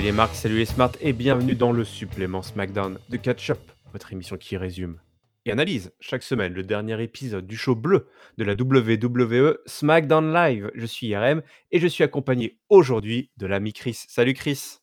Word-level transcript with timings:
Salut 0.00 0.12
les 0.12 0.16
marques, 0.16 0.34
salut 0.34 0.56
les 0.56 0.64
smarts 0.64 0.92
et 1.02 1.12
bienvenue 1.12 1.54
dans 1.54 1.72
le 1.72 1.84
supplément 1.84 2.40
SmackDown 2.40 2.98
de 3.10 3.16
Catch 3.18 3.50
Up, 3.50 3.58
votre 3.92 4.10
émission 4.14 4.38
qui 4.38 4.56
résume 4.56 4.98
et 5.44 5.52
analyse 5.52 5.92
chaque 6.00 6.22
semaine 6.22 6.54
le 6.54 6.62
dernier 6.62 7.02
épisode 7.02 7.46
du 7.46 7.54
show 7.54 7.74
bleu 7.74 8.08
de 8.38 8.44
la 8.44 8.54
WWE 8.54 9.58
SmackDown 9.66 10.32
Live. 10.32 10.70
Je 10.74 10.86
suis 10.86 11.08
IRM 11.08 11.42
et 11.70 11.78
je 11.78 11.86
suis 11.86 12.02
accompagné 12.02 12.58
aujourd'hui 12.70 13.30
de 13.36 13.44
l'ami 13.44 13.74
Chris. 13.74 14.06
Salut 14.08 14.32
Chris. 14.32 14.78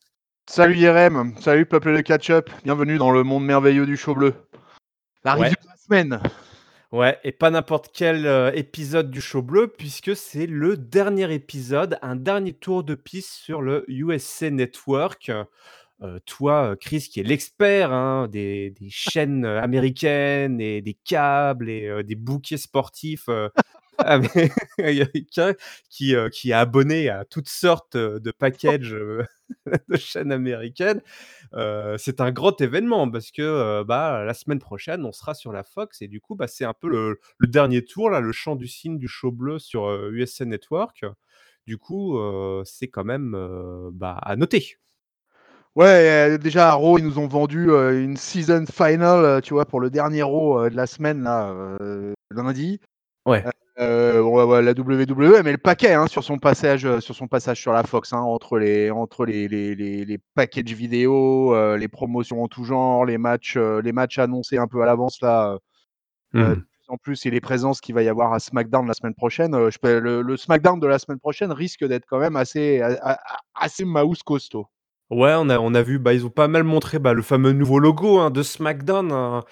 Salut 0.48 0.76
IRM, 0.76 1.34
salut 1.40 1.66
peuple 1.66 1.96
de 1.96 2.00
catch-up, 2.00 2.48
bienvenue 2.62 2.96
dans 2.98 3.10
le 3.10 3.24
monde 3.24 3.44
merveilleux 3.44 3.86
du 3.86 3.96
show 3.96 4.14
bleu. 4.14 4.34
La 5.24 5.34
Ouais. 5.36 5.46
review 5.48 5.56
de 5.60 5.68
la 5.68 5.76
semaine. 5.76 6.20
Ouais, 6.90 7.18
et 7.22 7.32
pas 7.32 7.50
n'importe 7.50 7.90
quel 7.92 8.26
euh, 8.26 8.50
épisode 8.54 9.10
du 9.10 9.20
show 9.20 9.42
bleu, 9.42 9.68
puisque 9.68 10.16
c'est 10.16 10.46
le 10.46 10.76
dernier 10.78 11.32
épisode, 11.34 11.98
un 12.00 12.16
dernier 12.16 12.54
tour 12.54 12.82
de 12.82 12.94
piste 12.94 13.28
sur 13.30 13.60
le 13.60 13.84
USC 13.88 14.44
Network. 14.44 15.30
Euh, 16.02 16.18
toi, 16.26 16.72
euh, 16.72 16.76
Chris, 16.76 17.08
qui 17.12 17.20
est 17.20 17.24
l'expert 17.24 17.92
hein, 17.92 18.28
des, 18.28 18.70
des 18.70 18.88
chaînes 18.90 19.44
américaines 19.44 20.60
et 20.60 20.80
des 20.80 20.94
câbles 20.94 21.68
et 21.68 21.88
euh, 21.88 22.02
des 22.04 22.14
bouquets 22.14 22.56
sportifs 22.56 23.28
américains, 23.98 25.54
qui, 25.90 26.14
qui 26.32 26.50
est 26.50 26.54
abonné 26.54 27.10
à 27.10 27.24
toutes 27.24 27.48
sortes 27.48 27.96
de 27.96 28.30
packages 28.38 28.96
de 29.88 29.96
chaînes 29.96 30.32
américaines. 30.32 31.02
Euh, 31.54 31.96
c'est 31.98 32.20
un 32.20 32.30
grand 32.30 32.60
événement 32.60 33.10
parce 33.10 33.30
que 33.30 33.42
euh, 33.42 33.84
bah, 33.84 34.24
la 34.24 34.34
semaine 34.34 34.58
prochaine, 34.58 35.04
on 35.04 35.12
sera 35.12 35.34
sur 35.34 35.52
la 35.52 35.62
Fox 35.62 36.02
et 36.02 36.08
du 36.08 36.20
coup, 36.20 36.34
bah, 36.34 36.46
c'est 36.46 36.64
un 36.64 36.74
peu 36.74 36.88
le, 36.88 37.20
le 37.38 37.48
dernier 37.48 37.84
tour, 37.84 38.10
là, 38.10 38.20
le 38.20 38.32
chant 38.32 38.56
du 38.56 38.68
signe 38.68 38.98
du 38.98 39.08
show 39.08 39.30
bleu 39.30 39.58
sur 39.58 39.86
euh, 39.86 40.10
USC 40.12 40.42
Network. 40.42 41.04
Du 41.66 41.76
coup, 41.76 42.18
c'est 42.64 42.88
quand 42.88 43.04
même 43.04 43.36
bah, 43.92 44.18
à 44.22 44.36
noter. 44.36 44.78
Ouais, 45.74 46.38
déjà 46.38 46.70
à 46.70 46.72
Raw, 46.72 46.96
ils 46.96 47.04
nous 47.04 47.18
ont 47.18 47.28
vendu 47.28 47.68
une 47.70 48.16
season 48.16 48.64
final, 48.64 49.42
tu 49.42 49.52
vois, 49.52 49.66
pour 49.66 49.78
le 49.80 49.90
dernier 49.90 50.22
Raw 50.22 50.70
de 50.70 50.74
la 50.74 50.86
semaine, 50.86 51.22
là, 51.24 51.76
lundi. 52.30 52.80
Ouais. 53.26 53.44
Euh, 53.80 54.20
ouais, 54.22 54.42
ouais, 54.42 54.62
la 54.62 54.72
WWE, 54.74 55.42
mais 55.44 55.52
le 55.52 55.58
paquet 55.58 55.94
hein, 55.94 56.08
sur 56.08 56.24
son 56.24 56.38
passage, 56.38 56.84
euh, 56.84 56.98
sur 57.00 57.14
son 57.14 57.28
passage 57.28 57.60
sur 57.60 57.72
la 57.72 57.84
Fox, 57.84 58.12
hein, 58.12 58.18
entre 58.18 58.58
les, 58.58 58.90
entre 58.90 59.24
les, 59.24 59.46
les, 59.46 59.76
les, 59.76 60.04
les 60.04 60.18
packages 60.34 60.72
vidéo, 60.72 61.54
euh, 61.54 61.76
les 61.76 61.86
promotions 61.86 62.42
en 62.42 62.48
tout 62.48 62.64
genre, 62.64 63.04
les 63.04 63.18
matchs, 63.18 63.56
euh, 63.56 63.80
les 63.80 63.92
matchs 63.92 64.18
annoncés 64.18 64.58
un 64.58 64.66
peu 64.66 64.82
à 64.82 64.86
l'avance 64.86 65.20
là. 65.22 65.58
plus 66.56 66.64
en 66.88 66.96
plus, 66.96 67.26
et 67.26 67.30
les 67.30 67.40
présences 67.40 67.80
qu'il 67.80 67.94
va 67.94 68.02
y 68.02 68.08
avoir 68.08 68.32
à 68.32 68.40
SmackDown 68.40 68.86
la 68.86 68.94
semaine 68.94 69.14
prochaine, 69.14 69.52
je 69.70 69.78
peux- 69.78 70.00
le, 70.00 70.22
le 70.22 70.36
SmackDown 70.36 70.80
de 70.80 70.86
la 70.86 70.98
semaine 70.98 71.18
prochaine 71.20 71.52
risque 71.52 71.84
d'être 71.84 72.06
quand 72.06 72.18
même 72.18 72.34
assez, 72.34 72.80
a- 72.80 72.98
a- 73.12 73.18
assez 73.54 73.84
mouse 73.84 74.22
costaud. 74.22 74.66
Ouais, 75.10 75.34
on 75.38 75.48
a, 75.50 75.58
on 75.58 75.74
a 75.74 75.82
vu, 75.82 75.98
bah, 75.98 76.14
ils 76.14 76.26
ont 76.26 76.30
pas 76.30 76.48
mal 76.48 76.64
montré 76.64 76.98
bah, 76.98 77.12
le 77.12 77.22
fameux 77.22 77.52
nouveau 77.52 77.78
logo 77.78 78.18
hein, 78.18 78.30
de 78.30 78.42
SmackDown. 78.42 79.42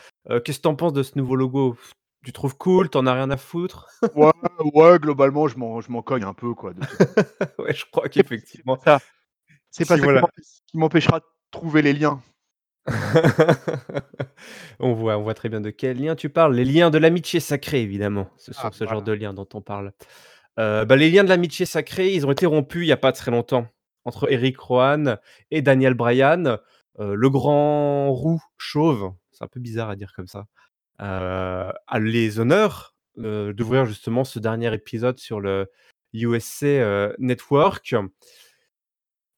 Qu'est-ce 0.44 0.58
que 0.58 0.62
t'en 0.62 0.74
penses 0.74 0.92
de 0.94 1.02
ce 1.02 1.16
nouveau 1.16 1.36
logo? 1.36 1.76
Tu 2.26 2.32
trouves 2.32 2.56
cool 2.56 2.88
T'en 2.90 3.06
as 3.06 3.14
rien 3.14 3.30
à 3.30 3.36
foutre? 3.36 3.86
Ouais, 4.16 4.32
ouais, 4.74 4.98
globalement, 4.98 5.46
je 5.46 5.56
m'en, 5.58 5.80
je 5.80 5.92
m'en 5.92 6.02
cogne 6.02 6.24
un 6.24 6.34
peu, 6.34 6.54
quoi. 6.54 6.72
de. 6.72 6.80
Ouais, 7.60 7.72
je 7.72 7.84
crois 7.88 8.02
C'est 8.06 8.10
qu'effectivement. 8.10 8.76
pas 8.78 8.98
ça, 8.98 9.04
c'est 9.70 9.86
pas 9.86 9.96
ça 9.96 10.02
voilà. 10.02 10.22
m'empêche- 10.22 10.60
qui 10.66 10.76
m'empêchera 10.76 11.20
de 11.20 11.24
trouver 11.52 11.82
les 11.82 11.92
liens. 11.92 12.20
on, 14.80 14.92
voit, 14.92 15.16
on 15.18 15.22
voit 15.22 15.34
très 15.34 15.48
bien 15.48 15.60
de 15.60 15.70
quel 15.70 15.98
lien 16.02 16.16
tu 16.16 16.28
parles. 16.28 16.56
Les 16.56 16.64
liens 16.64 16.90
de 16.90 16.98
l'amitié 16.98 17.38
sacrée, 17.38 17.82
évidemment. 17.82 18.28
Ce 18.38 18.52
sont 18.52 18.60
Ah, 18.64 18.70
ce 18.72 18.84
genre 18.88 19.02
de 19.02 19.12
liens 19.12 19.32
dont 19.32 19.46
on 19.54 19.60
parle. 19.60 19.92
Euh, 20.58 20.84
bah, 20.84 20.96
les 20.96 21.10
liens 21.10 21.22
de 21.22 21.28
l'amitié 21.28 21.64
sacrée, 21.64 22.12
ils 22.12 22.26
ont 22.26 22.32
été 22.32 22.44
rompus 22.46 22.82
il 22.82 22.86
n'y 22.86 22.92
a 22.92 22.96
pas 22.96 23.12
très 23.12 23.30
longtemps 23.30 23.68
entre 24.04 24.32
Eric 24.32 24.58
Rowan 24.58 25.18
et 25.52 25.62
Daniel 25.62 25.94
Bryan, 25.94 26.58
euh, 26.98 27.14
le 27.14 27.30
grand 27.30 28.12
roux 28.12 28.42
chauve. 28.56 29.12
C'est 29.30 29.44
un 29.44 29.48
peu 29.48 29.60
bizarre 29.60 29.90
à 29.90 29.96
dire 29.96 30.12
comme 30.12 30.26
ça. 30.28 30.46
Euh, 31.00 31.72
a 31.86 31.98
les 31.98 32.38
honneurs 32.40 32.94
euh, 33.18 33.52
d'ouvrir 33.52 33.86
justement 33.86 34.24
ce 34.24 34.38
dernier 34.38 34.72
épisode 34.74 35.18
sur 35.18 35.40
le 35.40 35.70
USC 36.12 36.64
euh, 36.64 37.12
Network. 37.18 37.94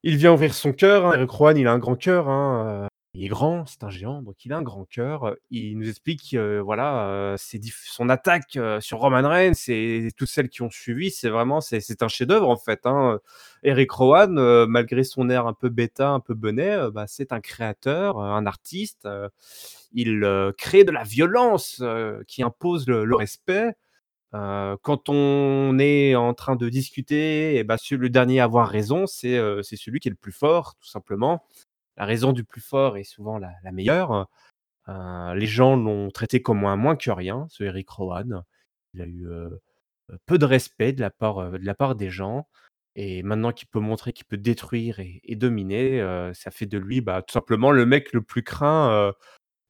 Il 0.02 0.16
vient 0.16 0.32
ouvrir 0.32 0.54
son 0.54 0.72
cœur. 0.72 1.06
hein. 1.06 1.12
Eric 1.14 1.30
Rowan, 1.30 1.56
il 1.56 1.66
a 1.66 1.72
un 1.72 1.78
grand 1.78 1.96
cœur. 1.96 2.28
hein, 2.28 2.84
euh, 2.84 2.86
il 3.14 3.24
est 3.24 3.28
grand, 3.28 3.66
c'est 3.66 3.82
un 3.82 3.90
géant, 3.90 4.22
donc 4.22 4.44
il 4.44 4.52
a 4.52 4.58
un 4.58 4.62
grand 4.62 4.84
cœur. 4.84 5.34
Il 5.50 5.76
nous 5.78 5.88
explique, 5.88 6.36
voilà, 6.36 7.34
son 7.38 8.08
attaque 8.10 8.58
sur 8.80 8.98
Roman 8.98 9.28
Reigns 9.28 9.54
et 9.68 10.10
toutes 10.16 10.28
celles 10.28 10.48
qui 10.50 10.62
ont 10.62 10.70
suivi, 10.70 11.10
c'est 11.10 11.30
vraiment, 11.30 11.60
c'est 11.60 12.02
un 12.02 12.08
chef-d'œuvre 12.08 12.48
en 12.48 12.56
fait. 12.56 12.80
hein. 12.84 13.18
Eric 13.64 13.90
Rowan, 13.90 14.66
malgré 14.66 15.02
son 15.04 15.30
air 15.30 15.46
un 15.48 15.54
peu 15.54 15.68
bêta, 15.68 16.10
un 16.10 16.20
peu 16.20 16.34
bonnet, 16.34 16.90
bah, 16.92 17.06
c'est 17.08 17.32
un 17.32 17.40
créateur, 17.40 18.20
un 18.20 18.46
artiste. 18.46 19.08
Il 19.92 20.24
euh, 20.24 20.52
crée 20.56 20.84
de 20.84 20.90
la 20.90 21.04
violence 21.04 21.80
euh, 21.82 22.22
qui 22.26 22.42
impose 22.42 22.86
le, 22.88 23.04
le 23.04 23.16
respect. 23.16 23.74
Euh, 24.34 24.76
quand 24.82 25.08
on 25.08 25.78
est 25.78 26.14
en 26.14 26.34
train 26.34 26.56
de 26.56 26.68
discuter, 26.68 27.56
et 27.56 27.64
bah, 27.64 27.78
celui- 27.78 28.02
le 28.02 28.10
dernier 28.10 28.40
à 28.40 28.44
avoir 28.44 28.68
raison, 28.68 29.06
c'est 29.06 29.36
celui 29.62 30.00
qui 30.00 30.08
est 30.08 30.10
le 30.10 30.16
plus 30.16 30.32
fort, 30.32 30.74
tout 30.80 30.88
simplement. 30.88 31.44
La 31.96 32.04
raison 32.04 32.32
du 32.32 32.44
plus 32.44 32.60
fort 32.60 32.96
est 32.96 33.04
souvent 33.04 33.38
la, 33.38 33.52
la 33.64 33.72
meilleure. 33.72 34.28
Les 34.88 35.46
gens 35.46 35.76
l'ont 35.76 36.10
traité 36.10 36.40
comme 36.42 36.64
un 36.64 36.76
moins 36.76 36.96
que 36.96 37.10
rien, 37.10 37.46
ce 37.50 37.64
Eric 37.64 37.88
Rowan. 37.90 38.44
Il 38.94 39.02
a 39.02 39.06
eu 39.06 39.26
peu 40.26 40.38
de 40.38 40.44
respect 40.44 40.92
de 40.92 41.00
la 41.00 41.10
part, 41.10 41.50
de 41.52 41.64
la 41.64 41.74
part 41.74 41.94
des 41.94 42.10
gens. 42.10 42.46
Et 43.00 43.22
maintenant 43.22 43.52
qu'il 43.52 43.68
peut 43.68 43.78
montrer 43.80 44.12
qu'il 44.12 44.24
peut 44.26 44.36
détruire 44.36 44.98
et, 44.98 45.20
et 45.22 45.36
dominer, 45.36 46.00
euh, 46.00 46.32
ça 46.34 46.50
fait 46.50 46.66
de 46.66 46.78
lui 46.78 47.00
bah, 47.00 47.22
tout 47.22 47.32
simplement 47.32 47.70
le 47.70 47.86
mec 47.86 48.12
le 48.12 48.22
plus 48.22 48.42
craint 48.42 48.90
euh, 48.90 49.12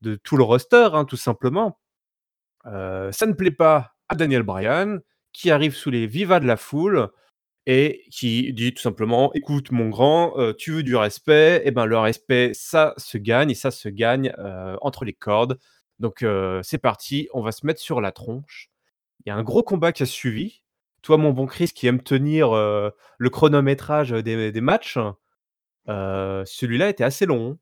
de 0.02 0.16
tout 0.16 0.36
le 0.36 0.44
roster, 0.44 0.88
hein, 0.92 1.04
tout 1.04 1.16
simplement. 1.16 1.78
Euh, 2.66 3.12
ça 3.12 3.26
ne 3.26 3.32
plaît 3.32 3.50
pas 3.50 3.94
à 4.08 4.14
Daniel 4.14 4.42
Bryan, 4.42 5.00
qui 5.32 5.50
arrive 5.50 5.74
sous 5.74 5.90
les 5.90 6.06
vivas 6.06 6.40
de 6.40 6.46
la 6.46 6.56
foule 6.56 7.08
et 7.66 8.04
qui 8.10 8.52
dit 8.54 8.72
tout 8.74 8.82
simplement 8.82 9.30
écoute 9.34 9.70
mon 9.72 9.90
grand 9.90 10.38
euh, 10.38 10.54
tu 10.54 10.72
veux 10.72 10.82
du 10.82 10.96
respect? 10.96 11.62
Et 11.64 11.70
ben 11.70 11.84
le 11.84 11.98
respect 11.98 12.52
ça 12.54 12.94
se 12.96 13.18
gagne 13.18 13.50
et 13.50 13.54
ça 13.54 13.70
se 13.70 13.88
gagne 13.88 14.32
euh, 14.38 14.76
entre 14.80 15.04
les 15.04 15.12
cordes 15.12 15.58
donc 15.98 16.24
c'est 16.62 16.78
parti 16.78 17.28
on 17.34 17.42
va 17.42 17.52
se 17.52 17.66
mettre 17.66 17.80
sur 17.80 18.00
la 18.00 18.12
tronche 18.12 18.70
il 19.24 19.28
y 19.28 19.32
a 19.32 19.36
un 19.36 19.42
gros 19.42 19.62
combat 19.62 19.92
qui 19.92 20.04
a 20.04 20.06
suivi 20.06 20.62
toi 21.02 21.18
mon 21.18 21.32
bon 21.32 21.46
Chris 21.46 21.70
qui 21.74 21.86
aime 21.88 22.02
tenir 22.02 22.52
le 22.52 23.30
chronométrage 23.30 24.10
des, 24.10 24.52
des 24.52 24.60
matchs 24.60 24.98
celui-là 25.86 26.88
était 26.88 27.04
assez 27.04 27.26
long. 27.26 27.58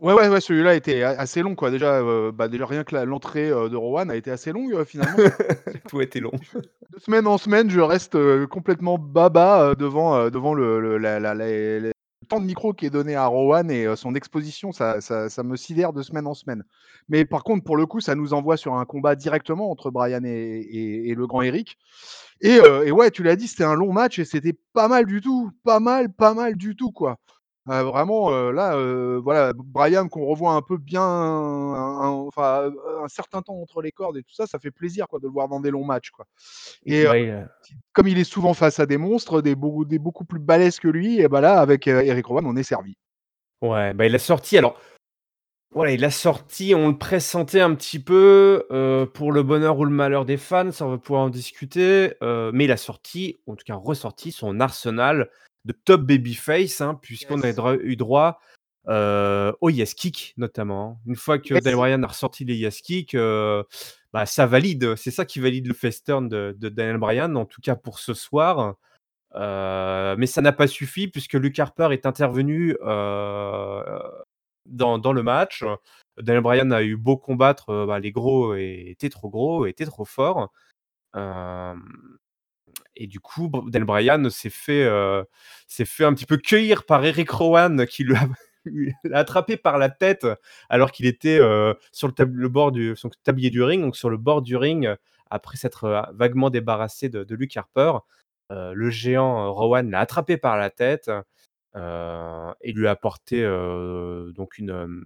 Ouais, 0.00 0.12
ouais, 0.12 0.28
ouais, 0.28 0.40
celui-là 0.40 0.74
était 0.74 1.02
a- 1.02 1.18
assez 1.18 1.42
long, 1.42 1.54
quoi. 1.54 1.70
Déjà, 1.70 1.94
euh, 2.00 2.30
bah, 2.32 2.48
déjà 2.48 2.66
rien 2.66 2.84
que 2.84 2.94
l'entrée 2.96 3.50
euh, 3.50 3.68
de 3.68 3.76
Rowan 3.76 4.10
a 4.10 4.16
été 4.16 4.30
assez 4.30 4.52
longue, 4.52 4.74
euh, 4.74 4.84
finalement. 4.84 5.16
tout 5.90 6.00
était 6.00 6.20
long 6.20 6.32
de 6.92 6.98
semaine 7.00 7.26
en 7.26 7.38
semaine, 7.38 7.70
je 7.70 7.80
reste 7.80 8.14
euh, 8.14 8.46
complètement 8.46 8.98
baba 8.98 9.62
euh, 9.70 9.74
devant, 9.74 10.14
euh, 10.16 10.30
devant 10.30 10.54
le, 10.54 10.80
le- 10.80 10.98
la- 10.98 11.18
la- 11.20 11.34
la- 11.34 11.78
le 11.80 11.92
temps 12.28 12.40
de 12.40 12.46
micro 12.46 12.72
qui 12.72 12.86
est 12.86 12.90
donné 12.90 13.14
à 13.14 13.26
Rowan 13.26 13.70
et 13.70 13.86
son 13.96 14.14
exposition, 14.14 14.72
ça, 14.72 15.00
ça, 15.00 15.28
ça 15.28 15.42
me 15.44 15.56
sidère 15.56 15.92
de 15.92 16.02
semaine 16.02 16.26
en 16.26 16.34
semaine. 16.34 16.64
Mais 17.08 17.24
par 17.24 17.44
contre, 17.44 17.64
pour 17.64 17.76
le 17.76 17.86
coup, 17.86 18.00
ça 18.00 18.14
nous 18.16 18.34
envoie 18.34 18.56
sur 18.56 18.74
un 18.74 18.84
combat 18.84 19.14
directement 19.14 19.70
entre 19.70 19.90
Brian 19.90 20.24
et, 20.24 20.30
et- 20.30 21.10
et 21.10 21.14
le 21.14 21.26
grand 21.26 21.42
Eric. 21.42 21.78
Et, 22.40 22.56
et 22.84 22.90
ouais, 22.90 23.10
tu 23.10 23.22
l'as 23.22 23.36
dit, 23.36 23.46
c'était 23.48 23.64
un 23.64 23.74
long 23.74 23.92
match 23.92 24.18
et 24.18 24.24
c'était 24.24 24.54
pas 24.72 24.88
mal 24.88 25.06
du 25.06 25.20
tout. 25.20 25.50
Pas 25.64 25.80
mal, 25.80 26.12
pas 26.12 26.34
mal 26.34 26.56
du 26.56 26.76
tout, 26.76 26.90
quoi. 26.92 27.16
Euh, 27.68 27.82
vraiment, 27.82 28.30
euh, 28.32 28.52
là, 28.52 28.76
euh, 28.76 29.20
voilà, 29.22 29.52
Brian 29.56 30.06
qu'on 30.08 30.24
revoit 30.24 30.52
un 30.52 30.62
peu 30.62 30.76
bien, 30.76 31.02
un, 31.02 32.28
un- 32.36 33.08
certain 33.08 33.42
temps 33.42 33.60
entre 33.60 33.82
les 33.82 33.90
cordes 33.90 34.16
et 34.16 34.22
tout 34.22 34.34
ça, 34.34 34.46
ça 34.46 34.60
fait 34.60 34.70
plaisir, 34.70 35.08
quoi, 35.08 35.18
de 35.18 35.26
le 35.26 35.32
voir 35.32 35.48
dans 35.48 35.58
des 35.58 35.70
longs 35.70 35.84
matchs, 35.84 36.10
quoi. 36.10 36.26
Et 36.84 37.06
euh, 37.06 37.44
comme 37.92 38.06
il 38.06 38.18
est 38.18 38.24
souvent 38.24 38.54
face 38.54 38.78
à 38.78 38.86
des 38.86 38.98
monstres, 38.98 39.42
des, 39.42 39.56
beaucoup, 39.56 39.84
des 39.84 39.98
beaucoup 39.98 40.24
plus 40.24 40.38
balèzes 40.38 40.78
que 40.78 40.88
lui, 40.88 41.20
et 41.20 41.26
bah 41.26 41.40
là, 41.40 41.60
avec 41.60 41.88
Eric 41.88 42.26
Rowan, 42.26 42.46
on 42.46 42.56
est 42.56 42.62
servi. 42.62 42.96
ouais 43.62 43.94
bah 43.94 44.06
il 44.06 44.14
a 44.14 44.18
sorti 44.20 44.58
alors 44.58 44.78
Voilà, 45.72 45.90
il 45.92 46.04
a 46.04 46.10
sorti, 46.10 46.72
on 46.74 46.88
le 46.88 46.98
pressentait 46.98 47.60
un 47.60 47.74
petit 47.74 47.98
peu, 47.98 48.64
pour 49.14 49.32
le 49.32 49.42
bonheur 49.42 49.78
ou 49.78 49.84
le 49.84 49.90
malheur 49.90 50.24
des 50.24 50.36
fans, 50.36 50.70
ça 50.70 50.86
on 50.86 50.90
va 50.90 50.98
pouvoir 50.98 51.22
en 51.22 51.30
discuter, 51.30 52.12
mais 52.22 52.64
il 52.64 52.70
a 52.72 52.76
sorti, 52.76 53.38
en 53.48 53.56
tout 53.56 53.64
cas 53.64 53.74
ressorti 53.74 54.30
son 54.30 54.60
arsenal 54.60 55.30
de 55.66 55.72
top 55.72 56.02
babyface, 56.02 56.80
hein, 56.80 56.94
puisqu'on 57.02 57.42
a 57.42 57.48
Yes. 57.48 57.58
eu 57.82 57.96
droit, 57.96 58.40
heu, 58.88 59.52
au 59.60 59.68
Yes 59.68 59.94
Kick 59.94 60.32
notamment. 60.36 61.00
Une 61.06 61.16
fois 61.16 61.38
que 61.38 61.54
Yes. 61.54 61.62
Daniel 61.64 61.76
Bryan 61.76 62.04
a 62.04 62.06
ressorti 62.06 62.44
les 62.44 62.56
Yes 62.56 62.80
Kick, 62.80 63.14
heu, 63.14 63.64
bah, 64.12 64.24
ça 64.26 64.46
valide, 64.46 64.96
c'est 64.96 65.10
ça 65.10 65.24
qui 65.26 65.40
valide 65.40 65.66
le 65.66 65.74
face 65.74 66.02
turn 66.02 66.28
de 66.28 66.56
de 66.58 66.68
Daniel 66.68 66.98
Bryan, 66.98 67.36
en 67.36 67.44
tout 67.44 67.60
cas 67.60 67.76
pour 67.76 67.98
ce 67.98 68.14
soir. 68.14 68.76
Heu, 69.34 70.16
mais 70.16 70.26
ça 70.26 70.40
n'a 70.40 70.52
pas 70.52 70.68
suffi 70.68 71.08
puisque 71.08 71.34
Luke 71.34 71.58
Harper 71.58 71.88
est 71.92 72.06
intervenu, 72.06 72.76
heu 72.80 73.82
dans, 74.66 74.98
dans 74.98 75.12
le 75.12 75.22
match. 75.22 75.64
Daniel 76.18 76.42
Bryan 76.42 76.72
a 76.72 76.82
eu 76.82 76.96
beau 76.96 77.16
combattre, 77.16 77.70
euh, 77.70 77.86
bah, 77.86 77.98
les 77.98 78.12
gros 78.12 78.54
étaient 78.54 79.10
trop 79.10 79.28
gros, 79.28 79.66
étaient 79.66 79.84
trop 79.84 80.04
forts. 80.04 80.50
Euh, 82.96 83.02
et 83.02 83.06
du 83.06 83.20
coup, 83.20 83.50
Daniel 83.66 83.84
Bryan 83.84 84.30
s'est 84.30 84.50
fait, 84.50 84.84
euh, 84.84 85.24
fait 85.68 86.04
un 86.04 86.14
petit 86.14 86.26
peu 86.26 86.36
cueillir 86.36 86.84
par 86.84 87.04
Eric 87.04 87.30
Rowan 87.30 87.86
qui 87.86 88.04
l'a 89.04 89.18
attrapé 89.18 89.56
par 89.56 89.78
la 89.78 89.88
tête 89.88 90.26
alors 90.68 90.92
qu'il 90.92 91.06
était 91.06 91.38
euh, 91.40 91.74
sur 91.92 92.08
le, 92.08 92.48
bord 92.48 92.72
du 92.72 92.96
son 92.96 93.10
tablier 93.22 93.50
du 93.50 93.62
ring, 93.62 93.82
donc 93.82 93.96
sur 93.96 94.10
le 94.10 94.16
bord 94.16 94.42
du 94.42 94.56
ring, 94.56 94.94
après 95.30 95.56
s'être 95.56 96.10
vaguement 96.14 96.50
débarrassé 96.50 97.08
de, 97.08 97.24
de 97.24 97.34
Luke 97.34 97.56
Harper. 97.56 97.98
le 98.50 98.90
géant 98.90 99.52
Rowan 99.52 99.90
l'a 99.90 100.00
attrapé 100.00 100.36
par 100.36 100.56
la 100.56 100.70
tête 100.70 101.10
et 101.74 102.72
lui 102.72 102.86
a 102.86 102.90
apporté 102.90 103.42
donc 104.34 104.58
une, 104.58 105.04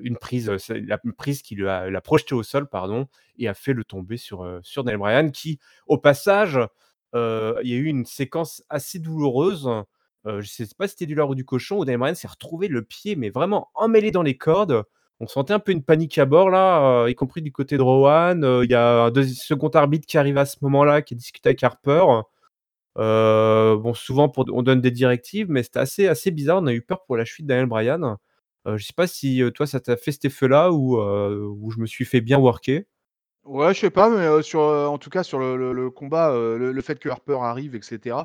une 0.00 0.16
prise, 0.16 0.50
la 0.68 0.98
prise 1.16 1.42
qui 1.42 1.54
lui 1.54 1.68
a, 1.68 1.88
l'a 1.90 2.00
projeté 2.00 2.34
au 2.34 2.42
sol, 2.42 2.66
pardon, 2.66 3.08
et 3.38 3.46
a 3.46 3.54
fait 3.54 3.72
le 3.72 3.84
tomber 3.84 4.16
sur, 4.16 4.60
sur 4.62 4.84
Daniel 4.84 4.98
Bryan, 4.98 5.32
qui, 5.32 5.60
au 5.86 5.98
passage, 5.98 6.58
il 7.14 7.68
y 7.68 7.74
a 7.74 7.76
eu 7.76 7.86
une 7.86 8.06
séquence 8.06 8.62
assez 8.68 8.98
douloureuse. 8.98 9.68
je 10.26 10.36
ne 10.36 10.42
sais 10.42 10.66
pas 10.76 10.86
si 10.86 10.92
c'était 10.92 11.06
du 11.06 11.14
lard 11.14 11.30
ou 11.30 11.34
du 11.34 11.44
cochon, 11.44 11.78
où 11.78 11.84
Daniel 11.84 12.00
Bryan 12.00 12.14
s'est 12.14 12.28
retrouvé 12.28 12.68
le 12.68 12.82
pied, 12.82 13.16
mais 13.16 13.30
vraiment 13.30 13.70
emmêlé 13.74 14.10
dans 14.10 14.22
les 14.22 14.36
cordes. 14.36 14.84
On 15.20 15.26
sentait 15.28 15.52
un 15.54 15.60
peu 15.60 15.72
une 15.72 15.84
panique 15.84 16.18
à 16.18 16.24
bord, 16.26 16.50
là, 16.50 17.06
y 17.08 17.14
compris 17.14 17.42
du 17.42 17.52
côté 17.52 17.76
de 17.76 17.82
Rowan. 17.82 18.44
Il 18.64 18.70
y 18.70 18.74
a 18.74 19.04
un 19.04 19.22
second 19.24 19.68
arbitre 19.68 20.06
qui 20.06 20.18
arrive 20.18 20.38
à 20.38 20.46
ce 20.46 20.56
moment-là, 20.62 21.02
qui 21.02 21.14
discute 21.14 21.46
avec 21.46 21.62
Harper. 21.62 22.04
Bon, 22.96 23.94
souvent, 23.94 24.32
on 24.36 24.62
donne 24.62 24.80
des 24.80 24.90
directives, 24.90 25.48
mais 25.50 25.62
c'était 25.62 26.08
assez, 26.08 26.30
bizarre. 26.30 26.58
On 26.62 26.66
a 26.66 26.72
eu 26.72 26.82
peur 26.82 27.04
pour 27.04 27.16
la 27.16 27.24
chute 27.24 27.46
Daniel 27.46 27.66
Bryan. 27.66 28.16
Euh, 28.66 28.76
je 28.76 28.84
sais 28.84 28.92
pas 28.94 29.06
si 29.06 29.42
toi, 29.54 29.66
ça 29.66 29.80
t'a 29.80 29.96
fait 29.96 30.12
cet 30.12 30.24
effet-là 30.26 30.72
ou 30.72 30.98
où 31.00 31.70
je 31.70 31.80
me 31.80 31.86
suis 31.86 32.04
fait 32.04 32.20
bien 32.20 32.38
worker? 32.38 32.82
Ouais, 33.44 33.74
je 33.74 33.80
sais 33.80 33.90
pas, 33.90 34.08
mais 34.08 34.42
sur, 34.42 34.60
en 34.60 34.98
tout 34.98 35.10
cas, 35.10 35.22
sur 35.22 35.38
le, 35.38 35.90
combat, 35.90 36.32
le, 36.32 36.80
fait 36.80 36.98
que 36.98 37.08
Harper 37.08 37.38
arrive, 37.42 37.74
etc. 37.74 38.16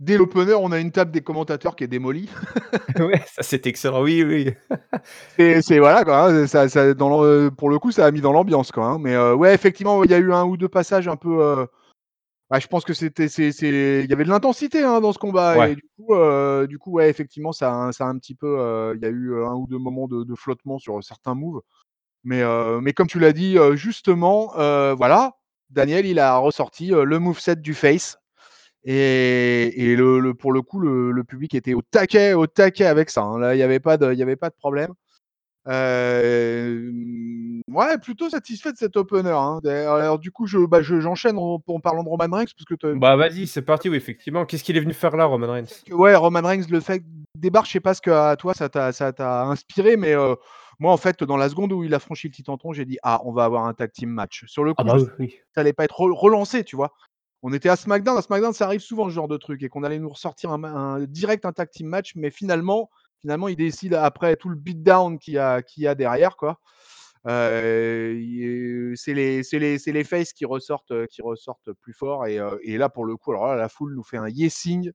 Dès 0.00 0.16
l'opener, 0.16 0.54
on 0.54 0.72
a 0.72 0.80
une 0.80 0.90
table 0.90 1.12
des 1.12 1.20
commentateurs 1.20 1.76
qui 1.76 1.84
est 1.84 1.88
démolie. 1.88 2.28
ouais, 2.98 3.22
ça 3.26 3.44
c'est 3.44 3.66
excellent, 3.68 4.02
oui, 4.02 4.24
oui. 4.24 4.52
Et 5.38 5.62
c'est 5.62 5.78
voilà, 5.78 6.04
quoi, 6.04 6.24
hein, 6.24 6.46
ça, 6.48 6.68
ça, 6.68 6.92
dans 6.94 7.50
pour 7.50 7.70
le 7.70 7.78
coup, 7.78 7.92
ça 7.92 8.04
a 8.04 8.10
mis 8.10 8.20
dans 8.20 8.32
l'ambiance, 8.32 8.72
quoi. 8.72 8.86
Hein, 8.86 8.98
mais 8.98 9.16
ouais, 9.16 9.54
effectivement, 9.54 10.02
il 10.02 10.10
y 10.10 10.14
a 10.14 10.18
eu 10.18 10.32
un 10.32 10.44
ou 10.44 10.56
deux 10.56 10.68
passages 10.68 11.06
un 11.06 11.16
peu 11.16 11.66
je 12.60 12.66
pense 12.66 12.84
que 12.84 12.94
c'était, 12.94 13.28
c'est, 13.28 13.50
il 13.50 14.08
y 14.08 14.12
avait 14.12 14.24
de 14.24 14.28
l'intensité 14.28 14.82
hein, 14.82 15.00
dans 15.00 15.12
ce 15.12 15.18
combat. 15.18 15.68
Et 15.68 15.76
du 15.76 15.84
coup, 15.96 16.14
euh, 16.14 16.66
du 16.66 16.78
coup, 16.78 16.92
ouais, 16.92 17.10
effectivement, 17.10 17.52
ça, 17.52 17.90
ça 17.92 18.06
a 18.06 18.08
un 18.08 18.18
petit 18.18 18.34
peu, 18.34 18.58
euh, 18.58 18.94
il 18.96 19.02
y 19.02 19.06
a 19.06 19.10
eu 19.10 19.42
un 19.44 19.54
ou 19.54 19.66
deux 19.66 19.78
moments 19.78 20.08
de, 20.08 20.34
flottement 20.34 20.78
sur 20.78 21.02
certains 21.02 21.34
moves. 21.34 21.60
Mais, 22.24 22.42
mais 22.80 22.92
comme 22.92 23.06
tu 23.06 23.18
l'as 23.18 23.32
dit, 23.32 23.56
justement, 23.74 24.52
voilà, 24.96 25.32
Daniel, 25.70 26.06
il 26.06 26.18
a 26.18 26.36
ressorti 26.36 26.88
le 26.88 27.18
moveset 27.18 27.56
du 27.56 27.74
face. 27.74 28.18
Et, 28.86 29.92
et 29.92 29.96
le, 29.96 30.34
pour 30.34 30.52
le 30.52 30.60
coup, 30.62 30.78
le, 30.78 31.24
public 31.24 31.54
était 31.54 31.74
au 31.74 31.82
taquet, 31.82 32.34
au 32.34 32.46
taquet 32.46 32.86
avec 32.86 33.10
ça. 33.10 33.22
Hein. 33.22 33.38
Là, 33.38 33.54
il 33.54 33.58
n'y 33.58 33.62
avait 33.62 33.80
pas 33.80 33.96
de, 33.96 34.12
il 34.12 34.18
y 34.18 34.22
avait 34.22 34.36
pas 34.36 34.50
de 34.50 34.54
problème. 34.54 34.92
Euh, 35.66 36.90
ouais, 37.68 37.96
plutôt 37.98 38.28
satisfait 38.28 38.72
de 38.72 38.76
cet 38.76 38.96
opener. 38.96 39.30
Hein. 39.30 39.60
Alors 39.64 40.18
du 40.18 40.30
coup, 40.30 40.46
je, 40.46 40.58
bah, 40.58 40.82
j'enchaîne 40.82 41.38
en, 41.38 41.58
parlant 41.82 42.04
de 42.04 42.08
Roman 42.08 42.36
Reigns 42.36 42.44
parce 42.44 42.66
que 42.66 42.94
bah 42.94 43.16
vas-y, 43.16 43.46
c'est 43.46 43.62
parti. 43.62 43.88
Oui, 43.88 43.96
effectivement. 43.96 44.44
Qu'est-ce 44.44 44.62
qu'il 44.64 44.76
est 44.76 44.80
venu 44.80 44.92
faire 44.92 45.16
là, 45.16 45.24
Roman 45.24 45.50
Reigns? 45.50 45.82
Ouais, 45.90 46.14
Roman 46.14 46.42
Reigns, 46.42 46.66
le 46.68 46.80
fait 46.80 47.02
débarque, 47.38 47.66
je 47.66 47.72
sais 47.72 47.80
pas 47.80 47.94
ce 47.94 48.02
que 48.02 48.10
à 48.10 48.36
toi 48.36 48.52
ça 48.54 48.68
t'a, 48.68 48.92
ça 48.92 49.12
t'a 49.12 49.44
inspiré, 49.44 49.96
mais 49.96 50.14
euh, 50.14 50.34
moi 50.78 50.92
en 50.92 50.96
fait, 50.96 51.22
dans 51.24 51.36
la 51.36 51.48
seconde 51.48 51.72
où 51.72 51.84
il 51.84 51.94
a 51.94 51.98
franchi 51.98 52.28
le 52.28 52.34
titanton, 52.34 52.72
j'ai 52.72 52.84
dit 52.84 52.98
ah, 53.02 53.20
on 53.24 53.32
va 53.32 53.44
avoir 53.44 53.66
un 53.66 53.74
tag 53.74 53.92
team 53.92 54.10
match. 54.10 54.44
Sur 54.46 54.64
le 54.64 54.72
ah 54.76 54.82
coup, 54.82 54.88
bah, 54.88 55.12
oui. 55.18 55.36
ça 55.54 55.60
allait 55.60 55.72
pas 55.72 55.84
être 55.84 56.00
relancé, 56.00 56.64
tu 56.64 56.76
vois. 56.76 56.92
On 57.42 57.52
était 57.52 57.68
à 57.68 57.76
SmackDown, 57.76 58.16
à 58.16 58.22
SmackDown, 58.22 58.54
ça 58.54 58.64
arrive 58.64 58.80
souvent 58.80 59.06
ce 59.08 59.14
genre 59.14 59.28
de 59.28 59.36
truc 59.36 59.62
et 59.62 59.68
qu'on 59.68 59.82
allait 59.82 59.98
nous 59.98 60.08
ressortir 60.08 60.50
un, 60.50 60.64
un 60.64 61.00
direct 61.04 61.44
un 61.44 61.52
tag 61.52 61.70
team 61.70 61.88
match, 61.88 62.12
mais 62.16 62.30
finalement 62.30 62.88
finalement, 63.24 63.48
il 63.48 63.56
décide 63.56 63.94
après 63.94 64.36
tout 64.36 64.50
le 64.50 64.54
beatdown 64.54 65.18
qu'il 65.18 65.32
y 65.32 65.38
a, 65.38 65.62
y 65.78 65.86
a 65.86 65.94
derrière, 65.94 66.36
quoi. 66.36 66.60
Euh, 67.26 68.92
c'est 68.96 69.14
les, 69.14 69.40
les, 69.50 69.78
les 69.78 70.04
faces 70.04 70.34
qui 70.34 70.44
ressortent, 70.44 71.06
qui 71.06 71.22
ressortent 71.22 71.72
plus 71.72 71.94
fort. 71.94 72.26
Et, 72.26 72.38
euh, 72.38 72.58
et, 72.62 72.76
là, 72.76 72.90
pour 72.90 73.06
le 73.06 73.16
coup, 73.16 73.32
alors 73.32 73.46
là, 73.46 73.56
la 73.56 73.70
foule 73.70 73.94
nous 73.94 74.02
fait 74.02 74.18
un 74.18 74.28
yesing 74.28 74.92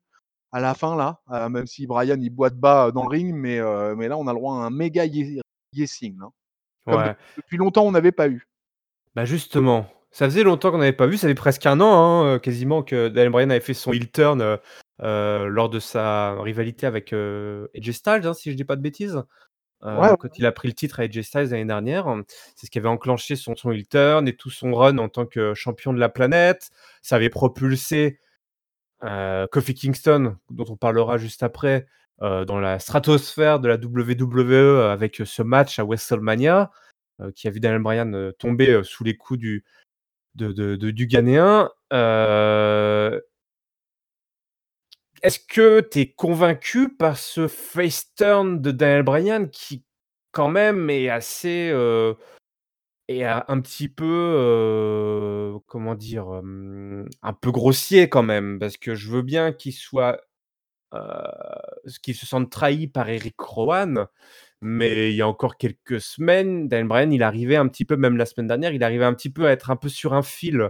à 0.51 0.59
la 0.59 0.75
fin, 0.75 0.95
là, 0.95 1.21
euh, 1.31 1.49
même 1.49 1.65
si 1.65 1.87
Brian 1.87 2.19
il 2.19 2.29
boite 2.29 2.55
bas 2.55 2.91
dans 2.91 3.01
le 3.01 3.09
ring, 3.09 3.33
mais, 3.33 3.59
mais 3.95 4.07
là, 4.07 4.15
on 4.19 4.27
a 4.27 4.33
le 4.33 4.37
droit 4.37 4.53
à 4.53 4.57
un 4.57 4.69
méga 4.69 5.05
yesing. 5.73 6.17
Ouais. 6.87 7.15
Depuis 7.37 7.57
longtemps, 7.57 7.85
on 7.85 7.91
n'avait 7.91 8.11
pas 8.11 8.27
eu. 8.27 8.47
Bah 9.15 9.25
justement, 9.25 9.91
ça 10.11 10.25
faisait 10.25 10.43
longtemps 10.43 10.71
qu'on 10.71 10.79
n'avait 10.79 10.93
pas 10.93 11.07
vu, 11.07 11.17
ça 11.17 11.27
fait 11.27 11.35
presque 11.35 11.65
un 11.65 11.79
an, 11.81 12.25
hein, 12.25 12.39
quasiment, 12.39 12.83
que 12.83 13.09
Daniel 13.09 13.29
Bryan 13.29 13.51
avait 13.51 13.59
fait 13.59 13.73
son 13.73 13.91
heel 13.91 14.09
turn 14.09 14.59
euh, 15.01 15.45
lors 15.45 15.69
de 15.69 15.79
sa 15.79 16.39
rivalité 16.41 16.87
avec 16.87 17.13
euh, 17.13 17.67
AJ 17.75 17.91
Styles, 17.91 18.27
hein, 18.27 18.33
si 18.33 18.51
je 18.51 18.57
dis 18.57 18.63
pas 18.63 18.75
de 18.75 18.81
bêtises. 18.81 19.21
Euh, 19.83 20.15
quand 20.17 20.37
il 20.37 20.45
a 20.45 20.51
pris 20.51 20.67
le 20.67 20.73
titre 20.73 20.99
à 20.99 21.03
AJ 21.03 21.21
Styles 21.21 21.49
l'année 21.51 21.63
dernière, 21.63 22.13
c'est 22.55 22.65
ce 22.65 22.71
qui 22.71 22.79
avait 22.79 22.89
enclenché 22.89 23.37
son, 23.37 23.55
son 23.55 23.71
heel 23.71 23.87
turn 23.87 24.27
et 24.27 24.35
tout 24.35 24.49
son 24.49 24.73
run 24.73 24.97
en 24.97 25.07
tant 25.07 25.25
que 25.25 25.53
champion 25.53 25.93
de 25.93 25.99
la 25.99 26.09
planète. 26.09 26.69
Ça 27.01 27.15
avait 27.15 27.29
propulsé 27.29 28.19
Kofi 29.01 29.73
Kingston, 29.75 30.35
dont 30.49 30.65
on 30.67 30.75
parlera 30.75 31.17
juste 31.17 31.43
après, 31.43 31.87
dans 32.21 32.59
la 32.59 32.79
stratosphère 32.79 33.59
de 33.59 33.67
la 33.67 33.75
WWE 33.75 34.89
avec 34.91 35.21
ce 35.23 35.41
match 35.41 35.79
à 35.79 35.83
WrestleMania, 35.83 36.71
qui 37.35 37.47
a 37.47 37.51
vu 37.51 37.59
Daniel 37.59 37.81
Bryan 37.81 38.31
tomber 38.37 38.81
sous 38.83 39.03
les 39.03 39.15
coups 39.15 39.39
du, 39.39 39.63
de, 40.35 40.51
de, 40.51 40.91
du 40.91 41.07
Ghanéen. 41.07 41.69
Est-ce 45.21 45.39
que 45.39 45.81
tu 45.81 45.99
es 45.99 46.11
convaincu 46.11 46.95
par 46.95 47.17
ce 47.17 47.47
face 47.47 48.13
turn 48.15 48.61
de 48.61 48.71
Daniel 48.71 49.03
Bryan 49.03 49.49
qui, 49.49 49.83
quand 50.31 50.49
même, 50.49 50.89
est 50.89 51.09
assez. 51.09 51.69
Euh, 51.73 52.13
est 53.09 53.23
un 53.23 53.59
petit 53.61 53.89
peu. 53.89 54.05
Euh, 54.05 55.59
comment 55.67 55.95
dire 55.95 56.27
Un 56.29 57.33
peu 57.33 57.51
grossier, 57.51 58.07
quand 58.07 58.23
même? 58.23 58.59
Parce 58.59 58.77
que 58.77 58.95
je 58.95 59.09
veux 59.11 59.21
bien 59.21 59.51
qu'il 59.51 59.73
soit. 59.73 60.21
Qu'il 62.01 62.15
se 62.15 62.25
sente 62.25 62.49
trahi 62.51 62.87
par 62.87 63.09
Eric 63.09 63.39
Rowan. 63.39 64.07
Mais 64.61 65.11
il 65.11 65.15
y 65.15 65.21
a 65.21 65.27
encore 65.27 65.57
quelques 65.57 66.01
semaines, 66.01 66.67
Daniel 66.67 66.87
Bryan, 66.87 67.11
il 67.13 67.23
arrivait 67.23 67.55
un 67.55 67.67
petit 67.67 67.85
peu, 67.85 67.95
même 67.95 68.17
la 68.17 68.25
semaine 68.25 68.47
dernière, 68.47 68.73
il 68.73 68.83
arrivait 68.83 69.05
un 69.05 69.13
petit 69.13 69.29
peu 69.29 69.47
à 69.47 69.51
être 69.51 69.69
un 69.71 69.77
peu 69.77 69.87
sur 69.89 70.13
un 70.13 70.21
fil. 70.23 70.69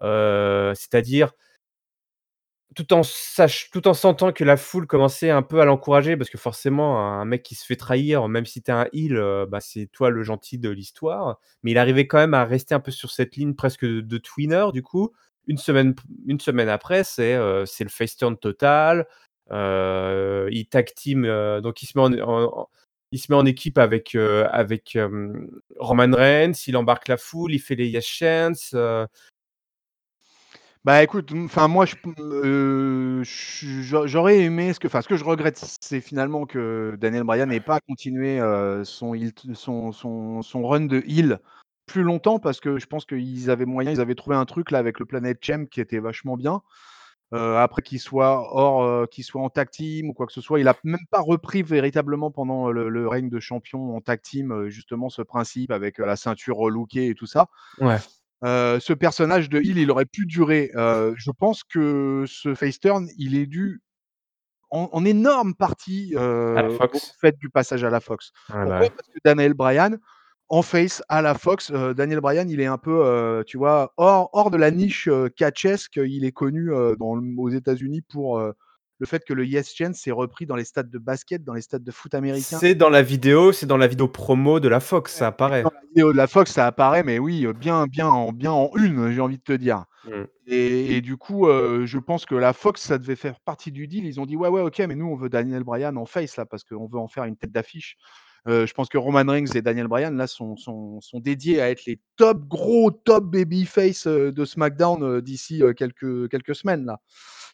C'est-à-dire 0.00 1.32
tout 2.74 2.92
en 2.92 3.02
tout 3.72 3.88
en 3.88 3.94
sentant 3.94 4.32
que 4.32 4.44
la 4.44 4.56
foule 4.56 4.86
commençait 4.86 5.30
un 5.30 5.42
peu 5.42 5.60
à 5.60 5.64
l'encourager 5.64 6.16
parce 6.16 6.28
que 6.30 6.38
forcément 6.38 6.98
un 6.98 7.24
mec 7.24 7.42
qui 7.42 7.54
se 7.54 7.64
fait 7.64 7.76
trahir, 7.76 8.28
même 8.28 8.46
si 8.46 8.62
tu 8.62 8.70
es 8.70 8.74
un 8.74 8.86
heel, 8.92 9.46
bah, 9.48 9.60
c'est 9.60 9.86
toi 9.92 10.10
le 10.10 10.22
gentil 10.22 10.58
de 10.58 10.70
l'histoire. 10.70 11.38
Mais 11.62 11.70
il 11.70 11.78
arrivait 11.78 12.06
quand 12.06 12.18
même 12.18 12.34
à 12.34 12.44
rester 12.44 12.74
un 12.74 12.80
peu 12.80 12.90
sur 12.90 13.10
cette 13.10 13.36
ligne 13.36 13.54
presque 13.54 13.84
de 13.84 14.18
twinner 14.18 14.66
du 14.72 14.82
coup. 14.82 15.12
Une 15.46 15.58
semaine 15.58 15.94
une 16.26 16.40
semaine 16.40 16.68
après, 16.68 17.04
c'est, 17.04 17.38
c'est 17.66 17.84
le 17.84 17.90
face 17.90 18.16
turn 18.16 18.36
total. 18.36 19.06
Euh, 19.50 20.48
il 20.52 20.66
tag 20.66 20.92
team, 20.94 21.26
donc 21.60 21.82
il 21.82 21.86
se 21.86 21.98
met 21.98 22.20
en 22.22 22.68
il 23.12 23.18
se 23.18 23.30
met 23.30 23.36
en 23.36 23.46
équipe 23.46 23.78
avec, 23.78 24.16
avec, 24.16 24.98
Roman 25.78 26.16
Reigns, 26.16 26.54
il 26.66 26.76
embarque 26.76 27.06
la 27.06 27.16
foule, 27.16 27.54
il 27.54 27.60
fait 27.60 27.76
les 27.76 27.88
Yes 27.88 28.04
Chants, 28.04 29.06
bah 30.84 31.02
écoute, 31.02 31.32
enfin 31.32 31.66
moi 31.66 31.86
j'aurais 34.04 34.40
aimé 34.40 34.74
ce 34.74 34.80
que, 34.80 34.86
enfin 34.86 35.00
ce 35.00 35.08
que 35.08 35.16
je 35.16 35.24
regrette, 35.24 35.56
c'est 35.80 36.02
finalement 36.02 36.44
que 36.44 36.94
Daniel 37.00 37.24
Bryan 37.24 37.48
n'ait 37.48 37.60
pas 37.60 37.80
continué 37.80 38.38
son, 38.84 39.14
son, 39.54 39.92
son, 39.92 40.42
son, 40.42 40.66
run 40.66 40.80
de 40.82 41.02
heal 41.06 41.40
plus 41.86 42.02
longtemps 42.02 42.38
parce 42.38 42.60
que 42.60 42.78
je 42.78 42.84
pense 42.84 43.06
qu'ils 43.06 43.48
avaient 43.48 43.64
moyen, 43.64 43.92
ils 43.92 44.00
avaient 44.00 44.14
trouvé 44.14 44.36
un 44.36 44.44
truc 44.44 44.70
là 44.70 44.78
avec 44.78 44.98
le 44.98 45.06
Planet 45.06 45.38
Champ 45.42 45.64
qui 45.70 45.80
était 45.80 46.00
vachement 46.00 46.36
bien. 46.36 46.60
Après 47.34 47.82
qu'il 47.82 48.00
soit 48.00 48.54
hors, 48.54 49.08
qu'il 49.08 49.24
soit 49.24 49.42
en 49.42 49.50
tag 49.50 49.70
team 49.70 50.10
ou 50.10 50.14
quoi 50.14 50.26
que 50.26 50.32
ce 50.32 50.40
soit, 50.40 50.60
il 50.60 50.68
a 50.68 50.76
même 50.84 51.04
pas 51.10 51.20
repris 51.20 51.62
véritablement 51.62 52.30
pendant 52.30 52.70
le, 52.70 53.08
règne 53.08 53.28
de 53.28 53.40
champion 53.40 53.96
en 53.96 54.00
tag 54.00 54.22
team 54.22 54.68
justement 54.68 55.08
ce 55.08 55.22
principe 55.22 55.70
avec 55.70 55.98
la 55.98 56.16
ceinture 56.16 56.56
relookée 56.56 57.08
et 57.08 57.14
tout 57.14 57.26
ça. 57.26 57.48
Ouais. 57.80 57.98
Euh, 58.44 58.78
ce 58.78 58.92
personnage 58.92 59.48
de 59.48 59.60
Hill, 59.60 59.78
il 59.78 59.90
aurait 59.90 60.04
pu 60.04 60.26
durer. 60.26 60.70
Euh, 60.74 61.14
je 61.16 61.30
pense 61.30 61.64
que 61.64 62.24
ce 62.26 62.54
face 62.54 62.78
turn, 62.78 63.08
il 63.16 63.36
est 63.36 63.46
dû 63.46 63.80
en, 64.70 65.04
énorme 65.04 65.54
partie 65.54 66.14
euh, 66.16 66.76
au 66.78 66.98
fait 67.20 67.38
du 67.38 67.48
passage 67.48 67.84
à 67.84 67.90
la 67.90 68.00
Fox. 68.00 68.32
Ah 68.48 68.64
bah 68.64 68.78
Pourquoi? 68.80 68.96
Parce 68.96 69.08
que 69.08 69.18
Daniel 69.24 69.54
Bryan, 69.54 69.98
en 70.54 70.62
face 70.62 71.02
à 71.08 71.20
la 71.20 71.34
Fox, 71.34 71.72
Daniel 71.72 72.20
Bryan, 72.20 72.48
il 72.48 72.60
est 72.60 72.66
un 72.66 72.78
peu, 72.78 73.42
tu 73.44 73.58
vois, 73.58 73.92
hors, 73.96 74.30
hors 74.32 74.52
de 74.52 74.56
la 74.56 74.70
niche 74.70 75.08
catchesque. 75.36 75.96
Il 75.96 76.24
est 76.24 76.30
connu 76.32 76.70
dans, 77.00 77.20
aux 77.38 77.50
États-Unis 77.50 78.02
pour 78.02 78.38
le 78.38 79.06
fait 79.06 79.24
que 79.24 79.34
le 79.34 79.44
Yes 79.44 79.74
Chant 79.74 79.92
s'est 79.94 80.12
repris 80.12 80.46
dans 80.46 80.54
les 80.54 80.64
stades 80.64 80.90
de 80.90 80.98
basket, 80.98 81.42
dans 81.42 81.54
les 81.54 81.60
stades 81.60 81.82
de 81.82 81.90
foot 81.90 82.14
américains. 82.14 82.58
C'est 82.60 82.76
dans 82.76 82.88
la 82.88 83.02
vidéo, 83.02 83.50
c'est 83.50 83.66
dans 83.66 83.76
la 83.76 83.88
vidéo 83.88 84.06
promo 84.06 84.60
de 84.60 84.68
la 84.68 84.78
Fox, 84.78 85.12
ça 85.12 85.26
apparaît. 85.26 85.64
Dans 85.64 85.72
la 85.74 85.88
vidéo 85.88 86.12
de 86.12 86.16
la 86.16 86.28
Fox, 86.28 86.52
ça 86.52 86.68
apparaît, 86.68 87.02
mais 87.02 87.18
oui, 87.18 87.44
bien, 87.58 87.88
bien, 87.88 88.06
en, 88.06 88.30
bien 88.30 88.52
en 88.52 88.70
une, 88.76 89.10
j'ai 89.10 89.20
envie 89.20 89.38
de 89.38 89.42
te 89.42 89.52
dire. 89.52 89.86
Mmh. 90.04 90.10
Et, 90.46 90.96
et 90.96 91.00
du 91.00 91.16
coup, 91.16 91.48
euh, 91.48 91.84
je 91.84 91.98
pense 91.98 92.26
que 92.26 92.36
la 92.36 92.52
Fox, 92.52 92.80
ça 92.80 92.98
devait 92.98 93.16
faire 93.16 93.40
partie 93.40 93.72
du 93.72 93.88
deal. 93.88 94.06
Ils 94.06 94.20
ont 94.20 94.26
dit 94.26 94.36
ouais, 94.36 94.48
ouais, 94.48 94.60
ok, 94.60 94.78
mais 94.86 94.94
nous, 94.94 95.06
on 95.06 95.16
veut 95.16 95.28
Daniel 95.28 95.64
Bryan 95.64 95.96
en 95.96 96.06
face 96.06 96.36
là, 96.36 96.46
parce 96.46 96.62
qu'on 96.62 96.86
veut 96.86 97.00
en 97.00 97.08
faire 97.08 97.24
une 97.24 97.36
tête 97.36 97.50
d'affiche. 97.50 97.96
Euh, 98.46 98.66
je 98.66 98.74
pense 98.74 98.88
que 98.88 98.98
Roman 98.98 99.24
Reigns 99.26 99.46
et 99.54 99.62
Daniel 99.62 99.88
Bryan 99.88 100.14
là 100.14 100.26
sont, 100.26 100.56
sont, 100.56 101.00
sont 101.00 101.18
dédiés 101.18 101.62
à 101.62 101.70
être 101.70 101.86
les 101.86 101.98
top 102.16 102.46
gros 102.46 102.90
top 102.90 103.24
babyface 103.24 104.06
euh, 104.06 104.32
de 104.32 104.44
SmackDown 104.44 105.02
euh, 105.02 105.22
d'ici 105.22 105.62
quelques 105.76 106.28
quelques 106.28 106.54
semaines 106.54 106.84
là. 106.84 107.00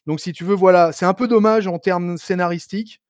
Donc 0.05 0.19
si 0.19 0.33
tu 0.33 0.43
veux, 0.43 0.55
voilà, 0.55 0.91
c'est 0.91 1.05
un 1.05 1.13
peu 1.13 1.27
dommage 1.27 1.67
en 1.67 1.79
termes 1.79 2.17
scénaristiques 2.17 3.01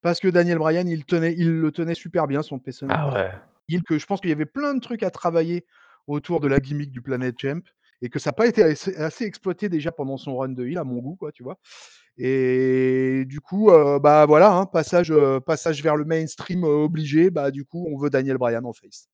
parce 0.00 0.20
que 0.20 0.28
Daniel 0.28 0.58
Bryan, 0.58 0.88
il 0.88 1.04
tenait, 1.04 1.34
il 1.36 1.60
le 1.60 1.72
tenait 1.72 1.94
super 1.94 2.26
bien 2.26 2.42
son 2.42 2.58
personnage. 2.58 2.96
Ah 2.98 3.12
ouais. 3.12 3.30
Il 3.68 3.82
que 3.82 3.98
je 3.98 4.06
pense 4.06 4.20
qu'il 4.20 4.30
y 4.30 4.32
avait 4.32 4.46
plein 4.46 4.74
de 4.74 4.80
trucs 4.80 5.02
à 5.02 5.10
travailler 5.10 5.66
autour 6.06 6.40
de 6.40 6.46
la 6.46 6.60
gimmick 6.60 6.92
du 6.92 7.02
Planet 7.02 7.34
Champ 7.38 7.60
et 8.00 8.08
que 8.08 8.18
ça 8.18 8.30
n'a 8.30 8.34
pas 8.34 8.46
été 8.46 8.62
assez, 8.62 8.96
assez 8.96 9.24
exploité 9.24 9.68
déjà 9.68 9.90
pendant 9.90 10.16
son 10.16 10.36
run 10.36 10.50
de 10.50 10.64
heal 10.64 10.78
à 10.78 10.84
mon 10.84 10.98
goût 10.98 11.16
quoi, 11.16 11.32
tu 11.32 11.42
vois. 11.42 11.58
Et 12.18 13.24
du 13.26 13.40
coup, 13.40 13.70
euh, 13.70 13.98
bah 13.98 14.24
voilà, 14.26 14.52
hein, 14.54 14.66
passage, 14.66 15.10
euh, 15.10 15.38
passage 15.38 15.82
vers 15.82 15.96
le 15.96 16.04
mainstream 16.04 16.64
euh, 16.64 16.84
obligé. 16.84 17.30
Bah 17.30 17.50
du 17.50 17.64
coup, 17.64 17.86
on 17.90 17.98
veut 17.98 18.10
Daniel 18.10 18.38
Bryan 18.38 18.64
en 18.64 18.72
face. 18.72 19.08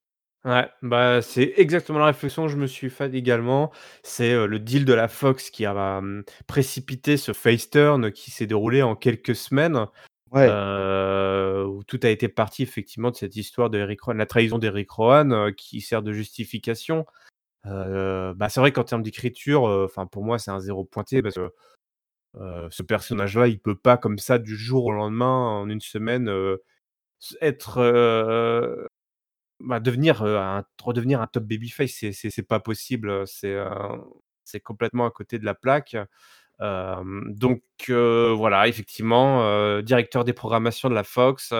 Ouais, 0.44 0.68
bah, 0.82 1.22
c'est 1.22 1.54
exactement 1.56 2.00
la 2.00 2.06
réflexion 2.06 2.46
que 2.46 2.52
je 2.52 2.56
me 2.56 2.66
suis 2.66 2.90
faite 2.90 3.14
également. 3.14 3.70
C'est, 4.02 4.34
le 4.46 4.58
deal 4.58 4.84
de 4.84 4.92
la 4.92 5.06
Fox 5.06 5.50
qui 5.50 5.64
a, 5.64 6.00
mmh, 6.00 6.24
précipité 6.48 7.16
ce 7.16 7.32
face 7.32 7.70
turn 7.70 8.10
qui 8.10 8.32
s'est 8.32 8.46
déroulé 8.46 8.82
en 8.82 8.96
quelques 8.96 9.36
semaines, 9.36 9.86
Ouais. 10.32 10.48
où 10.48 11.84
tout 11.84 12.00
a 12.02 12.08
été 12.08 12.26
parti 12.26 12.62
effectivement 12.62 13.10
de 13.10 13.16
cette 13.16 13.36
histoire 13.36 13.70
de 13.70 13.78
Eric 13.78 14.00
Rowan, 14.00 14.18
la 14.18 14.26
trahison 14.26 14.58
d'Eric 14.58 14.90
Rowan, 14.90 15.52
qui 15.54 15.80
sert 15.80 16.02
de 16.02 16.12
justification. 16.12 17.06
Bah, 17.64 18.48
c'est 18.48 18.58
vrai 18.58 18.72
qu'en 18.72 18.82
termes 18.82 19.04
d'écriture, 19.04 19.62
enfin 19.62 20.06
pour 20.06 20.24
moi 20.24 20.40
c'est 20.40 20.50
un 20.50 20.58
zéro 20.58 20.82
pointé 20.84 21.22
parce 21.22 21.36
que, 21.36 21.52
heu, 22.40 22.68
ce 22.70 22.82
personnage-là, 22.82 23.48
il 23.48 23.60
peut 23.60 23.76
pas 23.76 23.96
comme 23.98 24.18
ça 24.18 24.38
du 24.38 24.56
jour 24.56 24.86
au 24.86 24.92
lendemain, 24.92 25.26
en 25.60 25.68
une 25.70 25.80
semaine, 25.80 26.28
heu, 26.30 26.62
s 27.22 27.36
être, 27.42 27.78
heu, 27.80 28.88
bah, 29.60 29.80
devenir, 29.80 30.22
un 30.24 30.64
redevenir 30.82 31.20
un 31.22 31.26
top 31.28 31.44
babyface, 31.44 31.92
c'est 31.92 32.12
c'est 32.14 32.42
pas 32.44 32.60
possible, 32.60 33.26
c'est, 33.28 33.56
c'est 34.44 34.60
complètement 34.60 35.06
à 35.06 35.10
côté 35.12 35.38
de 35.38 35.44
la 35.46 35.54
plaque. 35.54 35.96
Donc 36.60 37.62
voilà, 37.90 38.68
effectivement, 38.68 39.80
directeur 39.82 40.24
des 40.24 40.32
programmations 40.32 40.88
de 40.90 40.94
la 40.94 41.04
Fox, 41.04 41.52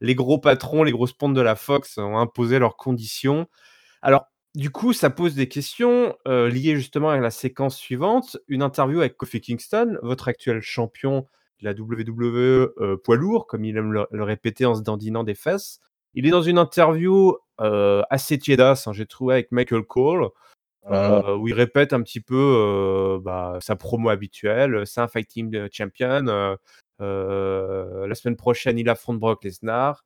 les 0.00 0.14
gros 0.14 0.38
patrons, 0.38 0.82
les 0.84 0.92
grosses 0.92 1.12
pontes 1.14 1.34
de 1.34 1.40
la 1.42 1.56
Fox 1.56 1.98
ont 1.98 2.18
imposé 2.18 2.58
leurs 2.58 2.76
conditions. 2.76 3.48
Alors, 4.02 4.26
du 4.58 4.70
coup, 4.70 4.92
ça 4.92 5.08
pose 5.08 5.36
des 5.36 5.48
questions, 5.48 6.16
heu, 6.26 6.48
liées 6.48 6.74
justement 6.74 7.10
à 7.10 7.18
la 7.18 7.30
séquence 7.30 7.76
suivante. 7.76 8.36
Une 8.48 8.62
interview 8.62 8.98
avec 8.98 9.16
Kofi 9.16 9.40
Kingston, 9.40 9.98
votre 10.02 10.26
actuel 10.26 10.60
champion 10.60 11.26
de 11.60 11.64
la 11.66 11.74
WWE, 11.74 12.72
heu, 12.80 12.96
poids 13.04 13.16
lourd, 13.16 13.46
comme 13.46 13.64
il 13.64 13.76
aime 13.76 13.92
le 13.92 14.06
le 14.10 14.24
répéter 14.24 14.66
en 14.66 14.74
se 14.74 14.82
dandinant 14.82 15.22
des 15.22 15.36
fesses. 15.36 15.78
Il 16.14 16.26
est 16.26 16.30
dans 16.30 16.42
une 16.42 16.58
interview, 16.58 17.36
heu, 17.60 18.02
assez 18.10 18.36
tiédasse, 18.36 18.88
hein, 18.88 18.92
j'ai 18.92 19.06
trouvé 19.06 19.34
avec 19.34 19.52
Michael 19.52 19.84
Cole, 19.84 20.28
heu, 20.90 21.36
où 21.36 21.48
il 21.48 21.54
répète 21.54 21.92
un 21.92 22.02
petit 22.02 22.20
peu, 22.20 23.20
bah, 23.22 23.58
sa 23.60 23.76
promo 23.76 24.08
habituelle. 24.10 24.84
C'est 24.86 25.00
un 25.02 25.08
fighting, 25.08 25.68
champion, 25.72 26.56
la 27.00 28.14
semaine 28.14 28.36
prochaine, 28.36 28.78
il 28.78 28.88
affronte 28.88 29.20
Brock 29.20 29.44
Lesnar 29.44 30.04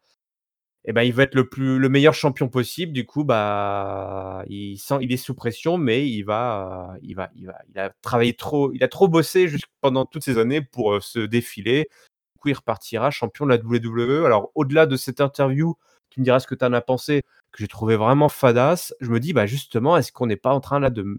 et 0.84 0.92
ben, 0.92 1.02
il 1.02 1.12
veut 1.12 1.22
être 1.22 1.34
le 1.34 1.48
plus 1.48 1.78
le 1.78 1.88
meilleur 1.88 2.14
champion 2.14 2.48
possible. 2.48 2.92
Du 2.92 3.06
coup, 3.06 3.24
bah, 3.24 4.44
il 4.48 4.78
sent 4.78 4.96
il 5.00 5.12
est 5.12 5.16
sous 5.16 5.34
pression, 5.34 5.78
mais 5.78 6.08
il 6.08 6.22
va, 6.22 6.96
il 7.02 7.14
va 7.14 7.30
il 7.36 7.46
va 7.46 7.58
il 7.70 7.78
a 7.78 7.90
travaillé 8.02 8.34
trop 8.34 8.72
il 8.72 8.82
a 8.82 8.88
trop 8.88 9.08
bossé 9.08 9.46
pendant 9.80 10.06
toutes 10.06 10.24
ces 10.24 10.38
années 10.38 10.60
pour, 10.62 10.94
heu, 10.94 11.00
se 11.00 11.20
défiler. 11.20 11.88
Du 12.34 12.40
coup, 12.40 12.48
il 12.48 12.54
repartira 12.54 13.10
champion 13.10 13.46
de 13.46 13.50
la 13.50 13.58
WWE. 13.58 14.26
Alors, 14.26 14.50
au-delà 14.54 14.86
de 14.86 14.96
cette 14.96 15.20
interview, 15.20 15.76
tu 16.10 16.20
me 16.20 16.24
diras 16.24 16.40
ce 16.40 16.46
que 16.46 16.54
tu 16.56 16.64
en 16.64 16.72
as 16.72 16.80
pensé, 16.80 17.22
que 17.52 17.58
j'ai 17.58 17.68
trouvé 17.68 17.96
vraiment 17.96 18.28
fadasse. 18.28 18.94
Je 19.00 19.10
me 19.10 19.20
dis, 19.20 19.32
bah, 19.32 19.46
justement, 19.46 19.96
est-ce 19.96 20.12
qu'on 20.12 20.26
n'est 20.26 20.36
pas 20.36 20.52
en 20.52 20.60
train 20.60 20.80
là 20.80 20.90
de, 20.90 21.18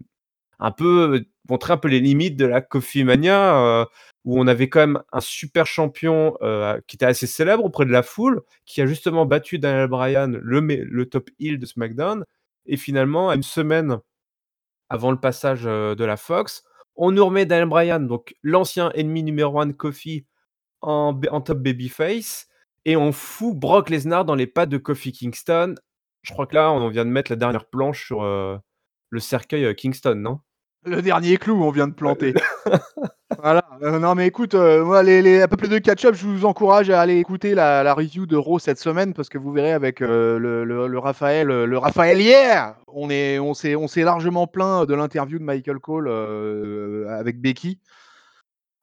un 0.59 0.71
peu, 0.71 1.25
montrer 1.49 1.73
un 1.73 1.77
peu 1.77 1.87
les 1.89 1.99
limites 1.99 2.37
de 2.37 2.45
la 2.45 2.61
Coffee 2.61 3.03
Mania, 3.03 3.81
heu, 3.83 3.85
où 4.25 4.39
on 4.39 4.47
avait 4.47 4.69
quand 4.69 4.79
même 4.81 5.01
un 5.11 5.19
super 5.21 5.65
champion, 5.67 6.37
heu, 6.41 6.81
qui 6.87 6.95
était 6.95 7.05
assez 7.05 7.27
célèbre 7.27 7.65
auprès 7.65 7.85
de 7.85 7.91
la 7.91 8.03
foule, 8.03 8.41
qui 8.65 8.81
a 8.81 8.85
justement 8.85 9.25
battu 9.25 9.59
Daniel 9.59 9.87
Bryan, 9.87 10.31
le 10.41 11.05
top 11.09 11.29
heel 11.39 11.59
de 11.59 11.65
SmackDown 11.65 12.25
et 12.65 12.77
finalement, 12.77 13.29
à 13.29 13.35
une 13.35 13.43
semaine 13.43 13.97
avant 14.89 15.11
le 15.11 15.19
passage, 15.19 15.65
heu, 15.67 15.95
de 15.95 16.05
la 16.05 16.17
Fox, 16.17 16.63
on 16.95 17.11
nous 17.11 17.25
remet 17.25 17.45
Daniel 17.45 17.69
Bryan, 17.69 17.99
donc 18.07 18.35
l'ancien 18.43 18.91
ennemi 18.93 19.23
numéro 19.23 19.59
1 19.59 19.67
de 19.67 19.73
Kofi 19.73 20.25
en 20.81 21.13
top 21.41 21.59
babyface 21.59 22.47
et 22.85 22.97
on 22.97 23.11
fout 23.13 23.55
Brock 23.57 23.89
Lesnar 23.89 24.25
dans 24.25 24.35
les 24.35 24.47
pattes 24.47 24.69
de 24.69 24.77
Kofi 24.77 25.11
Kingston. 25.13 25.75
Je 26.23 26.33
crois 26.33 26.47
que 26.47 26.55
là, 26.55 26.71
on 26.71 26.89
vient 26.89 27.05
de 27.05 27.09
mettre 27.11 27.31
la 27.31 27.37
dernière 27.37 27.65
planche 27.69 28.05
sur, 28.07 28.23
le 28.23 29.19
cercueil, 29.19 29.75
Kingston, 29.75 30.15
non? 30.15 30.39
Le 30.85 31.01
dernier 31.01 31.37
clou, 31.37 31.63
on 31.63 31.71
vient 31.71 31.87
de 31.87 31.93
planter. 31.93 32.33
voilà. 33.41 33.63
Euh, 33.81 33.99
non, 33.99 34.15
mais 34.15 34.27
écoute, 34.27 34.53
euh, 34.53 34.83
moi, 34.83 35.01
les, 35.01 35.21
les 35.21 35.41
un 35.41 35.47
peu 35.47 35.55
plus 35.55 35.69
de 35.69 35.77
catch-up, 35.77 36.15
je 36.15 36.25
vous 36.25 36.45
encourage 36.45 36.89
à 36.89 36.99
aller 36.99 37.17
écouter 37.17 37.55
la, 37.55 37.83
la 37.83 37.93
review 37.93 38.25
de 38.25 38.35
Raw 38.35 38.59
cette 38.59 38.79
semaine 38.79 39.13
parce 39.13 39.29
que 39.29 39.37
vous 39.37 39.51
verrez 39.51 39.71
avec 39.71 40.01
euh, 40.01 40.37
le, 40.37 40.65
le, 40.65 40.87
le 40.87 40.99
Raphaël, 40.99 41.47
le 41.47 41.77
Raphaël 41.77 42.19
hier, 42.19 42.75
on 42.87 43.09
est, 43.09 43.39
on 43.39 43.53
s'est, 43.53 43.75
on 43.75 43.87
s'est 43.87 44.03
largement 44.03 44.45
plaint 44.45 44.87
de 44.87 44.93
l'interview 44.93 45.39
de 45.39 45.43
Michael 45.43 45.79
Cole 45.79 46.09
avec 47.09 47.39
Becky. 47.39 47.79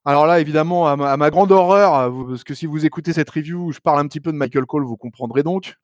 Alors 0.06 0.26
là, 0.26 0.40
évidemment, 0.40 0.86
à 0.88 0.96
ma, 0.96 1.12
à 1.12 1.16
ma 1.16 1.30
grande 1.30 1.52
horreur, 1.52 2.10
vous- 2.10 2.26
parce 2.28 2.44
que 2.44 2.54
si 2.54 2.66
vous 2.66 2.86
écoutez 2.86 3.12
cette 3.12 3.28
review 3.30 3.66
où 3.66 3.72
je 3.72 3.80
parle 3.80 3.98
un 4.00 4.06
petit 4.08 4.20
peu 4.20 4.32
de 4.32 4.36
Michael 4.36 4.64
Cole, 4.64 4.84
vous 4.84 4.96
comprendrez 4.96 5.42
donc. 5.42 5.74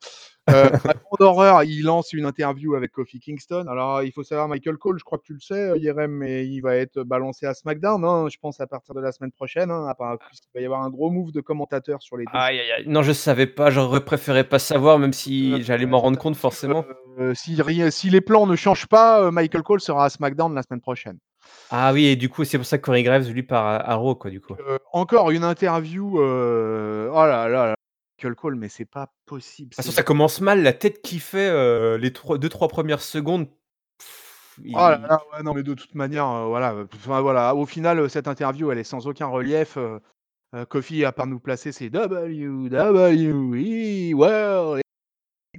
Euh, 0.49 0.69
à 0.69 0.71
ma 0.71 0.79
grande 1.05 1.21
horreur, 1.21 1.65
il 1.65 1.83
lance 1.83 2.13
une 2.13 2.25
interview 2.25 2.77
avec 2.77 2.93
Kofi 2.93 3.19
Kingston. 3.21 3.67
Alors, 3.69 4.03
il 4.05 4.13
faut 4.13 4.23
savoir, 4.23 4.47
Michael 4.49 4.77
Cole, 4.79 4.97
je 4.99 5.05
crois 5.05 5.19
que 5.19 5.25
tu 5.25 5.35
le 5.35 5.41
sais, 5.41 5.71
euh, 5.71 5.77
Yerem, 5.77 6.11
mais 6.13 6.47
il 6.47 6.61
va 6.61 6.77
être 6.77 7.03
balancé 7.03 7.47
à 7.47 7.53
SmackDown, 7.53 8.03
hein, 8.05 8.29
je 8.31 8.37
pense, 8.41 8.59
à 8.61 8.67
partir 8.67 8.95
de 8.95 9.01
la 9.01 9.11
semaine 9.13 9.33
prochaine. 9.33 9.71
Hein, 9.71 9.87
à 9.89 9.95
part- 9.95 10.17
puisqu'il 10.29 10.49
va 10.55 10.61
y 10.61 10.65
avoir 10.65 10.83
un 10.83 10.91
gros 10.91 11.11
move 11.11 11.33
de 11.33 11.41
commentateurs 11.41 12.01
sur 12.01 12.17
les 12.17 12.25
deux. 12.25 12.31
Aïe, 12.39 12.59
aïe, 12.61 12.71
aïe. 12.73 12.85
Non, 12.87 13.03
je 13.03 13.13
savais 13.13 13.47
pas, 13.47 13.71
j'aurais 13.71 14.05
préféré 14.05 14.45
pas 14.45 14.59
savoir, 14.61 14.99
même 14.99 15.13
si 15.13 15.63
j'allais 15.63 15.85
m'en 15.87 15.99
rendre 16.01 16.19
compte 16.19 16.37
forcément. 16.37 16.85
Euh, 17.19 17.35
si, 17.35 18.11
les 18.11 18.21
plans 18.21 18.47
ne 18.47 18.57
changent 18.57 18.87
pas, 18.87 19.23
euh, 19.23 19.31
Michael 19.31 19.63
Cole 19.63 19.81
sera 19.81 20.05
à 20.05 20.09
SmackDown 20.11 20.55
la 20.55 20.63
semaine 20.63 20.81
prochaine. 20.81 21.19
Ah 21.71 21.93
oui, 21.93 22.07
et 22.07 22.17
du 22.17 22.29
coup, 22.29 22.45
c'est 22.45 22.59
pour 22.59 22.67
ça 22.67 22.79
que 22.79 22.85
Corey 22.85 23.03
Graves, 23.03 23.29
lui, 23.31 23.47
à 23.51 23.95
Raw, 23.97 24.15
quoi, 24.15 24.31
du 24.31 24.41
coup. 24.41 24.55
Euh, 24.69 24.79
encore 24.93 25.31
une 25.31 25.45
interview. 25.45 26.21
euh, 26.21 27.11
Oh 27.13 27.27
là 27.27 27.49
là, 27.49 27.67
là, 27.67 27.75
Michael 28.19 28.35
Cole, 28.37 28.55
mais 28.57 28.69
c'est 28.69 28.85
pas 28.85 29.09
possible. 29.27 29.71
De 29.71 29.75
toute 29.75 29.85
façon, 29.85 29.95
ça 29.95 30.03
commence 30.03 30.41
mal, 30.41 30.63
la 30.63 30.73
tête 30.73 31.03
qu'il 31.03 31.21
fait, 31.21 31.51
heu, 31.51 31.97
les 31.97 32.11
2-3 32.11 32.69
premières 32.69 33.03
secondes, 33.03 33.49
pff, 33.99 34.59
Oh 34.73 34.79
là 34.79 34.99
là, 34.99 35.21
ouais, 35.35 35.43
non, 35.43 35.53
mais 35.55 35.63
de 35.63 35.75
toute 35.75 35.95
manière, 35.95 36.27
euh, 36.29 36.47
voilà, 36.47 36.73
euh, 36.73 36.87
enfin, 36.95 37.21
voilà. 37.21 37.55
Au 37.55 37.67
final, 37.67 37.99
euh, 37.99 38.09
cette 38.09 38.29
interview, 38.29 38.71
elle 38.71 38.79
est 38.79 38.85
sans 38.85 39.07
aucun 39.07 39.27
relief. 39.27 39.77
euh, 39.77 39.99
euh, 40.55 40.65
Kofi, 40.65 41.05
à 41.05 41.13
part 41.13 41.27
nous 41.27 41.41
placer, 41.41 41.73
c'est 41.73 41.91
WWE 41.91 44.15
World 44.15 44.81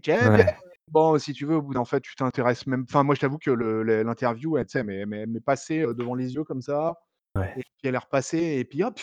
Champion. 0.04 0.32
ouais. 0.32 0.56
Bon, 0.90 1.18
si 1.20 1.34
tu 1.34 1.46
veux, 1.46 1.56
au 1.58 1.62
bout 1.62 1.74
d'un 1.74 1.86
fait, 1.86 2.02
tu 2.02 2.16
t'intéresses 2.16 2.66
même. 2.68 2.86
Enfin, 2.88 3.04
moi, 3.04 3.16
je 3.16 3.20
t'avoue 3.20 3.38
que 3.38 3.52
l'interview, 3.52 4.58
elle, 4.58 4.66
tu 4.66 4.72
sais, 4.72 4.84
mais 4.84 5.26
passée 5.46 5.82
devant 5.82 6.16
les 6.16 6.36
yeux 6.36 6.44
comme 6.44 6.62
ça. 6.62 6.96
Ouais. 7.36 7.52
Et 7.58 7.62
puis 7.62 7.72
elle 7.84 7.96
est 7.96 8.00
repassée, 8.00 8.58
et 8.60 8.66
puis 8.66 8.84
hop, 8.84 9.00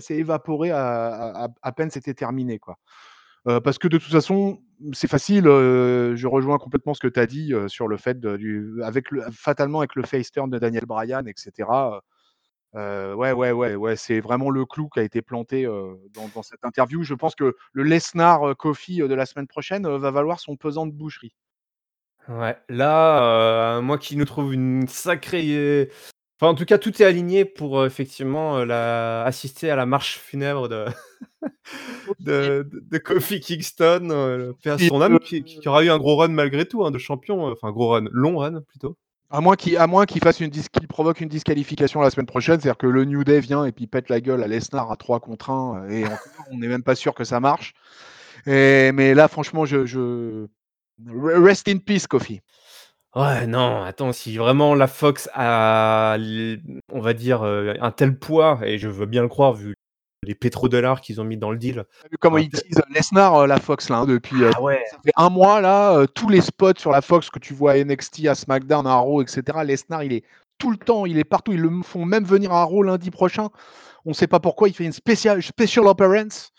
c'est 0.00 0.16
évaporé 0.16 0.70
à, 0.70 1.06
à- 1.08 1.44
à- 1.44 1.48
à 1.62 1.72
peine 1.72 1.90
c'était 1.90 2.14
terminé, 2.14 2.58
quoi. 2.58 2.78
Euh, 3.46 3.60
parce 3.60 3.78
que 3.78 3.88
de 3.88 3.98
toute 3.98 4.12
façon, 4.12 4.62
c'est 4.92 5.08
facile. 5.08 5.46
euh, 5.46 6.14
je 6.16 6.26
rejoins 6.26 6.58
complètement 6.58 6.92
ce 6.92 7.00
que 7.00 7.08
tu 7.08 7.18
as 7.20 7.26
dit 7.26 7.54
euh, 7.54 7.68
sur 7.68 7.88
le 7.88 7.96
fait 7.96 8.20
de, 8.20 8.36
du, 8.36 8.82
avec 8.82 9.10
le, 9.10 9.22
fatalement 9.30 9.78
avec 9.78 9.94
le 9.94 10.02
face 10.02 10.30
turn 10.30 10.50
de 10.50 10.58
Daniel 10.58 10.84
Bryan, 10.86 11.26
etc. 11.26 11.52
Euh, 12.74 13.14
ouais, 13.14 13.32
ouais, 13.32 13.52
ouais, 13.52 13.74
ouais, 13.74 13.96
c'est 13.96 14.20
vraiment 14.20 14.50
le 14.50 14.64
clou 14.66 14.88
qui 14.88 15.00
a 15.00 15.02
été 15.02 15.22
planté 15.22 15.64
euh, 15.64 15.94
dans, 16.12 16.28
dans 16.34 16.42
cette 16.42 16.64
interview. 16.64 17.02
Je 17.02 17.14
pense 17.14 17.34
que 17.34 17.56
le 17.72 17.82
Lesnar 17.82 18.56
Kofi 18.56 18.98
de 18.98 19.14
la 19.14 19.26
semaine 19.26 19.46
prochaine 19.46 19.88
va 19.88 20.10
valoir 20.10 20.40
son 20.40 20.56
pesant 20.56 20.86
de 20.86 20.92
boucherie. 20.92 21.34
Ouais, 22.28 22.58
là, 22.68 23.80
moi 23.80 23.96
qui 23.96 24.16
nous 24.16 24.26
trouve 24.26 24.52
une 24.52 24.86
sacrée 24.86 25.88
enfin, 26.38 26.52
en 26.52 26.54
tout 26.54 26.66
cas, 26.66 26.76
tout 26.76 27.02
est 27.02 27.06
aligné 27.06 27.46
pour, 27.46 27.86
effectivement, 27.86 28.62
la 28.66 29.22
assister 29.24 29.70
à 29.70 29.76
la 29.76 29.86
marche 29.86 30.18
funèbre 30.18 30.68
de 30.68 30.84
de 32.20 32.68
de 32.70 32.82
de 32.82 32.98
Kofi 32.98 33.40
Kingston, 33.40 34.54
Et, 34.66 34.88
son 34.88 35.00
âme, 35.00 35.18
qui 35.20 35.42
aura 35.66 35.82
eu 35.84 35.88
un 35.88 35.96
gros 35.96 36.16
run 36.16 36.28
malgré 36.28 36.66
tout, 36.66 36.84
hein, 36.84 36.90
de 36.90 36.98
champion, 36.98 37.50
enfin 37.50 37.72
gros 37.72 37.88
run, 37.88 38.04
long 38.12 38.36
run 38.36 38.60
plutôt. 38.60 38.98
À 39.30 39.40
moins 39.40 39.56
qu'il, 39.56 39.76
fasse 40.22 40.40
une 40.40 40.48
dis- 40.48 40.68
qu'il 40.72 40.88
provoque 40.88 41.20
une 41.20 41.28
disqualification 41.28 42.00
la 42.00 42.10
semaine 42.10 42.26
prochaine, 42.26 42.60
c'est-à-dire 42.60 42.78
que 42.78 42.86
le 42.86 43.04
New 43.04 43.24
Day 43.24 43.40
vient 43.40 43.66
et 43.66 43.72
puis 43.72 43.86
pète 43.86 44.08
la 44.08 44.20
gueule 44.20 44.42
à 44.42 44.46
Lesnar 44.48 44.90
à 44.90 44.96
3 44.96 45.20
contre 45.20 45.50
1, 45.50 45.90
et 45.90 46.04
encore, 46.06 46.18
on 46.50 46.58
n'est 46.58 46.68
même 46.68 46.82
pas 46.82 46.94
sûr 46.94 47.14
que 47.14 47.24
ça 47.24 47.38
marche. 47.38 47.74
Et, 48.46 48.90
mais 48.92 49.14
là, 49.14 49.28
franchement, 49.28 49.66
je, 49.66 49.84
je... 49.84 50.46
Rest 51.06 51.68
in 51.68 51.78
peace, 51.78 52.06
Kofi. 52.06 52.40
Ouais, 53.14 53.46
non, 53.46 53.82
attends, 53.82 54.12
si 54.12 54.36
vraiment 54.36 54.74
la 54.74 54.86
Fox 54.86 55.28
a, 55.34 56.16
on 56.92 57.00
va 57.00 57.12
dire, 57.12 57.42
euh, 57.42 57.74
un 57.80 57.90
tel 57.90 58.18
poids, 58.18 58.60
et 58.62 58.78
je 58.78 58.88
veux 58.88 59.06
bien 59.06 59.22
le 59.22 59.28
croire 59.28 59.52
vu 59.52 59.74
les 60.22 60.34
pétrodollars 60.34 61.00
qu'ils 61.00 61.20
ont 61.20 61.24
mis 61.24 61.36
dans 61.36 61.50
le 61.50 61.58
deal. 61.58 61.84
Comment 62.20 62.36
Ouais, 62.36 62.44
ils 62.44 62.48
disent 62.48 62.82
Lesnar, 62.90 63.34
euh, 63.34 63.46
la 63.46 63.60
Fox, 63.60 63.88
là, 63.88 63.98
hein, 63.98 64.06
depuis 64.06 64.42
euh, 64.42 64.50
Ah 64.56 64.62
ouais, 64.62 64.82
ça 64.90 64.98
fait 65.04 65.12
un 65.16 65.30
mois, 65.30 65.60
là, 65.60 65.96
euh, 65.96 66.06
tous 66.06 66.28
les 66.28 66.40
spots 66.40 66.78
sur 66.78 66.90
la 66.90 67.00
Fox 67.02 67.30
que 67.30 67.38
tu 67.38 67.54
vois 67.54 67.72
à 67.72 67.84
NXT, 67.84 68.26
à 68.26 68.34
SmackDown, 68.34 68.86
à 68.86 68.96
Raw, 68.96 69.22
etc., 69.22 69.42
Lesnar, 69.64 70.02
il 70.02 70.12
est 70.12 70.24
tout 70.58 70.70
le 70.70 70.76
temps, 70.76 71.06
il 71.06 71.18
est 71.18 71.24
partout, 71.24 71.52
ils 71.52 71.60
le 71.60 71.82
font 71.82 72.04
même 72.04 72.24
venir 72.24 72.52
à 72.52 72.64
Raw 72.64 72.82
lundi 72.82 73.10
prochain. 73.10 73.48
On 74.04 74.10
ne 74.10 74.14
sait 74.14 74.26
pas 74.26 74.40
pourquoi, 74.40 74.68
il 74.68 74.74
fait 74.74 74.84
une 74.84 74.92
spéciale, 74.92 75.42
special 75.42 75.86
appearance 75.86 76.52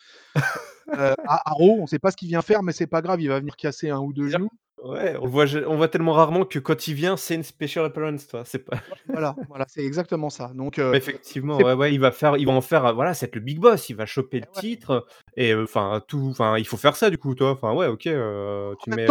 euh, 0.98 1.13
à, 1.28 1.50
à 1.50 1.54
Raw, 1.54 1.78
on 1.80 1.82
ne 1.84 1.88
sait 1.88 2.00
pas 2.00 2.12
ce 2.12 2.18
qu'il 2.18 2.30
vient 2.30 2.42
faire, 2.42 2.63
mais 2.63 2.72
c'est 2.72 2.88
pas 2.88 3.01
grave, 3.01 3.22
il 3.22 3.28
va 3.28 3.39
venir 3.39 3.56
casser 3.58 3.89
un 3.89 4.00
ou 4.00 4.13
deux 4.13 4.30
genoux. 4.30 4.50
Ouais, 4.84 5.16
on 5.22 5.28
voit, 5.28 5.46
on 5.68 5.78
voit 5.78 5.88
tellement 5.88 6.14
rarement 6.14 6.46
que 6.46 6.60
quand 6.60 6.88
il 6.88 6.94
vient, 6.94 7.18
c'est 7.18 7.36
une 7.36 7.44
special 7.44 7.86
appearance, 7.86 8.28
toi. 8.28 8.44
C'est 8.46 8.60
pas. 8.66 8.78
Voilà, 9.08 9.36
voilà 9.48 9.66
c'est 9.68 9.84
exactement 9.84 10.30
ça. 10.30 10.52
Donc, 10.56 10.80
euh, 10.80 10.94
effectivement, 10.94 11.58
ouais, 11.58 11.74
ouais, 11.74 11.94
il 11.94 12.00
va 12.00 12.12
faire, 12.12 12.38
il 12.38 12.46
va 12.46 12.54
en 12.54 12.62
faire, 12.62 12.94
voilà, 12.96 13.14
c'est 13.14 13.34
le 13.36 13.42
big 13.42 13.60
boss, 13.60 13.90
il 13.90 13.96
va 13.96 14.06
choper 14.06 14.40
le 14.40 14.46
Eh 14.52 14.56
ouais. 14.56 14.62
titre, 14.62 15.06
et 15.36 15.52
euh, 15.54 15.64
enfin 15.64 16.02
tout, 16.08 16.28
enfin 16.32 16.58
il 16.58 16.66
faut 16.68 16.78
faire 16.78 16.96
ça 16.96 17.10
du 17.10 17.18
coup, 17.18 17.36
toi. 17.36 17.52
Enfin 17.52 17.74
ouais, 17.74 17.88
ok, 17.88 18.08
euh, 18.08 18.74
tu 18.84 18.92
En 18.92 18.96
mets. 18.96 19.08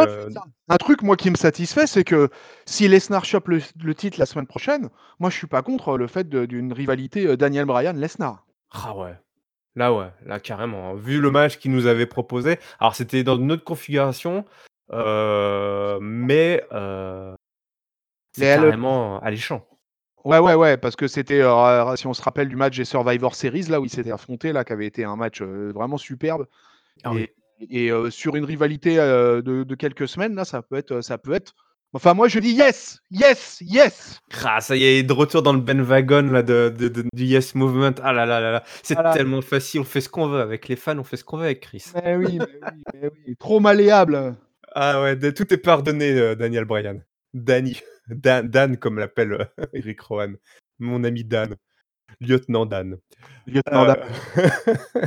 Un 0.69 0.77
truc, 0.77 1.03
moi, 1.03 1.17
qui 1.17 1.31
me 1.31 1.37
satisfait, 1.37 1.87
c'est 1.87 2.05
que 2.05 2.29
si 2.67 2.89
Lesnar 2.89 3.25
chope 3.25 3.49
le, 3.49 3.61
le 3.83 3.95
titre 3.95 4.19
la 4.19 4.27
semaine 4.27 4.47
prochaine, 4.47 4.91
moi, 5.19 5.31
je 5.31 5.37
suis 5.37 5.47
pas 5.47 5.63
contre 5.63 5.97
le 5.97 6.07
fait 6.07 6.29
d'une 6.29 6.73
rivalité 6.73 7.37
Daniel 7.37 7.65
Bryan-Lesnar. 7.65 8.45
Ah 8.73 8.95
ouais. 8.97 9.15
Là 9.77 9.93
ouais, 9.95 10.09
là 10.27 10.41
carrément. 10.41 10.91
hein. 10.91 10.95
Vu 10.97 11.21
le 11.21 11.31
match 11.31 11.59
qu'il 11.59 11.71
nous 11.71 11.87
avait 11.87 12.07
proposé, 12.07 12.59
alors 12.81 12.97
c'était 12.97 13.23
dans 13.23 13.37
une 13.39 13.53
autre 13.53 13.63
configuration, 13.63 14.45
euh, 14.92 15.99
mais 16.00 16.64
euh, 16.73 17.35
c'est 18.33 18.42
Mais 18.42 18.57
le- 18.57 18.62
carrément 18.64 19.18
alléchant. 19.21 19.64
Ouais, 20.25 20.38
ouais, 20.38 20.54
ouais, 20.54 20.76
parce 20.76 20.97
que 20.97 21.07
c'était, 21.09 21.40
euh, 21.42 21.97
si 21.97 22.07
on 22.07 22.12
se 22.12 22.21
rappelle 22.23 22.49
du 22.49 22.57
match 22.57 22.76
des 22.76 22.85
Survivor 22.85 23.35
Series, 23.35 23.62
là 23.68 23.80
où 23.80 23.85
ils 23.85 23.90
s'étaient 23.90 24.11
affrontés, 24.12 24.52
là, 24.52 24.64
qui 24.64 24.73
avait 24.73 24.87
été 24.87 25.04
un 25.04 25.16
match 25.16 25.40
vraiment 25.40 25.97
superbe. 25.97 26.47
Ah 27.04 27.12
oui. 27.12 27.28
et 27.71 27.90
sur 28.11 28.35
une 28.37 28.45
rivalité 28.45 28.97
de, 28.97 29.40
de 29.64 29.75
quelques 29.75 30.09
semaines, 30.09 30.35
là, 30.35 30.45
ça 30.45 30.61
peut 30.62 30.76
être, 30.76 31.00
ça 31.00 31.16
peut 31.18 31.33
être. 31.33 31.54
Enfin, 31.95 32.12
moi, 32.12 32.28
je 32.28 32.38
dis 32.40 32.50
yes, 32.50 32.99
yes, 33.11 33.59
yes. 33.62 34.21
Ah, 34.45 34.61
ça 34.61 34.76
y 34.76 34.85
est, 34.85 35.02
de 35.02 35.12
retour 35.12 35.42
dans 35.42 35.54
le 35.54 35.61
Ben 35.61 35.80
Wagon 35.80 36.23
là, 36.30 36.42
de, 36.42 36.68
de- 36.76 36.88
de- 36.88 37.04
du 37.14 37.25
Yes 37.25 37.54
Movement. 37.54 37.95
Ah 38.02 38.12
là 38.12 38.26
là 38.26 38.40
là 38.40 38.52
là, 38.52 38.62
c'est 38.83 38.92
Voilà. 38.95 39.14
tellement 39.14 39.40
facile, 39.40 39.80
on 39.80 39.85
fait 39.85 40.02
ce 40.02 40.11
qu'on 40.11 40.28
veut 40.28 40.40
avec 40.42 40.68
les 40.68 40.76
fans, 40.76 40.99
on 40.99 41.04
fait 41.04 41.16
ce 41.16 41.25
qu'on 41.25 41.38
veut 41.38 41.47
avec 41.47 41.61
Chris. 41.61 41.83
Mais 41.95 42.16
oui, 42.16 42.38
mais 42.38 42.47
oui, 42.73 42.83
mais 42.92 43.11
oui. 43.26 43.37
Trop 43.38 43.59
malléable. 43.61 44.37
Ah 44.80 45.02
ouais, 45.02 45.16
de- 45.16 45.30
tout 45.30 45.52
est 45.52 45.58
pardonné, 45.58 46.12
euh, 46.12 46.37
Daniel 46.37 46.64
Bryan. 46.64 47.02
Danny. 47.35 47.80
Dan, 48.08 48.49
Dan 48.49 48.76
comme 48.76 49.00
l'appelle 49.00 49.32
euh, 49.32 49.66
Eric 49.73 50.00
Rowan. 50.00 50.37
Mon 50.78 51.02
ami 51.02 51.25
Dan. 51.25 51.56
Lieutenant 52.20 52.64
Dan. 52.64 52.97
Lieutenant 53.49 53.87
Dan. 53.87 53.99
Euh, 54.38 54.49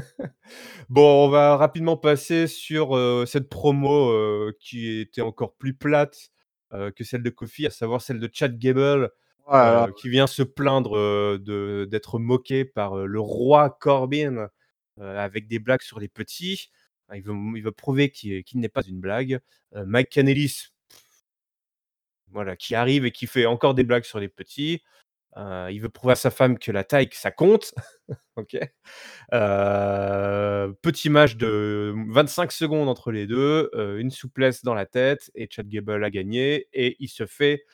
bon, 0.89 1.25
on 1.25 1.29
va 1.29 1.55
rapidement 1.55 1.95
passer 1.95 2.47
sur 2.47 2.97
cette 3.25 3.47
promo 3.47 4.51
qui 4.59 4.99
était 4.99 5.21
encore 5.21 5.55
plus 5.55 5.73
plate 5.73 6.17
que 6.71 7.03
celle 7.05 7.23
de 7.23 7.29
Kofi, 7.29 7.65
à 7.65 7.69
savoir 7.69 8.01
celle 8.01 8.19
de 8.19 8.29
Chad 8.31 8.59
Gable, 8.59 9.09
euh, 9.49 9.91
qui 9.93 10.09
vient 10.09 10.27
se 10.27 10.43
plaindre 10.43 10.97
euh, 10.97 11.85
d'être 11.89 12.19
moqué 12.19 12.65
par 12.65 12.97
euh, 12.99 13.05
le 13.05 13.19
roi 13.21 13.69
Corbin 13.79 14.49
avec 14.99 15.47
des 15.47 15.59
blagues 15.59 15.81
sur 15.81 15.99
les 15.99 16.09
petits. 16.09 16.69
Ah, 17.11 17.17
Il 17.17 17.23
veut, 17.23 17.71
prouver 17.73 18.09
qu'il 18.09 18.43
n'est 18.55 18.69
pas 18.69 18.83
une 18.83 19.01
blague. 19.01 19.41
Euh, 19.75 19.83
Mike 19.85 20.09
Canelis, 20.09 20.69
voilà, 22.29 22.55
qui 22.55 22.73
arrive 22.73 23.05
et 23.05 23.11
qui 23.11 23.27
fait 23.27 23.45
encore 23.45 23.73
des 23.73 23.83
blagues 23.83 24.05
sur 24.05 24.19
les 24.19 24.29
petits. 24.29 24.81
Euh, 25.35 25.69
il 25.73 25.81
veut 25.81 25.89
prouver 25.89 26.13
à 26.13 26.15
sa 26.15 26.31
femme 26.31 26.57
que 26.57 26.71
la 26.71 26.85
taille, 26.85 27.09
que 27.09 27.17
ça 27.17 27.31
compte. 27.31 27.73
ok. 28.37 28.57
Euh, 29.33 30.71
petit 30.81 31.09
match 31.09 31.35
de 31.35 31.93
25 32.07 32.53
secondes 32.53 32.87
entre 32.87 33.11
les 33.11 33.27
deux, 33.27 33.69
une 33.99 34.11
souplesse 34.11 34.63
dans 34.63 34.73
la 34.73 34.85
tête 34.85 35.31
et 35.35 35.49
Chad 35.51 35.67
Gable 35.67 36.05
a 36.05 36.09
gagné 36.09 36.69
et 36.71 36.95
il 36.99 37.09
se 37.09 37.25
fait 37.25 37.65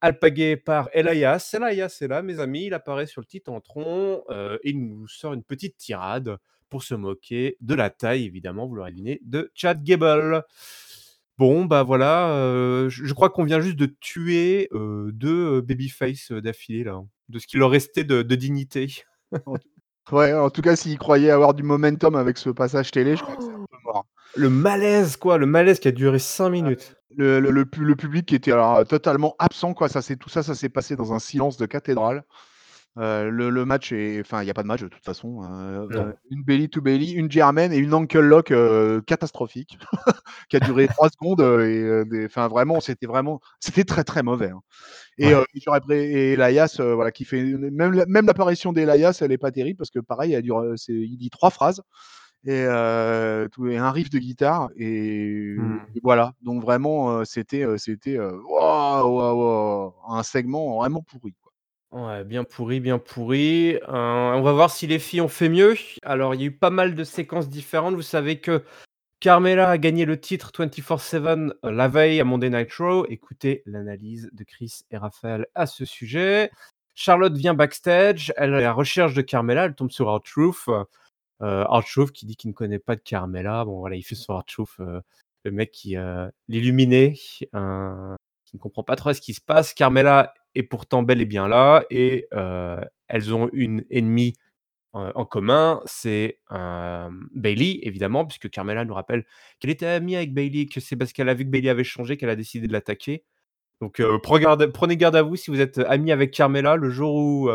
alpaguer 0.00 0.56
par 0.56 0.88
Elias. 0.92 1.52
Elias 1.52 1.98
est 2.00 2.08
là, 2.08 2.22
mes 2.22 2.38
amis, 2.38 2.66
il 2.66 2.74
apparaît 2.74 3.06
sur 3.06 3.20
le 3.22 3.26
Titantron 3.26 4.22
et 4.30 4.70
il 4.70 4.86
nous 4.86 5.08
sort 5.08 5.34
une 5.34 5.42
petite 5.42 5.76
tirade 5.76 6.38
pour 6.68 6.82
se 6.82 6.94
moquer 6.94 7.56
de 7.60 7.74
la 7.74 7.90
taille, 7.90 8.24
évidemment, 8.24 8.66
vous 8.66 8.74
l'aurez 8.74 8.90
deviné, 8.92 9.20
de 9.24 9.50
Chad 9.54 9.82
Gable. 9.82 10.42
Bon, 11.38 11.64
bah 11.66 11.84
voilà, 11.84 12.30
euh, 12.32 12.88
je 12.88 13.12
crois 13.14 13.30
qu'on 13.30 13.44
vient 13.44 13.60
juste 13.60 13.76
de 13.76 13.86
tuer 14.00 14.68
euh, 14.72 15.10
deux 15.12 15.60
babyface 15.60 16.32
euh, 16.32 16.40
d'affilée, 16.42 16.82
là, 16.84 16.94
hein, 16.94 17.06
de 17.28 17.38
ce 17.38 17.46
qu'il 17.46 17.60
leur 17.60 17.70
restait 17.70 18.04
de, 18.04 18.22
de 18.22 18.34
dignité. 18.34 19.02
Ouais, 20.10 20.32
en 20.32 20.48
tout 20.48 20.62
cas, 20.62 20.74
s'il 20.74 20.98
croyait 20.98 21.30
avoir 21.30 21.52
du 21.52 21.62
momentum 21.62 22.14
avec 22.16 22.38
ce 22.38 22.48
passage 22.48 22.90
télé, 22.90 23.14
je 23.14 23.22
crois 23.22 23.36
que 23.36 23.42
c'est 23.42 23.50
un 23.50 23.66
peu 23.70 23.76
mort. 23.84 24.06
Le 24.36 24.48
malaise, 24.48 25.18
quoi, 25.18 25.36
le 25.36 25.44
malaise 25.44 25.80
qui 25.80 25.88
a 25.88 25.92
duré 25.92 26.18
5 26.18 26.48
minutes. 26.48 26.96
Le, 27.14 27.40
le- 27.40 27.50
le 27.50 27.66
pu- 27.66 27.84
le 27.84 27.94
public 27.94 28.24
qui 28.24 28.34
était 28.34 28.52
alors, 28.52 28.86
totalement 28.86 29.34
absent, 29.38 29.74
quoi. 29.74 29.90
Ça, 29.90 30.00
tout 30.16 30.30
ça, 30.30 30.42
ça 30.42 30.54
s'est 30.54 30.70
passé 30.70 30.96
dans 30.96 31.12
un 31.12 31.18
silence 31.18 31.58
de 31.58 31.66
cathédrale. 31.66 32.24
Euh, 32.98 33.30
le, 33.30 33.50
le 33.50 33.64
match 33.64 33.92
est, 33.92 34.20
enfin, 34.20 34.42
il 34.42 34.46
n'y 34.46 34.50
a 34.50 34.54
pas 34.54 34.62
de 34.62 34.66
match 34.68 34.80
de 34.82 34.88
toute 34.88 35.04
façon. 35.04 35.42
Euh, 35.44 35.86
Non. 35.90 36.06
euh, 36.08 36.12
une 36.30 36.42
belly 36.42 36.68
to 36.68 36.80
belly, 36.80 37.12
une 37.12 37.30
German 37.30 37.72
et 37.72 37.76
une 37.78 37.94
ankle 37.94 38.18
lock 38.20 38.50
euh, 38.50 39.00
catastrophique 39.02 39.78
qui 40.50 40.56
a 40.56 40.60
duré 40.60 40.88
trois 40.88 41.08
secondes. 41.08 41.40
et, 41.40 42.24
enfin, 42.26 42.48
vraiment, 42.48 42.80
c'était 42.80 43.06
vraiment, 43.06 43.40
c'était 43.60 43.84
très 43.84 44.02
très 44.04 44.22
mauvais. 44.22 44.50
hein. 44.50 44.60
Et, 45.18 45.34
Ouais. 45.34 45.44
et 45.54 45.94
et 45.94 46.32
Elias, 46.32 46.76
voilà, 46.80 47.12
qui 47.12 47.24
fait 47.24 47.42
même 47.44 48.04
même 48.08 48.26
l'apparition 48.26 48.72
d'Elias, 48.72 49.18
elle 49.22 49.32
est 49.32 49.38
pas 49.38 49.52
terrible 49.52 49.76
parce 49.78 49.90
que 49.90 50.00
pareil, 50.00 50.32
elle 50.32 50.42
dure, 50.42 50.64
il 50.88 51.16
dit 51.18 51.30
trois 51.30 51.50
phrases 51.50 51.82
et, 52.46 52.66
tout, 53.52 53.66
et 53.68 53.76
un 53.78 53.90
riff 53.90 54.10
de 54.10 54.18
guitare 54.18 54.70
et, 54.76 55.56
et 55.94 56.00
voilà. 56.02 56.32
Donc 56.42 56.62
vraiment, 56.62 57.24
c'était 57.24 57.64
c'était 57.78 58.18
waouh, 58.18 59.92
un 60.08 60.22
segment 60.22 60.78
vraiment 60.78 61.02
pourri. 61.02 61.34
quoi. 61.42 61.47
Ouais, 61.90 62.24
bien 62.24 62.44
pourri, 62.44 62.80
bien 62.80 62.98
pourri. 62.98 63.76
Euh, 63.76 63.82
on 63.88 64.42
va 64.42 64.52
voir 64.52 64.70
si 64.70 64.86
les 64.86 64.98
filles 64.98 65.22
ont 65.22 65.28
fait 65.28 65.48
mieux. 65.48 65.74
Alors, 66.02 66.34
il 66.34 66.40
y 66.40 66.44
a 66.44 66.46
eu 66.46 66.52
pas 66.52 66.70
mal 66.70 66.94
de 66.94 67.04
séquences 67.04 67.48
différentes. 67.48 67.94
Vous 67.94 68.02
savez 68.02 68.40
que 68.40 68.62
Carmela 69.20 69.70
a 69.70 69.78
gagné 69.78 70.04
le 70.04 70.20
titre 70.20 70.52
24-7 70.52 71.54
euh, 71.64 71.70
la 71.70 71.88
veille 71.88 72.20
à 72.20 72.24
Monday 72.24 72.50
Night 72.50 72.72
Raw. 72.74 73.06
Écoutez 73.08 73.62
l'analyse 73.66 74.28
de 74.32 74.44
Chris 74.44 74.80
et 74.90 74.98
Raphaël 74.98 75.46
à 75.54 75.66
ce 75.66 75.84
sujet. 75.84 76.50
Charlotte 76.94 77.36
vient 77.36 77.54
backstage. 77.54 78.32
Elle 78.36 78.52
est 78.52 78.58
à 78.58 78.60
la 78.60 78.72
recherche 78.72 79.14
de 79.14 79.22
Carmela. 79.22 79.64
Elle 79.64 79.74
tombe 79.74 79.90
sur 79.90 80.14
R-Truth. 80.14 80.68
Euh, 81.40 81.64
qui 82.14 82.26
dit 82.26 82.36
qu'il 82.36 82.50
ne 82.50 82.54
connaît 82.54 82.78
pas 82.78 82.96
de 82.96 83.00
Carmela. 83.00 83.64
Bon, 83.64 83.78
voilà, 83.78 83.96
il 83.96 84.02
fait 84.02 84.14
sur 84.14 84.36
R-Truth 84.38 84.80
le 85.44 85.50
mec 85.50 85.70
qui, 85.70 85.96
euh, 85.96 86.28
l'illuminé, 86.48 87.18
euh, 87.54 88.16
qui 88.44 88.56
ne 88.56 88.60
comprend 88.60 88.82
pas 88.82 88.96
trop 88.96 89.12
ce 89.12 89.20
qui 89.20 89.34
se 89.34 89.40
passe. 89.40 89.74
Carmela 89.74 90.34
est 90.58 90.62
pourtant 90.64 91.02
bel 91.02 91.20
et 91.20 91.26
bien 91.26 91.48
là 91.48 91.84
et 91.90 92.26
euh, 92.34 92.80
elles 93.08 93.34
ont 93.34 93.48
une 93.52 93.84
ennemie 93.90 94.34
euh, 94.94 95.12
en 95.14 95.26
commun, 95.26 95.82
c'est 95.84 96.40
euh, 96.50 97.10
Bailey, 97.34 97.80
évidemment, 97.82 98.24
puisque 98.24 98.48
Carmela 98.48 98.84
nous 98.86 98.94
rappelle 98.94 99.26
qu'elle 99.60 99.70
était 99.70 99.86
amie 99.86 100.16
avec 100.16 100.32
Bailey, 100.32 100.66
que 100.66 100.80
c'est 100.80 100.96
parce 100.96 101.12
qu'elle 101.12 101.28
a 101.28 101.34
vu 101.34 101.44
que 101.44 101.50
Bailey 101.50 101.68
avait 101.68 101.84
changé 101.84 102.16
qu'elle 102.16 102.30
a 102.30 102.36
décidé 102.36 102.66
de 102.66 102.72
l'attaquer. 102.72 103.22
Donc 103.80 104.00
euh, 104.00 104.18
prenez, 104.18 104.96
garde, 104.96 105.16
à 105.16 105.22
vous 105.22 105.36
si 105.36 105.50
vous 105.50 105.60
êtes 105.60 105.78
ami 105.78 106.10
avec 106.10 106.32
Carmela, 106.32 106.76
le 106.76 106.90
jour 106.90 107.14
où 107.14 107.50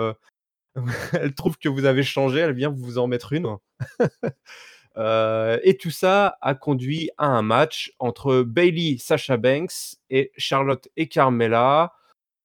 elle 1.14 1.34
trouve 1.34 1.58
que 1.58 1.70
vous 1.70 1.86
avez 1.86 2.04
changé, 2.04 2.40
elle 2.40 2.54
vient 2.54 2.70
vous 2.70 2.98
en 2.98 3.08
mettre 3.08 3.34
une. 3.34 3.58
Et 5.64 5.78
tout 5.78 5.90
ça 5.90 6.38
a 6.42 6.54
conduit 6.54 7.10
à 7.18 7.26
un 7.26 7.42
match 7.42 7.94
entre 7.98 8.44
Bailey, 8.44 8.98
Sasha 9.00 9.38
Banks 9.38 9.96
et 10.12 10.32
Charlotte 10.38 10.88
et 10.98 11.08
Carmela. 11.08 11.94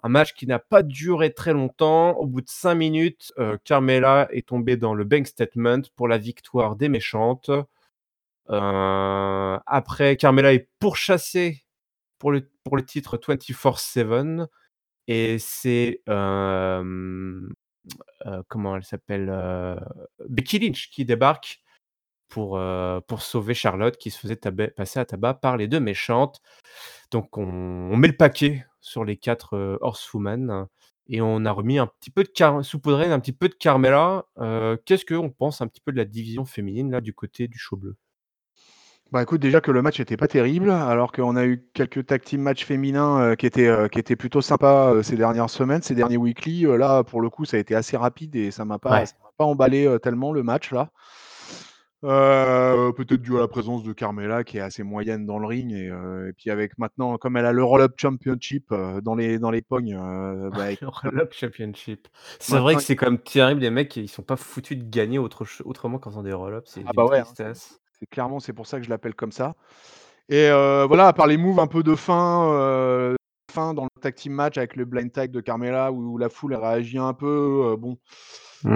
Un 0.05 0.09
match 0.09 0.35
qui 0.35 0.47
n'a 0.47 0.59
pas 0.61 0.83
duré 0.83 1.33
très 1.35 1.53
longtemps. 1.53 2.13
Au 2.19 2.27
bout 2.27 2.41
de 2.41 2.49
5 2.49 2.75
minutes, 2.75 3.33
euh, 3.39 3.57
Carmela 3.65 4.29
est 4.31 4.47
tombée 4.49 4.77
dans 4.77 4.95
le 4.95 5.05
bank 5.05 5.27
statement 5.27 5.83
pour 5.97 6.07
la 6.07 6.19
victoire 6.19 6.77
des 6.77 6.89
méchantes. 6.89 7.51
Euh, 8.51 9.59
après, 9.67 10.17
Carmela 10.17 10.53
est 10.55 10.69
pourchassée 10.79 11.65
pour 12.19 12.31
le, 12.31 12.49
pour 12.65 12.77
le 12.77 12.85
titre 12.85 13.17
24-7. 13.19 14.47
Et 15.09 15.39
c'est. 15.39 16.01
euh, 16.09 17.49
comment 18.49 18.77
elle 18.77 18.85
s'appelle 18.85 19.33
Becky 20.29 20.59
Lynch 20.59 20.91
qui 20.91 21.05
débarque 21.05 21.63
pour, 22.29 22.61
pour 23.07 23.23
sauver 23.23 23.55
Charlotte 23.55 23.97
qui 23.97 24.11
se 24.11 24.19
faisait 24.19 24.37
passer 24.37 25.01
à 25.01 25.05
tabac 25.07 25.35
par 25.35 25.57
les 25.57 25.67
2 25.67 25.81
méchantes. 25.81 26.41
Donc 27.11 27.39
on 27.39 27.45
on 27.91 27.97
met 27.97 28.09
le 28.09 28.17
paquet 28.17 28.67
sur 28.89 29.05
les 29.05 29.17
4, 29.17 29.57
heu, 29.57 29.79
horsewomen 29.81 30.67
et 31.09 31.21
on 31.23 31.45
a 31.47 31.53
remis 31.53 31.79
un 31.79 31.87
petit 31.87 32.11
peu 32.11 32.23
de 32.25 32.29
car 32.29 32.65
saupoudré 32.65 33.09
d'un 33.09 33.21
petit 33.21 33.33
peu 33.33 33.49
de 33.49 33.55
Carmella. 33.55 34.27
Heu, 34.41 34.79
qu'est-ce 34.85 35.05
qu'on 35.07 35.31
pense 35.31 35.61
un 35.61 35.67
petit 35.69 35.81
peu 35.81 35.93
de 35.93 35.97
la 35.99 36.05
division 36.05 36.45
féminine 36.45 36.91
là, 36.93 37.01
du 37.01 37.15
côté 37.15 37.49
du 37.49 37.59
show 37.59 37.77
bleu? 37.77 37.97
Bah, 39.11 39.23
écoute, 39.23 39.41
déjà 39.41 39.63
que 39.63 39.71
le 39.71 39.81
match 39.81 40.01
était 40.01 40.19
pas 40.19 40.29
terrible, 40.29 40.71
alors 40.71 41.13
qu'on 41.13 41.35
a 41.37 41.47
eu 41.47 41.65
quelques 41.73 42.05
tag 42.05 42.23
team 42.23 42.43
matchs 42.43 42.67
féminins, 42.67 43.37
qui 43.37 43.47
étaient, 43.47 43.89
qui 43.91 43.99
étaient 43.99 44.17
plutôt 44.17 44.43
sympas, 44.43 45.03
ces 45.03 45.17
dernières 45.17 45.49
semaines, 45.49 45.81
ces 45.83 45.95
derniers 45.95 46.19
weekly. 46.19 46.63
Là, 46.65 47.03
pour 47.05 47.23
le 47.23 47.31
coup, 47.31 47.47
ça 47.47 47.57
a 47.57 47.61
été 47.61 47.75
assez 47.75 47.97
rapide 47.97 48.37
et 48.37 48.51
ça 48.51 48.67
m'a 48.67 48.79
pas 48.79 49.05
Ouais. 49.05 49.07
ça 49.07 49.15
m'a 49.23 49.31
pas 49.39 49.45
emballé, 49.47 49.97
tellement 50.03 50.33
le 50.33 50.43
match 50.43 50.73
là. 50.73 50.91
Heu, 52.05 52.93
peut-être 52.93 53.21
dû 53.21 53.37
à 53.37 53.41
la 53.41 53.49
présence 53.49 53.83
de 53.83 53.93
Carmella 53.93 54.45
qui 54.45 54.59
est 54.59 54.61
assez 54.61 54.85
moyenne 54.85 55.27
dans 55.27 55.41
le 55.41 55.47
ring 55.47 55.73
et 55.73 55.87
et 55.87 56.33
puis 56.33 56.51
avec 56.51 56.79
maintenant, 56.79 57.19
comme 57.19 57.37
elle 57.37 57.47
a 57.47 57.53
le 57.53 57.65
Roll 57.65 57.81
Up 57.81 57.95
Championship, 57.97 58.71
heu, 58.71 59.01
dans 59.03 59.17
les 59.17 59.41
dans 59.41 59.51
les 59.51 59.63
pognes, 59.63 59.99
bah, 60.53 60.71
Le 60.81 60.89
Roll 60.89 61.21
Up 61.21 61.33
Championship. 61.33 62.07
C'est 62.39 62.59
vrai 62.59 62.77
que 62.77 62.83
c'est 62.83 62.95
quand 62.95 63.07
même 63.07 63.19
terrible, 63.19 63.61
les 63.61 63.71
mecs, 63.71 63.97
ils 63.97 64.09
sont 64.09 64.23
pas 64.23 64.37
foutus 64.37 64.79
de 64.79 64.85
gagner 64.89 65.19
autre 65.19 65.45
autrement 65.65 65.99
qu'en 65.99 66.11
faisant 66.11 66.23
des 66.23 66.33
roll 66.33 66.55
ups, 66.59 66.71
c'est 66.71 66.85
ah 66.87 66.93
bah, 66.95 67.05
ouais, 67.05 67.19
hein, 67.19 67.53
c'est 67.55 68.07
clairement 68.07 68.39
c'est 68.39 68.53
pour 68.53 68.69
ça 68.69 68.79
que 68.79 68.85
je 68.85 68.91
l'appelle 68.91 69.15
comme 69.15 69.33
ça. 69.33 69.57
Et 70.29 70.51
voilà, 70.51 71.09
à 71.09 71.13
part 71.13 71.27
les 71.27 71.37
moves 71.37 71.59
un 71.59 71.67
peu 71.67 71.83
de 71.83 71.97
fin, 71.97 73.17
fin 73.51 73.75
dans 73.75 73.85
le 73.85 74.01
tag 74.01 74.15
team 74.15 74.35
match 74.35 74.57
avec 74.57 74.77
le 74.77 74.85
blind 74.85 75.11
tag 75.11 75.33
de 75.33 75.41
Carmella 75.41 75.91
où 75.91 76.17
la 76.17 76.29
foule 76.29 76.55
réagit 76.55 76.99
un 76.99 77.13
peu, 77.13 77.75
bon, 77.77 77.99
se 78.63 78.69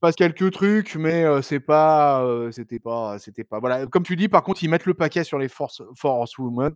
passe 0.00 0.16
quelques 0.16 0.50
trucs, 0.52 0.96
mais 0.96 1.24
c'est 1.42 1.60
pas, 1.60 2.26
c'était 2.50 2.80
pas 2.80 3.18
c'était 3.18 3.44
pas 3.44 3.60
voilà, 3.60 3.86
comme 3.86 4.02
tu 4.02 4.16
dis, 4.16 4.28
par 4.28 4.42
contre, 4.42 4.64
ils 4.64 4.68
mettent 4.68 4.86
le 4.86 4.94
paquet 4.94 5.24
sur 5.24 5.38
les 5.38 5.48
force 5.48 5.82
Four 5.96 6.20
Horsewomen. 6.20 6.74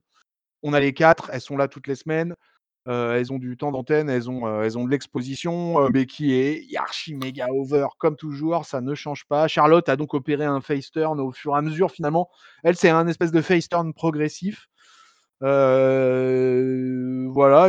On 0.63 0.73
a 0.73 0.81
les 0.81 0.95
4, 0.95 1.31
elles 1.33 1.41
sont 1.41 1.57
là 1.57 1.69
toutes 1.69 1.87
les 1.87 1.95
semaines, 1.95 2.35
elles 2.87 3.33
ont 3.33 3.39
du 3.39 3.57
temps 3.57 3.73
d'antenne, 3.73 4.09
elles 4.09 4.31
ont, 4.31 4.63
elles 4.63 4.79
ont 4.79 4.85
de 4.85 4.91
l'exposition, 4.91 5.89
Becky 5.91 6.33
est 6.33 6.77
archi 6.77 7.15
méga 7.15 7.49
over 7.51 7.87
comme 7.99 8.17
toujours, 8.17 8.65
ça 8.65 8.81
ne 8.81 8.95
change 8.95 9.25
pas. 9.27 9.49
Charlotte 9.49 9.89
a 9.89 9.97
donc 9.97 10.15
opéré 10.15 10.45
un 10.45 10.61
face 10.61 10.91
turn 10.91 11.21
au 11.21 11.33
fur 11.33 11.55
et 11.55 11.59
à 11.59 11.63
mesure 11.63 11.91
finalement. 11.91 12.29
Elle, 12.63 12.77
c'est 12.77 12.91
un 12.91 13.07
espèce 13.07 13.33
de 13.33 13.43
face 13.43 13.69
turn 13.69 13.93
progressif. 13.93 14.69
Voilà, 15.41 15.51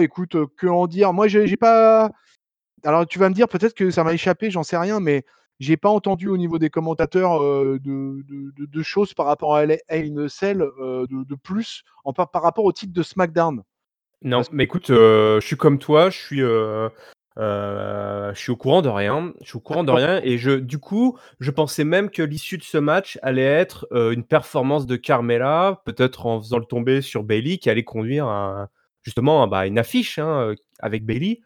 écoute, 0.01 0.37
que 0.57 0.67
en 0.67 0.87
dire? 0.87 1.13
Moi, 1.13 1.27
j'ai 1.27 1.57
pas 1.57 2.11
alors 2.83 3.07
tu 3.07 3.19
vas 3.19 3.29
me 3.29 3.33
dire 3.33 3.47
peut-être 3.47 3.73
que 3.73 3.89
ça 3.89 4.03
m'a 4.03 4.13
échappé, 4.13 4.51
j'en 4.51 4.63
sais 4.63 4.77
rien, 4.77 4.99
mais 4.99 5.25
j'ai 5.59 5.77
pas 5.77 5.89
entendu 5.89 6.27
au 6.27 6.37
niveau 6.37 6.59
des 6.59 6.69
commentateurs, 6.69 7.41
heu, 7.41 7.79
de 7.79 8.23
de 8.57 8.83
choses 8.83 9.13
par 9.13 9.25
rapport 9.25 9.55
à 9.55 9.61
a 9.61 10.27
Cell, 10.29 10.61
heu, 10.61 11.05
de 11.09 11.23
de 11.23 11.35
plus 11.35 11.83
en 12.03 12.13
par 12.13 12.29
par 12.31 12.41
rapport 12.43 12.65
au 12.65 12.71
titre 12.71 12.93
de 12.93 13.03
SmackDown. 13.03 13.61
Non, 14.21 14.37
Parce 14.37 14.51
mais 14.51 14.63
écoute, 14.63 14.89
heu, 14.89 15.39
je 15.41 15.45
suis 15.45 15.57
comme 15.57 15.77
toi, 15.79 16.09
je 16.09 16.17
suis, 16.17 16.41
heu, 16.41 16.89
je 17.37 18.33
suis 18.35 18.51
au 18.51 18.55
courant 18.55 18.81
de 18.81 18.89
rien. 18.89 19.33
Je 19.41 19.47
suis 19.47 19.57
au 19.57 19.61
courant 19.61 19.83
de 19.83 19.91
rien 19.91 20.19
et 20.23 20.37
je 20.37 20.51
du 20.51 20.79
coup, 20.79 21.17
je 21.39 21.51
pensais 21.51 21.83
même 21.83 22.09
que 22.09 22.21
l'issue 22.21 22.57
de 22.57 22.63
ce 22.63 22.77
match 22.77 23.19
allait 23.21 23.43
être, 23.43 23.87
une 23.91 24.23
performance 24.23 24.85
de 24.85 24.95
Carmella, 24.95 25.81
peut-être 25.85 26.25
en 26.25 26.41
faisant 26.41 26.57
le 26.59 26.65
tomber 26.65 27.01
sur 27.01 27.23
Bayley, 27.23 27.57
qui 27.57 27.69
allait 27.69 27.83
conduire 27.83 28.27
à 28.27 28.69
justement, 29.03 29.43
à, 29.43 29.47
bah, 29.47 29.67
une 29.67 29.77
affiche, 29.77 30.17
hein, 30.17 30.55
avec 30.79 31.05
Bayley. 31.05 31.41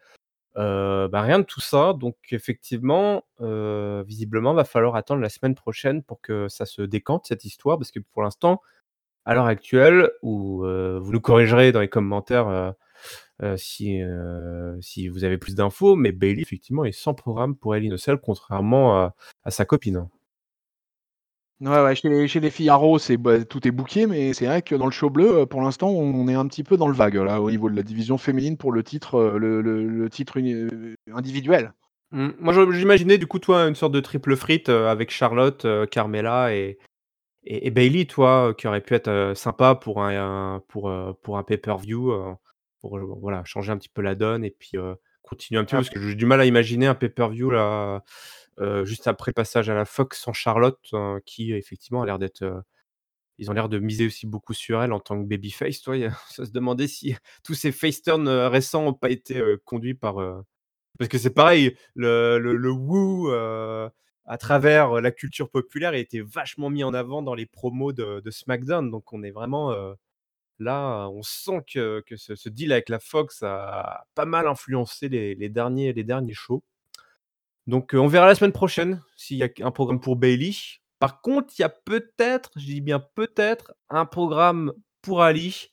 Heu, 0.56 1.08
bah, 1.08 1.22
rien 1.22 1.38
de 1.38 1.44
tout 1.44 1.60
ça, 1.60 1.92
donc 1.94 2.16
effectivement, 2.32 3.22
heu, 3.40 4.02
visiblement, 4.06 4.52
va 4.54 4.64
falloir 4.64 4.96
attendre 4.96 5.20
la 5.22 5.28
semaine 5.28 5.54
prochaine 5.54 6.02
pour 6.02 6.20
que 6.20 6.48
ça 6.48 6.66
se 6.66 6.82
décante 6.82 7.26
cette 7.26 7.44
histoire, 7.44 7.78
parce 7.78 7.92
que 7.92 8.00
pour 8.00 8.22
l'instant, 8.22 8.60
à 9.26 9.34
l'heure 9.34 9.46
actuelle 9.46 10.10
où, 10.22 10.64
heu, 10.66 10.98
vous 11.02 11.12
nous 11.12 11.20
corrigerez 11.20 11.72
dans 11.72 11.80
les 11.80 11.88
commentaires, 11.88 12.48
heu 12.50 12.72
heu, 13.42 13.56
si, 13.58 15.08
vous 15.08 15.24
avez 15.24 15.38
plus 15.38 15.54
d'infos, 15.56 15.96
mais 15.96 16.12
Bayley 16.12 16.42
effectivement 16.42 16.84
est 16.86 16.92
sans 16.92 17.14
programme 17.14 17.56
pour 17.56 17.74
a 17.74 17.80
Cell 17.98 18.18
contrairement 18.18 19.12
à 19.44 19.50
sa 19.52 19.64
copine. 19.66 20.08
Ouais, 21.60 21.82
ouais, 21.82 21.94
chez 21.94 22.08
les 22.08 22.26
chez 22.26 22.40
les 22.40 22.48
filles 22.50 22.70
Arrow, 22.70 22.98
c'est 22.98 23.18
bah, 23.18 23.44
tout 23.44 23.68
est 23.68 23.70
booké, 23.70 24.06
mais 24.06 24.32
c'est 24.32 24.46
vrai 24.46 24.62
que 24.62 24.74
dans 24.74 24.86
le 24.86 24.90
show 24.92 25.10
bleu, 25.10 25.40
heu, 25.42 25.46
pour 25.46 25.60
l'instant, 25.60 25.90
on 25.90 26.26
est 26.26 26.32
un 26.34 26.46
petit 26.46 26.64
peu 26.64 26.78
dans 26.78 26.88
le 26.88 26.94
vague, 26.94 27.16
là, 27.16 27.42
au 27.42 27.50
niveau 27.50 27.68
de 27.68 27.76
la 27.76 27.82
division 27.82 28.16
féminine 28.16 28.56
pour 28.56 28.72
le 28.72 28.82
titre, 28.82 29.16
heu, 29.18 29.38
le 29.38 29.60
le 29.60 29.86
le 29.86 30.08
titre 30.08 30.38
uni 30.38 30.54
heu, 30.54 30.94
individuel. 31.12 31.74
Mmh, 32.12 32.28
moi 32.40 32.54
j'imaginais 32.72 33.18
du 33.18 33.26
coup 33.26 33.38
toi 33.38 33.68
une 33.68 33.74
sorte 33.74 33.92
de 33.92 34.00
triple 34.00 34.36
frite, 34.36 34.70
avec 34.70 35.10
Charlotte, 35.10 35.62
heu, 35.66 35.84
Carmella 35.84 36.54
et 36.54 36.78
et 37.44 37.66
et 37.66 37.70
Bayley, 37.70 38.06
toi, 38.06 38.54
qui 38.56 38.66
aurait 38.66 38.80
pu 38.80 38.94
être, 38.94 39.32
sympa 39.36 39.74
pour 39.74 40.02
un 40.02 40.62
pour, 40.68 40.90
pour 41.22 41.36
un 41.36 41.42
pay-per-view, 41.42 42.14
pour, 42.80 42.98
voilà, 43.20 43.44
changer 43.44 43.70
un 43.72 43.76
petit 43.76 43.90
peu 43.90 44.00
la 44.00 44.14
donne 44.14 44.44
et 44.46 44.50
puis, 44.58 44.78
continuer 45.22 45.60
un 45.60 45.64
petit 45.64 45.72
peu 45.72 45.76
Ouais. 45.78 45.82
parce 45.84 45.90
que 45.90 46.00
j'ai 46.00 46.14
du 46.14 46.24
mal 46.24 46.40
à 46.40 46.46
imaginer 46.46 46.86
un 46.86 46.94
pay-per-view 46.94 47.50
là, 47.50 48.02
juste 48.84 49.08
après 49.08 49.32
passage 49.32 49.70
à 49.70 49.74
la 49.74 49.84
Fox 49.84 50.20
sans 50.20 50.32
Charlotte, 50.32 50.78
heu, 50.94 51.20
qui 51.26 51.52
effectivement 51.52 52.02
a 52.02 52.06
l'air 52.06 52.18
d'être, 52.18 52.42
heu, 52.42 52.62
ils 53.38 53.50
ont 53.50 53.54
l'air 53.54 53.68
de 53.68 53.78
miser 53.78 54.06
aussi 54.06 54.26
beaucoup 54.26 54.54
sur 54.54 54.82
elle 54.82 54.92
en 54.92 55.00
tant 55.00 55.20
que 55.22 55.26
babyface, 55.28 55.86
a 55.88 56.10
ça 56.30 56.46
se 56.46 56.52
demandait 56.52 56.88
si 56.88 57.16
tous 57.44 57.54
ces 57.54 57.72
face 57.72 58.02
turns, 58.02 58.28
heu, 58.28 58.46
récents 58.48 58.86
ont 58.88 58.94
pas 58.94 59.10
été, 59.10 59.42
conduits 59.64 59.94
par, 59.94 60.16
parce 60.98 61.08
que 61.08 61.18
c'est 61.18 61.30
pareil, 61.34 61.76
le 61.94 62.38
le 62.38 62.56
le 62.56 62.70
woo, 62.72 63.30
à 64.26 64.38
travers, 64.38 65.00
la 65.00 65.10
culture 65.12 65.50
populaire 65.50 65.92
a 65.92 65.98
été 65.98 66.20
vachement 66.22 66.70
mis 66.70 66.84
en 66.84 66.94
avant 66.94 67.22
dans 67.22 67.34
les 67.34 67.46
promos 67.46 67.92
de 67.92 68.30
SmackDown. 68.30 68.90
Donc 68.90 69.12
on 69.12 69.22
est 69.24 69.30
vraiment, 69.32 69.74
là, 70.58 71.08
on 71.10 71.22
sent 71.22 71.62
que 71.72 72.02
que 72.06 72.16
ce 72.16 72.48
deal 72.48 72.72
avec 72.72 72.88
la 72.88 72.98
Fox 73.00 73.42
a 73.42 74.04
pas 74.14 74.26
mal 74.26 74.46
influencé 74.48 75.08
les 75.08 75.48
derniers 75.50 75.92
les 75.92 76.04
derniers 76.04 76.34
shows. 76.34 76.62
Donc, 77.70 77.94
heu, 77.94 78.00
on 78.00 78.08
verra 78.08 78.26
la 78.26 78.34
semaine 78.34 78.50
prochaine 78.52 79.00
s'il 79.16 79.36
y 79.38 79.44
a 79.44 79.48
un 79.62 79.70
programme 79.70 80.00
pour 80.00 80.16
Bayley. 80.16 80.50
Par 80.98 81.20
contre, 81.20 81.54
il 81.56 81.62
y 81.62 81.64
a 81.64 81.68
peut-être, 81.68 82.50
je 82.56 82.66
dis 82.66 82.80
bien 82.80 82.98
peut-être, 83.14 83.72
un 83.88 84.04
programme 84.06 84.72
pour 85.02 85.22
Ali, 85.22 85.68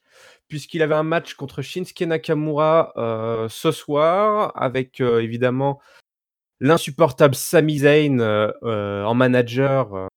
puisqu'il 0.47 0.83
avait 0.83 0.93
un 0.93 1.01
match 1.03 1.33
contre 1.33 1.63
Shinsuke 1.63 2.01
Nakamura, 2.01 2.93
heu, 2.97 3.47
ce 3.49 3.71
soir 3.71 4.51
avec, 4.55 5.01
heu, 5.01 5.23
évidemment 5.23 5.81
l'insupportable 6.59 7.35
Sami 7.35 7.79
Zayn, 7.79 8.19
en 8.21 9.13
manager, 9.15 10.07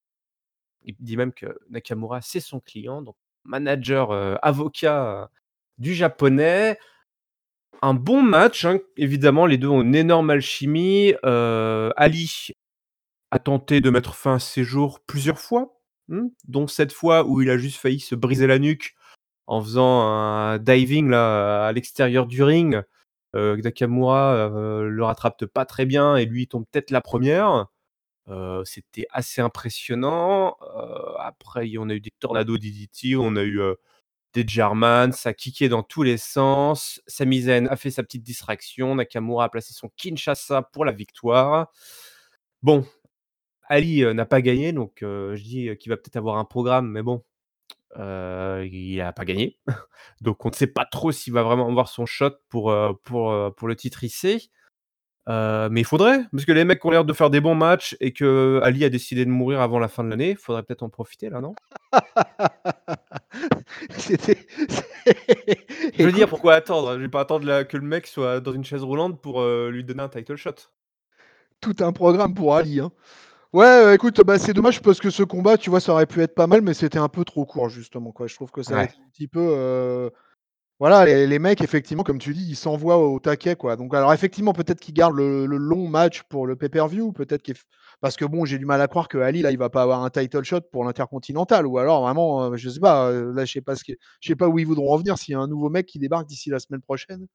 il 0.85 0.97
dit 1.01 1.17
même 1.17 1.33
que 1.33 1.59
Nakamura, 1.71 2.21
c'est 2.23 2.41
son 2.41 2.61
client, 2.61 3.03
donc 3.03 3.17
manager, 3.45 4.13
avocat, 4.43 5.31
du 5.79 5.95
japonais. 5.95 6.79
Un 7.83 7.95
bon 7.95 8.23
match, 8.23 8.65
hein, 8.67 8.79
évidemment, 8.97 9.47
les 9.47 9.57
2 9.59 9.69
ont 9.69 9.83
une 9.83 9.95
énorme 9.95 10.31
alchimie, 10.31 11.15
heu, 11.25 11.91
Ali 11.97 12.49
a 13.33 13.39
tenté 13.41 13.81
de 13.81 13.91
mettre 13.91 14.15
fin 14.17 14.37
à 14.37 14.39
ses 14.41 14.65
jours 14.65 15.01
plusieurs 15.07 15.39
fois, 15.41 15.79
mmh, 16.09 16.29
dont 16.49 16.67
cette 16.69 16.93
fois 16.93 17.25
où 17.27 17.43
il 17.43 17.51
a 17.51 17.59
juste 17.59 17.79
failli 17.81 18.01
se 18.01 18.15
briser 18.17 18.47
la 18.49 18.59
nuque 18.59 18.95
en 19.49 19.63
faisant 19.63 20.03
un 20.03 20.59
diving 20.59 21.11
là, 21.11 21.67
à 21.69 21.73
l'extérieur 21.73 22.27
du 22.27 22.43
ring. 22.45 22.83
Heu, 23.37 23.57
Nakamura, 23.59 24.49
heu, 24.51 24.89
le 24.91 25.05
rattrape 25.05 25.47
pas 25.47 25.67
très 25.67 25.87
bien 25.87 26.17
et 26.17 26.27
lui, 26.27 26.49
tombe 26.49 26.67
tête 26.73 26.91
la 26.93 27.01
première. 27.03 27.67
Heu, 28.31 28.63
c'était 28.67 29.07
assez 29.13 29.41
impressionnant. 29.43 30.57
Après, 31.21 31.71
on 31.79 31.89
a 31.91 31.95
eu 31.95 32.01
des 32.01 32.13
tornado 32.21 32.59
DDT, 32.59 33.17
on 33.17 33.37
a 33.37 33.43
eu, 33.45 33.61
des 34.33 34.45
Germans, 34.47 35.13
ça 35.13 35.35
kickait 35.35 35.69
dans 35.69 35.83
tous 35.83 36.03
les 36.03 36.17
sens. 36.17 37.01
Sami 37.07 37.43
Zayn 37.43 37.67
a 37.69 37.77
fait 37.77 37.91
sa 37.91 38.03
petite 38.03 38.23
distraction. 38.23 38.95
Nakamura 38.95 39.45
a 39.45 39.49
placé 39.49 39.73
son 39.73 39.91
Kinshasa 39.97 40.63
pour 40.63 40.85
la 40.85 40.93
victoire. 40.93 41.71
Bon, 42.63 42.87
Ali, 43.69 44.03
heu, 44.03 44.13
n'a 44.13 44.27
pas 44.27 44.43
gagné, 44.43 44.73
donc 44.73 45.03
heu, 45.03 45.35
je 45.37 45.43
dis, 45.43 45.69
heu, 45.69 45.75
qu'il 45.75 45.91
va 45.91 45.97
peut-être 45.97 46.17
avoir 46.17 46.39
un 46.39 46.45
programme, 46.45 46.91
mais 46.91 47.03
bon, 47.03 47.23
il 47.97 49.01
a 49.01 49.13
pas 49.13 49.25
gagné. 49.25 49.59
Donc 50.21 50.45
on 50.45 50.51
ne 50.51 50.55
sait 50.55 50.67
pas 50.67 50.85
trop 50.85 51.13
s'il 51.13 51.33
va 51.33 51.43
vraiment 51.43 51.69
avoir 51.69 51.89
son 51.89 52.07
shot 52.07 52.33
pour, 52.49 52.75
pour, 53.05 53.69
le 53.69 53.77
titre 53.77 54.05
IC. 54.05 54.51
Heu, 55.31 55.69
mais 55.71 55.81
il 55.83 55.85
faudrait, 55.87 56.21
parce 56.33 56.45
que 56.47 56.53
les 56.53 56.65
mecs 56.65 56.85
ont 56.85 56.91
l'air 56.91 57.05
de 57.07 57.13
faire 57.15 57.31
des 57.31 57.41
bons 57.41 57.55
matchs 57.55 57.97
et 58.01 58.13
qu'Ali 58.13 58.85
a 58.85 58.91
décidé 58.91 59.25
de 59.25 59.31
mourir 59.31 59.61
avant 59.63 59.79
la 59.79 59.89
fin 59.89 60.05
de 60.05 60.11
l'année. 60.11 60.31
Il 60.33 60.37
faudrait 60.37 60.63
peut-être 60.65 60.83
en 60.83 60.91
profiter 60.91 61.31
là, 61.31 61.41
non? 61.41 61.57
C'était 63.99 64.37
Je 65.99 66.05
veux 66.05 66.13
dire, 66.13 66.29
pourquoi 66.29 66.55
attendre? 66.55 66.95
Je 66.95 67.01
vais 67.03 67.09
pas 67.09 67.21
attendre 67.21 67.47
là 67.47 67.65
que 67.65 67.77
le 67.77 67.85
mec 67.87 68.07
soit 68.07 68.41
dans 68.41 68.53
une 68.53 68.65
chaise 68.65 68.83
roulante 68.83 69.21
pour, 69.21 69.41
heu, 69.43 69.71
lui 69.71 69.85
donner 69.85 70.03
un 70.03 70.09
title 70.09 70.37
shot. 70.37 70.55
tout 71.61 71.77
un 71.81 71.93
programme 71.93 72.35
pour 72.35 72.55
Ali, 72.57 72.81
hein. 72.81 72.91
Ouais, 73.53 73.67
heu, 73.67 73.95
écoute, 73.95 74.21
bah, 74.27 74.39
c'est 74.39 74.55
dommage 74.55 74.83
parce 74.83 75.01
que 75.01 75.11
ce 75.11 75.23
combat, 75.25 75.59
tu 75.59 75.71
vois, 75.71 75.81
ça 75.81 75.93
aurait 75.93 76.07
pu 76.07 76.23
être 76.23 76.35
pas 76.35 76.47
mal, 76.47 76.63
mais 76.63 76.75
c'était 76.75 76.99
un 76.99 77.09
peu 77.09 77.25
trop 77.25 77.47
court 77.47 77.69
justement, 77.71 78.13
quoi. 78.13 78.27
Je 78.29 78.35
trouve 78.37 78.51
que 78.53 78.63
ça 78.63 78.77
a 78.77 78.79
Ouais. 78.79 78.85
été 78.85 78.95
un 79.05 79.09
petit 79.11 79.29
peu, 79.29 80.11
Voilà, 80.81 81.05
les 81.05 81.27
les 81.27 81.39
mecs, 81.39 81.61
effectivement, 81.61 82.03
comme 82.03 82.19
tu 82.19 82.33
dis, 82.33 82.43
ils 82.49 82.57
s'envoient 82.57 82.97
au 82.99 83.21
taquet, 83.21 83.55
quoi. 83.55 83.77
Donc 83.77 83.95
alors 83.95 84.15
effectivement, 84.15 84.55
peut-être 84.55 84.81
qu'ils 84.81 84.95
gardent 84.95 85.15
le 85.17 85.45
le 85.47 85.59
long 85.59 85.87
match 85.89 86.23
pour 86.25 86.47
le 86.47 86.57
pay-per-view, 86.57 87.13
peut-être 87.13 87.43
qu'eff 87.43 87.65
parce 88.01 88.17
que 88.17 88.25
bon, 88.25 88.47
j'ai 88.47 88.57
du 88.59 88.65
mal 88.65 88.81
à 88.81 88.89
croire 88.89 89.09
que 89.09 89.19
Ali, 89.19 89.43
là, 89.43 89.51
il 89.51 89.59
va 89.59 89.69
pas 89.69 89.83
avoir 89.83 90.03
un 90.03 90.09
title 90.09 90.43
shot 90.43 90.63
pour 90.73 90.85
l'Intercontinental 90.85 91.67
ou 91.67 91.77
alors 91.79 92.01
vraiment, 92.03 92.51
heu, 92.53 92.57
je 92.57 92.71
sais 92.71 92.81
pas, 92.81 93.11
heu, 93.13 93.31
là, 93.33 93.45
je 93.45 93.53
sais 93.53 93.61
pas 93.61 93.77
ce 93.77 93.85
que 93.85 93.93
je 94.21 94.29
sais 94.29 94.37
pas 94.37 94.49
où 94.49 94.59
ils 94.59 94.67
voudront 94.67 94.91
en 94.95 94.97
venir, 94.97 95.19
s'il 95.19 95.33
y 95.33 95.35
a 95.37 95.41
un 95.41 95.49
nouveau 95.49 95.69
mec 95.69 95.85
qui 95.87 95.99
débarque 95.99 96.27
d'ici 96.27 96.49
la 96.49 96.59
semaine 96.61 96.81
prochaine. 96.81 97.27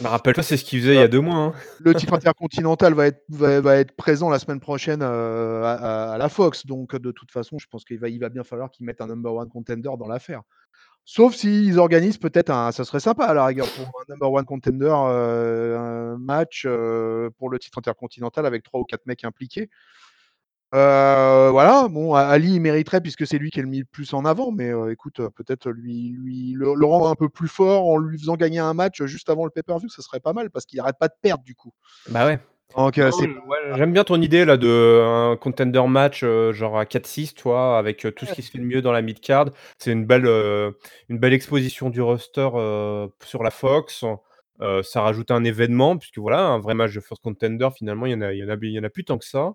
Bah, 0.00 0.10
rappelle-toi, 0.10 0.42
c'est 0.42 0.56
ce 0.56 0.64
qu'il 0.64 0.80
faisait 0.80 0.94
il 0.94 0.98
y 0.98 1.02
a 1.02 1.08
2 1.08 1.20
mois, 1.20 1.36
hein. 1.36 1.52
Le 1.78 1.94
titre 1.94 2.14
Intercontinental 2.14 2.94
va 2.94 3.06
être 3.08 3.24
va 3.28 3.60
va 3.60 3.76
être 3.76 3.96
présent 3.96 4.30
la 4.30 4.38
semaine 4.38 4.60
prochaine, 4.60 5.02
heu, 5.02 5.06
à 5.64 5.72
à 5.72 6.12
à 6.14 6.18
la 6.18 6.28
Fox, 6.28 6.64
donc 6.66 6.94
de 6.94 7.10
toute 7.10 7.32
façon, 7.32 7.58
je 7.58 7.66
pense 7.68 7.84
qu'il 7.84 7.98
va 7.98 8.08
il 8.08 8.20
va 8.20 8.28
bien 8.28 8.44
falloir 8.44 8.70
qu'ils 8.70 8.86
mettent 8.86 9.00
un 9.00 9.08
number 9.08 9.34
one 9.34 9.48
contender 9.48 9.90
dans 9.98 10.06
l'affaire. 10.06 10.42
Sauf 11.04 11.34
s'ils 11.34 11.78
organisent 11.80 12.18
peut-être 12.18 12.50
un 12.50 12.70
ça 12.70 12.84
serait 12.84 13.00
sympa 13.00 13.24
à 13.24 13.34
la 13.34 13.44
rigueur 13.44 13.66
pour 13.74 13.86
un 13.86 14.04
number 14.12 14.30
one 14.32 14.44
contender, 14.44 14.88
un 14.90 16.16
match, 16.18 16.64
heu, 16.64 17.30
pour 17.38 17.50
le 17.50 17.58
titre 17.58 17.78
Intercontinental 17.78 18.46
avec 18.46 18.62
3 18.62 18.80
ou 18.80 18.84
4 18.84 19.04
mecs 19.06 19.24
impliqués. 19.24 19.68
Heu, 20.74 21.50
voilà, 21.50 21.88
bon, 21.88 22.14
Ali, 22.14 22.54
il 22.54 22.60
mériterait 22.60 23.00
puisque 23.02 23.26
c'est 23.26 23.36
lui 23.36 23.50
qui 23.50 23.58
est 23.58 23.62
le 23.62 23.68
mis 23.68 23.80
le 23.80 23.84
plus 23.84 24.14
en 24.14 24.24
avant, 24.24 24.52
mais 24.52 24.70
écoute, 24.90 25.20
peut-être 25.34 25.70
lui 25.70 26.14
lui 26.18 26.52
le 26.56 26.72
le 26.74 26.86
rendre 26.86 27.08
un 27.08 27.14
peu 27.14 27.28
plus 27.28 27.48
fort 27.48 27.86
en 27.88 27.98
lui 27.98 28.18
faisant 28.18 28.36
gagner 28.36 28.60
un 28.60 28.72
match 28.72 29.02
juste 29.04 29.28
avant 29.28 29.44
le 29.44 29.50
pay-per-view, 29.50 29.88
ça 29.90 30.02
serait 30.02 30.20
pas 30.20 30.32
mal 30.32 30.50
parce 30.50 30.64
qu'il 30.64 30.80
arrête 30.80 30.96
pas 30.98 31.08
de 31.08 31.14
perdre 31.20 31.44
du 31.44 31.54
coup. 31.54 31.72
Bah, 32.08 32.26
ouais. 32.26 32.38
Donc 32.76 32.98
heu, 32.98 33.10
Non, 33.10 33.10
c'est 33.10 33.26
je 33.26 33.38
ouais, 33.48 33.76
j'aime 33.76 33.92
bien 33.92 34.04
ton 34.04 34.20
idée 34.20 34.44
là 34.44 34.56
de 34.56 35.02
un 35.04 35.36
contender 35.36 35.82
match, 35.88 36.22
heu, 36.24 36.52
genre 36.52 36.78
à 36.78 36.86
4-6, 36.86 37.34
tu 37.34 37.42
vois? 37.42 37.78
Avec, 37.78 38.04
heu, 38.06 38.12
tout 38.12 38.26
ce 38.26 38.32
qui 38.34 38.42
se 38.42 38.50
fait 38.50 38.58
de 38.58 38.64
mieux 38.64 38.82
dans 38.82 38.92
la 38.92 39.02
mid-card. 39.02 39.46
C'est 39.78 39.92
une 39.92 40.06
belle, 40.06 40.26
une 41.08 41.18
belle 41.18 41.32
exposition 41.34 41.90
du 41.90 42.00
roster, 42.00 42.48
sur 43.24 43.42
la 43.42 43.50
Fox. 43.50 44.04
Ça 44.82 45.00
rajoute 45.02 45.30
un 45.30 45.44
événement 45.44 45.96
puisque 45.98 46.18
voilà, 46.18 46.46
un 46.46 46.58
vrai 46.60 46.74
match 46.74 46.94
de 46.94 47.00
first 47.00 47.22
contender 47.22 47.68
finalement, 47.76 48.06
il 48.06 48.12
y 48.12 48.14
en 48.14 48.20
a 48.22 48.32
il 48.32 48.38
y 48.38 48.44
en 48.44 48.48
a 48.48 48.56
b 48.56 48.64
il 48.64 48.72
y 48.72 48.78
en 48.78 48.84
a 48.84 48.90
plus 48.90 49.04
tant 49.04 49.18
que 49.18 49.24
ça. 49.26 49.52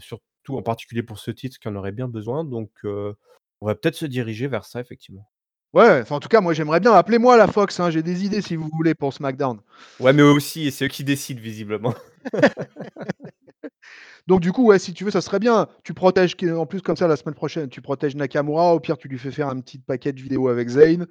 Surtout 0.00 0.58
en 0.58 0.62
particulier 0.62 1.02
pour 1.04 1.18
ce 1.20 1.30
titre 1.32 1.58
qui 1.60 1.68
en 1.68 1.76
aurait 1.76 1.92
bien 1.92 2.08
besoin 2.08 2.44
donc 2.44 2.70
on 2.84 3.66
va 3.66 3.74
peut-être 3.76 3.96
se 3.96 4.06
diriger 4.06 4.48
vers 4.48 4.64
ça 4.66 4.80
effectivement. 4.80 5.28
Ouais, 5.76 6.02
en 6.08 6.20
tout 6.20 6.28
cas, 6.28 6.40
moi 6.40 6.54
j'aimerais 6.54 6.80
bien. 6.80 6.94
Appelez-moi 6.94 7.36
la 7.36 7.48
Fox, 7.48 7.78
hein, 7.80 7.90
j'ai 7.90 8.02
des 8.02 8.24
idées 8.24 8.40
si 8.40 8.56
vous 8.56 8.70
voulez 8.72 8.94
pour 8.94 9.12
SmackDown. 9.12 9.58
Ouais, 10.00 10.14
mais 10.14 10.22
eux 10.22 10.32
aussi 10.32 10.66
et 10.66 10.70
c'est 10.70 10.86
eux 10.86 10.88
qui 10.88 11.04
décident 11.04 11.38
visiblement. 11.38 11.92
Donc 14.26 14.40
du 14.40 14.52
coup, 14.52 14.64
ouais, 14.64 14.78
si 14.78 14.94
tu 14.94 15.04
veux, 15.04 15.10
ça 15.10 15.20
serait 15.20 15.38
bien. 15.38 15.68
Tu 15.84 15.92
protèges 15.92 16.34
en 16.56 16.64
plus 16.64 16.80
comme 16.80 16.96
ça 16.96 17.06
la 17.06 17.16
semaine 17.16 17.34
prochaine, 17.34 17.68
tu 17.68 17.82
protèges 17.82 18.16
Nakamura, 18.16 18.72
au 18.72 18.80
pire 18.80 18.96
tu 18.96 19.06
lui 19.06 19.18
fais 19.18 19.30
faire 19.30 19.50
un 19.50 19.60
petit 19.60 19.78
package 19.78 20.14
vidéo 20.14 20.48
avec 20.48 20.66
Zayn. 20.66 21.04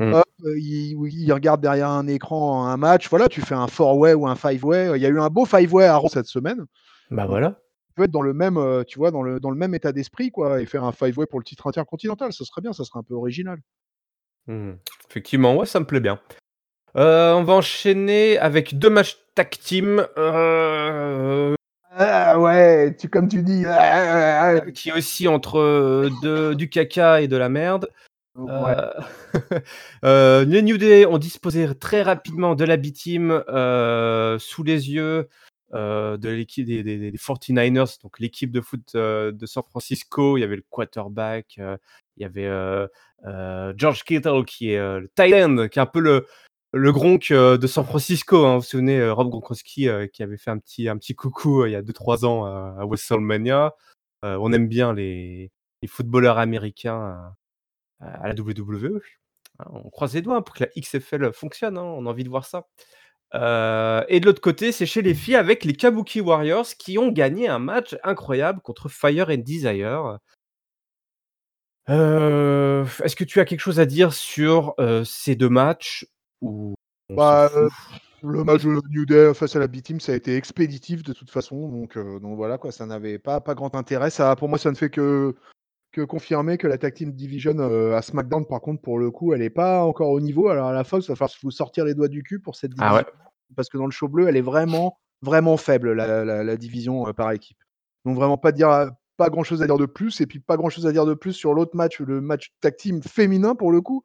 Mmh. 0.00 0.12
Hop, 0.12 0.26
il 0.56 1.32
regarde 1.32 1.60
derrière 1.60 1.90
un 1.90 2.08
écran 2.08 2.66
un 2.66 2.76
match, 2.76 3.08
voilà, 3.08 3.28
tu 3.28 3.40
fais 3.40 3.54
un 3.54 3.68
four 3.68 3.98
way 3.98 4.14
ou 4.14 4.26
un 4.26 4.34
five 4.34 4.64
way. 4.64 4.90
Il 4.96 5.00
y 5.00 5.06
a 5.06 5.10
eu 5.10 5.20
un 5.20 5.28
beau 5.28 5.44
five 5.44 5.72
way 5.72 5.84
à 5.84 5.96
Raw 5.96 6.08
cette 6.08 6.26
semaine. 6.26 6.64
Bah, 7.12 7.26
voilà. 7.26 7.60
tu 7.86 7.94
peux 7.94 8.02
être 8.02 8.10
dans 8.10 8.22
le 8.22 8.34
même, 8.34 8.58
heu, 8.58 8.84
tu 8.84 8.98
vois, 8.98 9.12
dans 9.12 9.22
le 9.22 9.38
dans 9.38 9.50
le 9.50 9.56
même 9.56 9.76
état 9.76 9.92
d'esprit 9.92 10.32
quoi 10.32 10.60
et 10.60 10.66
faire 10.66 10.82
un 10.82 10.92
five 10.92 11.16
way 11.16 11.26
pour 11.26 11.38
le 11.38 11.44
titre 11.44 11.68
Intercontinental, 11.68 12.32
ça 12.32 12.44
serait 12.44 12.62
bien, 12.62 12.72
ça 12.72 12.82
serait 12.82 12.98
un 12.98 13.04
peu 13.04 13.14
original. 13.14 13.60
Mmh 14.48 14.70
mh. 14.70 14.76
Effectivement, 15.10 15.56
ouais, 15.56 15.66
ça 15.66 15.78
me 15.80 15.84
plaît 15.84 16.00
bien. 16.00 16.18
Heu, 16.96 17.34
on 17.34 17.44
va 17.44 17.54
enchaîner 17.54 18.38
avec 18.38 18.78
2 18.78 18.90
matchs 18.90 19.18
tag 19.34 19.50
team, 19.50 20.06
heu 20.18 21.54
Ah 21.92 22.38
ouais, 22.40 22.96
tu 22.98 23.08
comme 23.08 23.28
tu 23.28 23.42
dis. 23.42 23.64
heu, 23.66 24.70
qui 24.72 24.92
oscillent 24.92 25.28
entre, 25.28 25.58
heu, 25.58 26.10
de 26.22 26.54
du 26.54 26.68
caca 26.70 27.20
et 27.20 27.28
de 27.28 27.36
la 27.36 27.48
merde. 27.48 27.88
Ouais. 28.36 28.74
Les 30.02 30.62
New 30.62 30.78
Day 30.78 31.06
ont 31.06 31.18
disposé 31.18 31.66
très 31.78 32.02
rapidement 32.02 32.54
de 32.54 32.64
la 32.64 32.76
B-Team, 32.76 33.42
sous 34.38 34.62
les 34.62 34.90
yeux, 34.90 35.28
de 35.72 36.28
l'équipe 36.28 36.66
des 36.66 36.82
des 36.82 37.10
des 37.10 37.18
49ers, 37.18 38.00
donc 38.02 38.18
l'équipe 38.20 38.50
de 38.52 38.60
foot, 38.60 38.94
heu, 38.94 39.32
de 39.32 39.46
San 39.46 39.62
Francisco. 39.68 40.36
Il 40.36 40.40
y 40.40 40.44
avait 40.44 40.56
le 40.56 40.64
quarterback, 40.70 41.56
heu, 41.58 41.76
il 42.16 42.22
y 42.22 42.26
avait, 42.26 42.48
George 43.76 44.04
Kittle 44.04 44.44
qui 44.46 44.70
est, 44.72 44.78
le 44.78 45.10
tight 45.14 45.70
qui 45.70 45.78
est 45.78 45.82
un 45.82 45.86
peu 45.86 46.00
le 46.00 46.26
le 46.72 46.92
Gronk, 46.92 47.32
de 47.32 47.66
San 47.66 47.84
Francisco, 47.84 48.44
hein. 48.44 48.54
Vous 48.56 48.60
vous 48.60 48.66
souvenez, 48.66 49.08
Rob 49.10 49.30
Gronkowski, 49.30 49.88
qui 50.12 50.22
avait 50.22 50.36
fait 50.36 50.50
un 50.50 50.58
petit 50.58 50.88
un 50.88 50.98
petit 50.98 51.14
coucou, 51.14 51.64
il 51.64 51.72
y 51.72 51.76
a 51.76 51.82
2-3 51.82 52.24
ans 52.26 52.44
à 52.44 52.84
WrestleMania. 52.84 53.74
On 54.22 54.52
aime 54.52 54.68
bien 54.68 54.92
les 54.92 55.50
footballeurs 55.86 56.38
américains, 56.38 57.32
à 58.00 58.28
la 58.28 58.34
WWE. 58.34 59.00
Hein, 59.60 59.64
on 59.72 59.90
croise 59.90 60.14
les 60.14 60.22
doigts, 60.22 60.36
hein, 60.36 60.42
pour 60.42 60.54
que 60.54 60.64
la 60.64 60.70
XFL 60.80 61.32
fonctionne, 61.32 61.78
on 61.78 62.06
a 62.06 62.10
envie 62.10 62.24
de 62.24 62.28
voir 62.28 62.44
ça. 62.46 62.66
Heu 63.34 64.04
et 64.08 64.20
de 64.20 64.26
l'autre 64.26 64.40
côté, 64.40 64.72
c'est 64.72 64.86
chez 64.86 65.02
les 65.02 65.14
filles 65.14 65.36
avec 65.36 65.64
les 65.64 65.74
Kabuki 65.74 66.20
Warriors 66.20 66.66
qui 66.78 66.98
ont 66.98 67.08
gagné 67.10 67.46
un 67.48 67.58
match 67.58 67.94
incroyable 68.02 68.60
contre 68.62 68.88
Fire 68.88 69.28
and 69.28 69.42
Desire. 69.44 70.18
Heu, 71.86 72.84
est-ce 73.04 73.16
que 73.16 73.24
tu 73.24 73.40
as 73.40 73.44
quelque 73.44 73.60
chose 73.60 73.80
à 73.80 73.86
dire 73.86 74.12
sur, 74.12 74.74
heu, 74.80 75.04
ces 75.04 75.36
2 75.36 75.48
matchs 75.48 76.06
s'en 76.42 76.74
Bah, 77.16 77.50
heu, 77.54 77.68
le 78.22 78.44
match 78.44 78.64
de 78.64 78.80
New 78.90 79.06
Day 79.06 79.34
face 79.34 79.56
à 79.56 79.60
la 79.60 79.68
B-Team, 79.68 80.00
ça 80.00 80.12
a 80.12 80.16
été 80.16 80.36
expéditif 80.36 81.02
de 81.02 81.12
toute 81.12 81.30
façon, 81.30 81.68
donc 81.68 81.98
donc 81.98 82.36
voilà 82.36 82.58
quoi, 82.58 82.72
ça 82.72 82.86
n'avait 82.86 83.18
pas 83.18 83.40
pas 83.40 83.54
grand 83.54 83.74
intérêt. 83.76 84.10
Ça 84.10 84.36
pour 84.36 84.48
moi, 84.48 84.58
ça 84.58 84.70
ne 84.70 84.76
fait 84.76 84.90
que 84.90 85.34
que 85.92 86.02
confirmer 86.02 86.58
que 86.58 86.66
la 86.66 86.78
Tag 86.78 86.94
Team 86.94 87.12
Division, 87.12 87.58
heu, 87.58 87.94
à 87.94 88.02
SmackDown, 88.02 88.46
par 88.46 88.60
contre, 88.60 88.82
pour 88.82 88.98
le 88.98 89.10
coup, 89.10 89.32
elle 89.32 89.42
est 89.42 89.50
pas 89.50 89.82
encore 89.84 90.10
au 90.10 90.20
niveau. 90.20 90.48
Alors 90.48 90.68
à 90.68 90.72
la 90.72 90.84
Fox, 90.84 91.06
il 91.06 91.08
va 91.08 91.16
falloir 91.16 91.34
vous 91.42 91.50
sortir 91.50 91.84
les 91.84 91.94
doigts 91.94 92.08
du 92.08 92.22
cul 92.22 92.40
pour 92.40 92.56
cette 92.56 92.72
Ah 92.78 92.90
division, 92.90 92.96
ouais? 92.96 93.04
parce 93.56 93.68
que 93.68 93.78
dans 93.78 93.86
le 93.86 93.90
show 93.90 94.08
bleu, 94.08 94.28
elle 94.28 94.36
est 94.36 94.42
vraiment, 94.42 94.98
vraiment 95.22 95.56
faible 95.56 95.92
la 95.92 96.24
la 96.24 96.44
la 96.44 96.56
division, 96.56 97.08
heu, 97.08 97.12
par 97.12 97.32
équipe. 97.32 97.58
Donc 98.04 98.16
vraiment 98.16 98.36
pas 98.38 98.52
dire, 98.52 98.90
pas 99.16 99.30
grand 99.30 99.42
chose 99.44 99.62
à 99.62 99.66
dire 99.66 99.78
de 99.78 99.86
plus 99.86 100.20
et 100.20 100.26
puis 100.26 100.40
pas 100.40 100.56
grand 100.56 100.68
chose 100.70 100.86
à 100.86 100.92
dire 100.92 101.06
de 101.06 101.14
plus 101.14 101.32
sur 101.32 101.54
l'autre 101.54 101.74
match, 101.74 102.00
le 102.00 102.20
match 102.20 102.52
tag 102.60 102.76
team 102.76 103.02
féminin 103.02 103.54
pour 103.54 103.72
le 103.72 103.80
coup. 103.80 104.02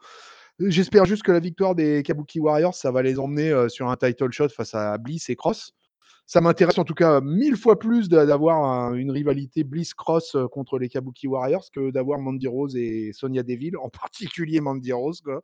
J'espère 0.59 1.05
juste 1.05 1.23
que 1.23 1.31
la 1.31 1.39
victoire 1.39 1.75
des 1.75 2.03
Kabuki 2.03 2.39
Warriors, 2.39 2.75
ça 2.75 2.91
va 2.91 3.01
les 3.01 3.19
emmener, 3.19 3.51
heu, 3.51 3.69
sur 3.69 3.89
un 3.89 3.97
title 3.97 4.31
shot 4.31 4.49
face 4.49 4.73
à 4.75 4.97
Bliss 4.97 5.29
et 5.29 5.35
Cross. 5.35 5.73
Ça 6.25 6.41
m'intéresse 6.41 6.77
en 6.77 6.83
tout 6.83 6.93
cas 6.93 7.21
1000 7.21 7.57
fois 7.57 7.77
plus 7.77 8.09
d'a 8.09 8.25
d'avoir 8.25 8.63
un 8.63 8.93
une 8.93 9.11
rivalité 9.11 9.63
Bliss 9.63 9.93
Cross, 9.93 10.35
heu, 10.35 10.47
contre 10.47 10.79
les 10.79 10.89
Kabuki 10.89 11.27
Warriors 11.27 11.65
que 11.73 11.91
d'avoir 11.91 12.19
Mandy 12.19 12.47
Rose 12.47 12.75
et 12.75 13.11
Sonya 13.13 13.43
Deville, 13.43 13.77
en 13.77 13.89
particulier 14.41 14.61
Mandy 14.61 14.93
Rose 14.93 15.21
quoi. 15.21 15.41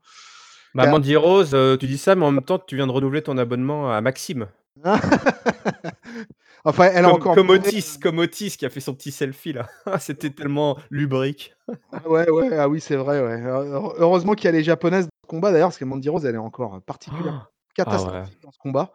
Bah, 0.75 0.83
Car 0.83 0.93
Mandy 0.93 1.15
Rose, 1.15 1.55
heu, 1.55 1.77
tu 1.79 1.87
dis 1.87 1.97
ça, 1.97 2.13
mais 2.15 2.25
en 2.25 2.31
même 2.31 2.43
temps, 2.43 2.59
tu 2.59 2.75
viens 2.75 2.85
de 2.85 2.91
renouveler 2.91 3.23
ton 3.23 3.37
abonnement 3.39 3.91
à 3.91 4.01
Maxim. 4.01 4.47
Enfin, 6.65 6.89
elle 6.93 7.05
a 7.05 7.09
Comme 7.09 7.15
encore 7.15 7.35
comme 7.35 7.49
Otis 7.49 7.95
heu 7.95 7.99
comme 8.01 8.19
Otis 8.19 8.57
qui 8.57 8.65
a 8.65 8.69
fait 8.69 8.81
son 8.81 8.93
petit 8.93 9.11
selfie 9.11 9.53
là. 9.53 9.67
C'était 9.99 10.29
tellement 10.29 10.77
lubrique. 10.89 11.53
Ah 11.91 12.07
ouais, 12.07 12.29
ouais, 12.29 12.57
ah 12.57 12.67
oui, 12.67 12.81
c'est 12.81 12.97
vrai, 12.97 13.21
ouais. 13.21 13.41
Heureusement 13.97 14.33
qu'il 14.33 14.45
y 14.45 14.49
a 14.49 14.51
les 14.51 14.63
japonaises 14.63 15.05
dans 15.05 15.09
ce 15.23 15.27
combat 15.27 15.51
d'ailleurs, 15.51 15.69
parce 15.69 15.77
que 15.77 15.85
Mandy 15.85 16.09
Rose, 16.09 16.25
elle 16.25 16.35
est 16.35 16.37
encore 16.37 16.81
particulièrement 17.75 18.11
Ah 18.11 18.19
ouais. 18.19 18.25
catastrophique 18.25 18.41
dans 18.43 18.51
ce 18.51 18.59
combat 18.59 18.91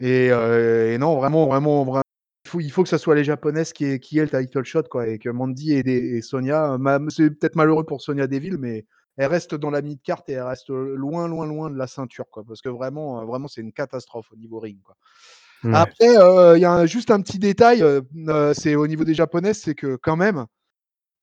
et 0.00 0.98
non, 0.98 1.16
vraiment 1.16 1.46
vraiment 1.46 1.84
vra 1.84 2.02
il 2.44 2.50
faut 2.50 2.60
il 2.60 2.70
faut 2.70 2.82
que 2.82 2.88
ça 2.88 2.98
soit 2.98 3.14
les 3.14 3.24
japonaises 3.24 3.72
qui 3.72 3.84
aient 3.84 3.98
qui 3.98 4.18
aient 4.18 4.26
le 4.26 4.30
title 4.30 4.64
shot 4.64 4.84
quoi 4.84 5.06
et 5.06 5.18
que 5.18 5.28
Mandy 5.28 5.74
et 5.74 5.82
des 5.82 6.16
et 6.16 6.22
Sonya, 6.22 6.78
mam 6.78 7.10
c'est 7.10 7.28
peut-être 7.30 7.56
malheureux 7.56 7.84
pour 7.84 8.00
Sonya 8.00 8.26
Deville, 8.26 8.56
mais 8.58 8.86
elle 9.18 9.26
reste 9.26 9.54
dans 9.54 9.70
la 9.70 9.82
mid-card 9.82 10.22
et 10.28 10.32
elle 10.34 10.42
reste, 10.44 10.68
loin, 10.70 11.26
loin, 11.26 11.44
loin 11.44 11.70
de 11.70 11.76
la 11.76 11.88
ceinture 11.88 12.26
quoi, 12.30 12.44
parce 12.46 12.62
que 12.62 12.68
vraiment, 12.68 13.26
vraiment 13.26 13.48
c'est 13.48 13.60
une 13.60 13.72
catastrophe 13.72 14.28
au 14.32 14.36
niveau 14.36 14.60
ring 14.60 14.78
quoi. 14.82 14.96
Après, 15.74 16.06
il 16.56 16.60
y 16.60 16.64
a 16.64 16.72
un 16.72 16.86
juste 16.86 17.10
un 17.10 17.20
petit 17.20 17.40
détail, 17.40 17.84
c'est 18.54 18.76
au 18.76 18.86
niveau 18.86 19.02
des 19.04 19.14
japonaises, 19.14 19.58
c'est 19.58 19.74
que 19.74 19.96
quand 19.96 20.16
même, 20.16 20.46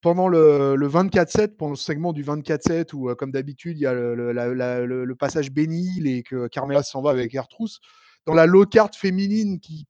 pendant 0.02 0.28
le 0.28 0.76
le 0.76 0.86
24/7, 0.86 1.56
pendant 1.56 1.72
le 1.72 1.76
segment 1.76 2.12
du 2.12 2.22
24/7 2.22 2.92
où, 2.94 3.10
heu, 3.10 3.14
comme 3.14 3.32
d'habitude, 3.32 3.78
il 3.78 3.82
y 3.82 3.86
a 3.86 3.94
le 3.94 5.14
passage 5.18 5.50
Beni 5.52 5.82
Hill 5.96 6.06
et 6.08 6.22
que 6.22 6.48
Carmella 6.48 6.82
s'en 6.82 7.02
va 7.02 7.10
avec 7.10 7.32
R-Truth. 7.34 7.78
Dans 8.26 8.34
la 8.34 8.46
low 8.46 8.66
card 8.66 8.90
féminine 8.94 9.60
qui 9.60 9.86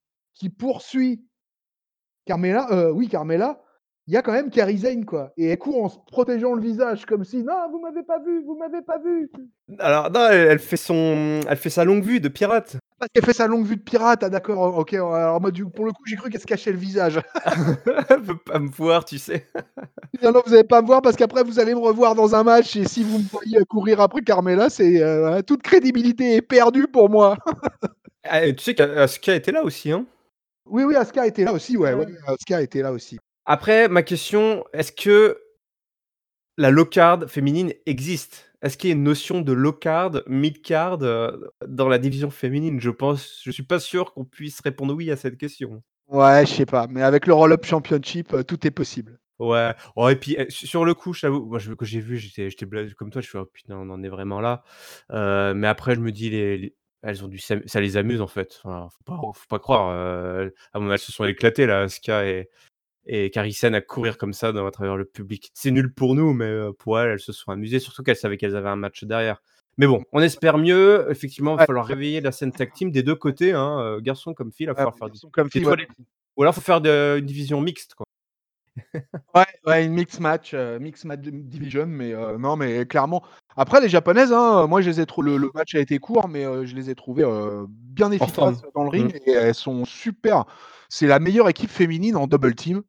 poursuit 0.51 1.23
Carmella, 2.27 2.66
heu, 2.73 2.92
oui 2.92 3.09
Carmella, 3.09 3.61
il 4.07 4.14
y 4.14 4.16
a 4.16 4.23
quand 4.23 4.33
même 4.33 4.51
Kairi 4.51 4.79
Sane 4.79 5.05
quoi 5.05 5.33
et 5.37 5.47
elle 5.49 5.59
court 5.59 5.83
en 5.85 5.88
se 5.88 5.99
protégeant 6.11 6.55
le 6.55 6.62
visage 6.62 7.07
comme 7.07 7.25
si: 7.25 7.42
«Non, 7.42 7.71
vous 7.73 7.81
m'avez 7.81 8.03
pas 8.03 8.19
vu, 8.21 8.42
vous 8.45 8.57
m'avez 8.57 8.83
pas 8.83 8.99
vu!» 8.99 9.31
Alors 9.81 10.11
non, 10.11 10.29
elle 10.31 10.49
elle 10.53 10.59
fait 10.61 10.77
son 10.77 11.40
elle 11.49 11.57
fait 11.57 11.71
sa 11.71 11.85
longue 11.85 12.05
vue 12.05 12.21
de 12.21 12.29
pirate. 12.29 12.77
Parce 12.99 13.11
qu'elle 13.12 13.25
fait 13.25 13.35
sa 13.35 13.47
longue 13.47 13.66
vue 13.66 13.77
de 13.77 13.83
pirate, 13.83 14.23
ah 14.23 14.31
d'accord, 14.31 14.75
O 14.77 14.81
OK, 14.81 14.95
alors 14.95 15.40
moi 15.40 15.51
du 15.51 15.66
pour 15.66 15.85
le 15.85 15.92
coup, 15.92 16.03
j'ai 16.07 16.16
cru 16.16 16.31
qu'elle 16.31 16.40
se 16.40 16.47
cachait 16.47 16.73
le 16.73 16.79
visage. 16.79 17.21
Elle 18.09 18.23
veut 18.23 18.38
pas 18.38 18.59
me 18.59 18.69
voir, 18.71 19.05
tu 19.05 19.19
sais? 19.19 19.47
Non, 20.23 20.33
non, 20.33 20.42
vous 20.47 20.55
allez 20.55 20.64
pas 20.64 20.83
me 20.83 20.87
voir 20.87 21.03
parce 21.03 21.16
qu'après 21.16 21.42
vous 21.45 21.59
allez 21.61 21.75
me 21.75 21.81
revoir 21.81 22.14
dans 22.14 22.35
un 22.35 22.42
match 22.45 22.77
et 22.77 22.85
si 22.87 23.03
vous 23.05 23.19
me 23.19 23.25
voyez 23.25 23.59
courir 23.69 24.01
après 24.01 24.23
Carmella, 24.23 24.71
c'est, 24.71 25.03
heu, 25.03 25.27
hein, 25.27 25.42
toute 25.42 25.62
crédibilité 25.62 26.37
est 26.37 26.42
perdue 26.42 26.87
pour 26.88 27.11
moi. 27.11 27.37
Ah 28.25 28.45
et 28.47 28.57
tu 28.57 28.64
sais 28.64 28.75
qu'Asuka 28.75 29.35
était 29.37 29.53
là 29.53 29.62
aussi, 29.64 29.92
hein? 29.92 30.07
Oui, 30.69 30.85
oui, 30.85 30.97
Asuka 30.97 31.27
était 31.27 31.45
là 31.45 31.53
aussi, 31.53 31.77
ouais, 31.77 31.95
ouais, 31.95 32.07
Ouais. 32.07 32.12
Asuka 32.27 32.61
était 32.62 32.83
là 32.83 32.92
aussi. 32.92 33.19
Après 33.49 33.89
ma 33.89 34.03
question, 34.03 34.65
est-ce 34.73 34.91
que 34.91 35.39
la 36.59 36.71
low 36.71 36.85
card 36.85 37.29
féminine 37.29 37.73
existe? 37.87 38.43
est-ce 38.63 38.77
qu'il 38.77 38.89
y 38.89 38.93
a 38.93 38.97
une 38.97 39.05
notion 39.05 39.43
de 39.43 39.53
low 39.53 39.73
card, 39.73 40.23
mid 40.27 40.63
card, 40.63 40.99
dans 40.99 41.89
la 41.89 41.99
division 41.99 42.31
féminine? 42.31 42.81
Je 42.81 42.91
pense 42.91 43.41
je 43.45 43.51
suis 43.53 43.63
pas 43.63 43.79
sûr 43.79 44.13
qu'on 44.13 44.25
puisse 44.25 44.61
répondre 44.61 44.95
oui 44.95 45.11
à 45.13 45.17
cette 45.17 45.37
question. 45.39 45.83
Ouais, 46.09 46.45
je 46.47 46.53
sais 46.53 46.67
pas, 46.67 46.87
mais 46.89 47.03
avec 47.03 47.27
le 47.27 47.35
Roll-Up 47.35 47.65
Championship, 47.65 48.33
heu, 48.33 48.43
tout 48.43 48.67
est 48.67 48.71
possible. 48.73 49.21
Ouais, 49.39 49.75
oh 49.97 50.09
et 50.09 50.17
puis, 50.17 50.35
eh, 50.39 50.51
su 50.51 50.67
sur 50.67 50.85
le 50.85 50.95
coup, 50.95 51.13
j'avoue, 51.13 51.45
moi, 51.45 51.59
je 51.59 51.73
quand 51.75 51.85
j'ai 51.85 52.01
vu, 52.01 52.17
j'étais 52.17 52.49
j'étais 52.49 52.65
blasé 52.67 52.95
comme 52.95 53.11
toi, 53.11 53.21
je 53.21 53.29
fais: 53.29 53.39
«Oh 53.39 53.45
putain, 53.45 53.77
on 53.77 53.91
en 53.91 54.03
est 54.03 54.09
vraiment 54.09 54.41
là». 54.41 54.65
Heu, 55.13 55.53
mais 55.55 55.67
après, 55.69 55.95
je 55.95 56.01
me 56.01 56.11
dis: 56.11 56.31
«Les 56.31 56.57
les 56.59 56.75
elles 57.03 57.23
ont 57.25 57.31
s'am 57.39 57.61
ça 57.67 57.81
les 57.81 57.97
amuse, 57.99 58.23
en 58.23 58.27
fait». 58.29 58.59
Enfin, 58.65 58.89
faut 58.91 59.05
pas 59.05 59.21
faut 59.35 59.47
pas 59.49 59.59
croire, 59.59 59.91
heu, 59.93 60.55
à 60.73 60.81
mon 60.81 60.91
elles 60.91 60.99
se 60.99 61.13
sont 61.13 61.25
éclatées 61.27 61.67
là, 61.67 61.83
Asuka 61.83 62.27
et 62.27 62.49
et 63.07 63.31
Sane 63.53 63.75
à 63.75 63.81
courir 63.81 64.19
comme 64.19 64.33
ça 64.33 64.53
dans 64.53 64.66
à 64.66 64.71
travers 64.71 64.97
le 64.97 65.05
public. 65.05 65.51
C'est 65.55 65.71
nul 65.71 65.92
pour 65.92 66.14
nous, 66.14 66.33
mais 66.33 66.47
heu, 66.47 66.73
pour 66.73 66.99
elles, 67.01 67.11
elles 67.12 67.21
se 67.21 67.33
sont 67.33 67.51
amusées, 67.53 67.79
surtout 67.79 68.03
qu'elles 68.03 68.16
savaient 68.16 68.37
qu'elles 68.37 68.57
avaient 68.57 68.69
un 68.69 68.77
match 68.77 69.05
derrière. 69.05 69.42
Mais 69.79 69.87
bon, 69.87 70.03
on 70.12 70.21
espère 70.23 70.59
mieux. 70.59 71.07
Effectivement, 71.11 71.53
il 71.53 71.55
va 71.57 71.61
falloir 71.61 71.87
réveiller 71.87 72.21
la 72.21 72.33
scène 72.33 72.53
tag 72.53 72.73
team 72.73 72.90
des 72.90 73.03
2 73.03 73.14
côtés, 73.14 73.53
hein, 73.53 73.81
heu, 73.99 74.01
garçons 74.01 74.35
comme 74.35 74.53
filles, 74.53 74.64
il 74.66 74.69
va 74.71 74.75
falloir 74.75 74.97
faire 74.97 75.11
du 75.11 75.19
comme 75.33 75.51
filles, 75.51 75.66
ouais. 75.66 75.75
ou 76.37 76.42
alors 76.42 76.55
faut 76.55 76.61
faire 76.61 76.81
de 76.81 77.16
une 77.19 77.27
division 77.27 77.61
mixte, 77.61 77.95
quoi. 77.95 78.07
Ouais, 79.35 79.45
ouais, 79.66 79.85
une 79.85 79.92
mix 79.92 80.19
match, 80.19 80.55
heu, 80.55 80.79
mix 80.79 81.05
match 81.05 81.21
division, 81.21 81.85
mais 81.87 82.12
heu, 82.12 82.38
non, 82.38 82.57
mais 82.57 82.87
clairement 82.87 83.23
après 83.59 83.81
les 83.81 83.88
japonaises, 83.88 84.33
hein, 84.33 84.66
moi 84.66 84.81
je 84.81 84.88
les 84.90 85.01
ai 85.01 85.07
le 85.19 85.37
le 85.37 85.51
match 85.55 85.75
a 85.75 85.79
été 85.81 85.99
court, 85.99 86.29
mais 86.29 86.45
je 86.66 86.75
les 86.75 86.88
ai 86.90 86.95
trouvées, 86.95 87.25
bien 87.69 88.11
efficaces 88.12 88.62
dans 88.75 88.83
le 88.85 88.88
Mmh. 88.88 88.90
ring 88.90 89.21
et 89.27 89.31
elles 89.33 89.55
sont 89.55 89.85
super. 89.85 90.45
C'est 90.88 91.07
la 91.07 91.19
meilleure 91.19 91.49
équipe 91.49 91.71
féminine 91.71 92.16
en 92.16 92.27
double 92.27 92.55
team. 92.55 92.83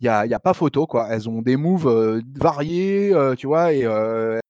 Il 0.00 0.06
y 0.06 0.08
a 0.08 0.26
y 0.26 0.34
a 0.34 0.40
pas 0.40 0.54
photo, 0.54 0.86
quoi. 0.86 1.08
Elles 1.10 1.28
ont 1.28 1.40
des 1.42 1.56
moves, 1.56 2.20
variés, 2.36 3.12
tu 3.38 3.46
vois? 3.46 3.72
Et 3.72 3.86
ouais, 3.86 4.40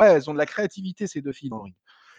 elles 0.00 0.28
ont 0.30 0.34
de 0.34 0.38
la 0.38 0.46
créativité 0.46 1.06
ces 1.06 1.20
2 1.22 1.32
filles 1.32 1.50
dans 1.50 1.56
le 1.58 1.62
ring. 1.64 1.74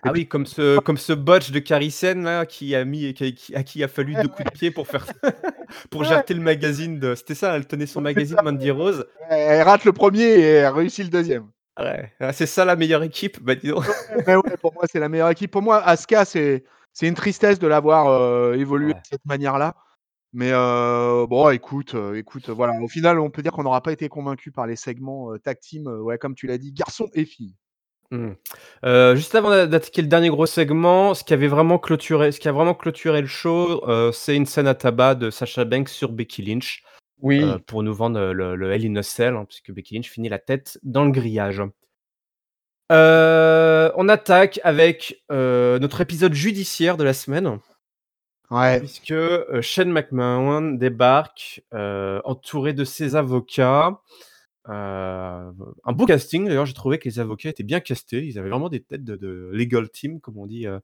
Et 0.06 0.10
Ah 0.10 0.12
puis 0.14 0.22
oui, 0.22 0.28
comme 0.28 0.46
ce 0.46 0.80
comme 0.80 0.98
ce 0.98 1.14
botch 1.14 1.52
de 1.52 1.60
Kairi 1.60 1.92
Sane 1.92 2.24
là, 2.24 2.46
qui 2.46 2.76
a 2.76 2.86
mis 2.86 3.14
qui 3.14 3.34
qui 3.34 3.56
à 3.56 3.64
qui 3.64 3.84
a 3.84 3.88
fallu 3.88 4.16
ouais, 4.16 4.22
2 4.24 4.28
coups 4.30 4.46
de 4.46 4.52
pied 4.52 4.72
pour 4.72 4.88
faire 4.88 5.06
pour 5.92 6.02
ouais, 6.02 6.08
jarter 6.08 6.34
le 6.34 6.42
magazine 6.42 7.00
de 7.00 7.16
c'était 7.16 7.36
ça, 7.36 7.56
elle 7.56 7.68
tenait 7.68 7.88
son 7.88 8.02
magazine. 8.02 8.38
Mandy 8.44 8.72
Rose? 8.72 9.06
Elle 9.30 9.62
rate 9.64 9.86
le 9.86 9.92
1er 9.92 10.22
et 10.22 10.42
elle 10.42 10.74
réussit 10.74 11.12
le 11.12 11.22
2e. 11.24 11.48
Ouais, 11.80 12.12
ah 12.20 12.34
c'est 12.34 12.48
ça 12.48 12.66
la 12.66 12.76
meilleure 12.76 13.04
équipe? 13.04 13.40
Bah 13.42 13.54
dis 13.56 13.68
donc. 13.70 13.86
Pour 14.62 14.74
moi, 14.74 14.86
c'est 14.92 15.00
la 15.00 15.10
meilleure 15.10 15.30
équipe. 15.30 15.52
Pour 15.52 15.62
moi, 15.62 15.78
Asuka, 15.84 16.26
c'est 16.26 16.64
c'est 16.94 17.08
une 17.08 17.14
tristesse 17.14 17.60
de 17.60 17.68
la 17.68 17.80
voir, 17.80 18.10
heu, 18.10 18.56
évoluer 18.58 18.94
de 18.94 19.00
cette 19.08 19.26
manière-là. 19.26 19.76
Mais 20.38 20.52
bon, 20.52 21.50
écoute, 21.50 21.96
écoute, 22.14 22.50
voilà, 22.50 22.80
au 22.80 22.88
final, 22.88 23.20
on 23.20 23.32
peut 23.32 23.42
dire 23.42 23.52
qu'on 23.52 23.64
n'aura 23.64 23.82
pas 23.82 23.92
été 23.92 24.08
convaincus 24.08 24.54
par 24.54 24.68
les 24.68 24.76
segments, 24.76 25.36
tag 25.40 25.60
team, 25.60 25.88
ouais, 25.88 26.20
comme 26.20 26.36
tu 26.36 26.46
l'as 26.46 26.60
dit, 26.60 26.72
garçons 26.72 27.10
et 27.16 27.26
filles. 27.26 27.56
Mmh. 28.12 28.34
Juste 29.16 29.34
avant 29.34 29.50
d'a 29.50 29.66
d'attaquer 29.66 30.04
le 30.04 30.08
dernier 30.08 30.30
gros 30.30 30.46
segment, 30.46 31.16
ce 31.16 31.24
qui 31.24 31.34
avait 31.34 31.48
vraiment 31.48 31.80
clôturé 31.80 32.32
ce 32.32 32.40
qui 32.40 32.48
a 32.48 32.52
vraiment 32.52 32.76
clôturé 32.76 33.22
le 33.22 33.28
show, 33.28 33.84
c'est 34.14 34.36
une 34.36 34.46
scène 34.46 34.68
à 34.68 34.76
tabac 34.76 35.16
de 35.16 35.32
Sasha 35.32 35.66
Banks 35.66 35.90
sur 35.90 36.12
Becky 36.12 36.44
Lynch, 36.44 36.84
Oui. 37.20 37.44
pour 37.66 37.82
nous 37.82 37.96
vendre, 37.96 38.32
le 38.32 38.56
le 38.56 38.72
Hell 38.72 38.86
in 38.86 38.96
a 38.98 39.02
Cell, 39.04 39.36
hein, 39.36 39.46
puisque 39.46 39.72
Becky 39.72 39.96
Lynch 39.96 40.12
finit 40.12 40.30
la 40.30 40.38
tête 40.38 40.78
dans 40.84 41.04
le 41.04 41.10
grillage. 41.12 41.64
On 42.92 44.08
attaque 44.08 44.60
avec, 44.64 45.24
notre 45.32 46.02
épisode 46.02 46.36
judiciaire 46.36 46.96
de 46.96 47.04
la 47.04 47.14
semaine. 47.14 47.58
Ouais. 48.50 48.80
Puisque, 48.80 49.12
heu, 49.12 49.62
Shane 49.62 49.92
McMahon 49.92 50.72
débarque, 50.78 51.62
heu, 51.74 52.22
entouré 52.24 52.74
de 52.74 52.86
ses 52.86 53.16
avocats. 53.16 54.00
Heu, 54.70 54.72
un 54.74 55.94
beau 55.94 56.06
casting 56.06 56.46
d'ailleurs, 56.48 56.66
j'ai 56.68 56.74
trouvé 56.74 57.00
que 57.00 57.10
les 57.10 57.20
avocats 57.20 57.50
étaient 57.50 57.64
bien 57.64 57.80
castés. 57.82 58.26
Ils 58.26 58.40
avaient 58.40 58.50
vraiment 58.50 58.70
des 58.70 58.82
têtes 58.84 59.04
de 59.06 59.16
de 59.18 59.50
legal 59.54 59.90
team 59.90 60.22
comme 60.22 60.38
on 60.38 60.48
dit, 60.48 60.68
heu 60.68 60.80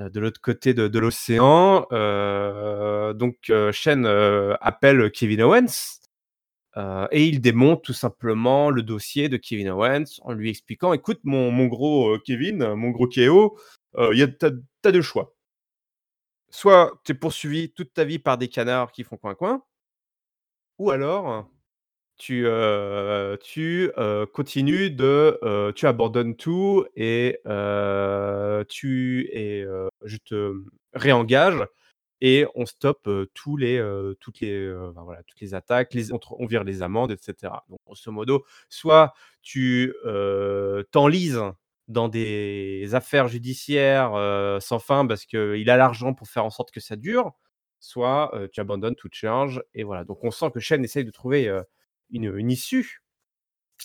heu, 0.00 0.10
de 0.10 0.20
l'autre 0.20 0.40
côté 0.42 0.74
de 0.74 0.88
de 0.88 0.98
l'océan. 1.00 1.86
Heu, 1.92 3.14
donc 3.14 3.52
Shane, 3.72 4.06
appelle 4.62 5.10
Kevin 5.12 5.42
Owens, 5.42 6.00
et 7.12 7.26
il 7.26 7.40
démonte 7.42 7.84
tout 7.84 7.94
simplement 7.94 8.70
le 8.70 8.82
dossier 8.84 9.28
de 9.30 9.36
Kevin 9.38 9.70
Owens 9.70 10.20
en 10.22 10.32
lui 10.34 10.50
expliquant: 10.50 10.92
«Écoute 10.94 11.20
mon 11.24 11.50
mon 11.52 11.66
gros, 11.68 12.18
Kevin, 12.26 12.74
mon 12.76 12.90
gros 12.90 13.08
heu, 13.98 14.10
il 14.14 14.18
y 14.20 14.22
a 14.24 14.28
tu 14.28 14.46
as 14.46 14.50
tu 14.52 14.58
as 14.88 14.92
2 14.92 15.02
choix. 15.02 15.31
Soit 16.52 17.00
tu 17.04 17.12
es 17.12 17.14
poursuivi 17.14 17.72
toute 17.72 17.94
ta 17.94 18.04
vie 18.04 18.18
par 18.18 18.38
des 18.38 18.48
canards 18.48 18.92
qui 18.92 19.04
font 19.04 19.16
coin 19.16 19.34
coin 19.34 19.64
ou 20.78 20.90
alors 20.90 21.48
tu, 22.18 22.46
tu, 23.42 23.90
continues 24.32 24.90
de, 24.90 25.72
tu 25.74 25.86
abandonnes 25.86 26.36
tout 26.36 26.84
et 26.94 27.40
tu 28.68 29.28
et 29.32 29.64
je 30.04 30.16
te 30.18 30.54
réengage 30.92 31.66
et 32.20 32.46
on 32.54 32.66
stoppe, 32.66 33.08
tous 33.34 33.56
les, 33.56 33.82
toutes 34.20 34.40
les, 34.40 34.72
voilà, 34.94 35.22
toutes 35.24 35.40
les 35.40 35.54
attaques, 35.54 35.94
les 35.94 36.12
on 36.12 36.20
on 36.38 36.46
vire 36.46 36.64
les 36.64 36.82
amendes 36.82 37.12
et 37.12 37.16
cetera. 37.18 37.64
Donc 37.70 37.80
grosso 37.86 38.12
modo, 38.12 38.44
soit 38.68 39.14
tu, 39.40 39.94
t'enlises 40.92 41.40
dans 41.88 42.08
des 42.08 42.94
affaires 42.94 43.28
judiciaires, 43.28 44.12
sans 44.60 44.78
fin 44.78 45.06
parce 45.06 45.26
qu'il 45.26 45.68
a 45.70 45.76
l'argent 45.76 46.14
pour 46.14 46.28
faire 46.28 46.44
en 46.44 46.50
sorte 46.50 46.70
que 46.70 46.80
ça 46.80 46.96
dure, 46.96 47.32
soit, 47.80 48.32
tu 48.52 48.60
abandonnes 48.60 48.94
toute 48.94 49.14
charge 49.14 49.62
et 49.74 49.82
voilà. 49.82 50.04
Donc 50.04 50.24
on 50.24 50.30
sent 50.30 50.50
que 50.54 50.60
Shane 50.60 50.84
essaye 50.84 51.04
de 51.04 51.10
trouver, 51.10 51.50
une 52.10 52.36
une 52.36 52.50
issue. 52.50 53.02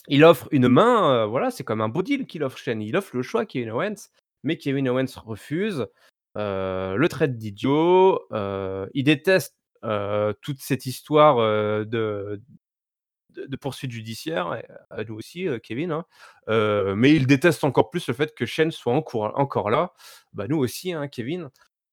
Il 0.08 0.24
offre 0.24 0.48
une 0.52 0.68
main, 0.68 1.24
heu, 1.24 1.28
voilà, 1.28 1.50
c'est 1.50 1.64
comme 1.64 1.82
un 1.82 1.90
beau 1.90 2.04
deal 2.04 2.28
qu'il 2.28 2.44
offre 2.44 2.58
Shane. 2.58 2.82
Il 2.82 2.96
offre 2.96 3.16
le 3.16 3.24
choix 3.24 3.42
à 3.42 3.46
Kevin 3.46 3.72
Owens, 3.72 4.10
mais 4.44 4.58
Kevin 4.58 4.88
Owens 4.90 5.18
refuse, 5.26 5.88
le 6.36 7.08
traite 7.08 7.38
d'idiot, 7.38 8.22
il 8.94 9.04
déteste, 9.04 9.56
toute 10.42 10.60
cette 10.60 10.86
histoire, 10.86 11.38
de 11.86 12.42
de 13.38 13.46
de 13.48 13.58
poursuite 13.58 13.92
judiciaire 13.92 14.56
et 14.56 14.66
à 14.92 15.04
nous 15.06 15.16
aussi, 15.16 15.48
heu, 15.48 15.60
Kevin, 15.60 15.92
hein. 15.94 16.06
Heu, 16.50 16.96
mais 16.96 17.14
il 17.16 17.28
déteste 17.28 17.64
encore 17.66 17.90
plus 17.92 18.08
le 18.10 18.16
fait 18.16 18.36
que 18.36 18.46
Shane 18.48 18.72
soit 18.72 18.94
encour 18.94 19.32
encore 19.40 19.70
là. 19.72 19.94
Bah, 20.34 20.48
nous 20.50 20.58
aussi, 20.60 20.94
hein, 20.94 21.08
Kevin. 21.10 21.50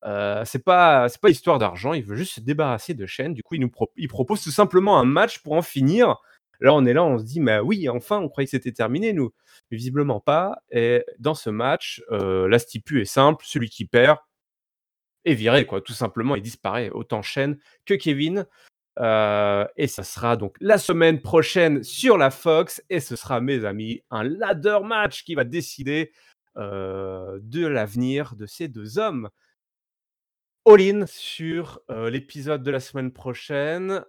Heu, 0.06 0.42
c'est 0.46 0.64
pas 0.64 1.08
c'est 1.10 1.20
pas 1.20 1.30
histoire 1.30 1.58
d'argent, 1.60 1.94
il 1.94 2.04
veut 2.04 2.16
juste 2.16 2.34
se 2.36 2.40
débarrasser 2.40 2.94
de 2.94 3.06
Shane. 3.06 3.34
Du 3.34 3.42
coup, 3.44 3.54
il 3.56 3.60
nous 3.62 3.70
propose 4.08 4.42
tout 4.42 4.50
simplement 4.52 4.98
un 5.00 5.04
match 5.06 5.40
pour 5.42 5.54
en 5.54 5.62
finir. 5.62 6.16
Là, 6.60 6.74
on 6.74 6.86
est 6.86 6.92
là, 6.94 7.04
on 7.04 7.18
se 7.18 7.24
dit: 7.24 7.40
«Mais 7.40 7.58
oui, 7.60 7.88
enfin, 7.90 8.18
on 8.20 8.28
croyait 8.28 8.46
que 8.46 8.52
c'était 8.52 8.72
terminé 8.72 9.12
nous». 9.12 9.32
Mais 9.70 9.76
visiblement 9.78 10.20
pas 10.20 10.58
et 10.72 11.04
dans 11.18 11.34
ce 11.34 11.50
match, 11.50 12.02
heu, 12.12 12.46
la 12.48 12.58
stipu 12.60 13.00
est 13.02 13.04
simple, 13.06 13.44
celui 13.48 13.70
qui 13.70 13.86
perd 13.86 14.18
est 15.24 15.34
viré 15.34 15.66
quoi, 15.66 15.80
tout 15.80 15.92
simplement, 15.94 16.36
il 16.36 16.42
disparaît, 16.42 16.90
autant 16.90 17.22
Shane 17.22 17.58
que 17.86 17.94
Kevin. 17.94 18.46
Heu 19.00 19.66
et 19.76 19.88
ça 19.88 20.04
sera 20.04 20.36
donc 20.36 20.56
la 20.60 20.78
semaine 20.78 21.20
prochaine 21.20 21.82
sur 21.82 22.16
la 22.18 22.30
Fox 22.30 22.82
et 22.90 23.00
ce 23.00 23.16
sera, 23.16 23.40
mes 23.40 23.64
amis, 23.64 24.02
un 24.10 24.22
ladder 24.24 24.78
match 24.84 25.24
qui 25.24 25.34
va 25.34 25.44
décider, 25.44 26.12
heu, 26.58 27.40
de 27.42 27.66
l'avenir 27.66 28.36
de 28.36 28.46
ces 28.46 28.68
2 28.68 28.98
hommes. 28.98 29.28
All 30.66 30.80
in 30.80 31.04
sur, 31.06 31.80
heu, 31.90 32.08
l'épisode 32.08 32.62
de 32.62 32.70
la 32.70 32.80
semaine 32.80 33.12
prochaine, 33.12 34.02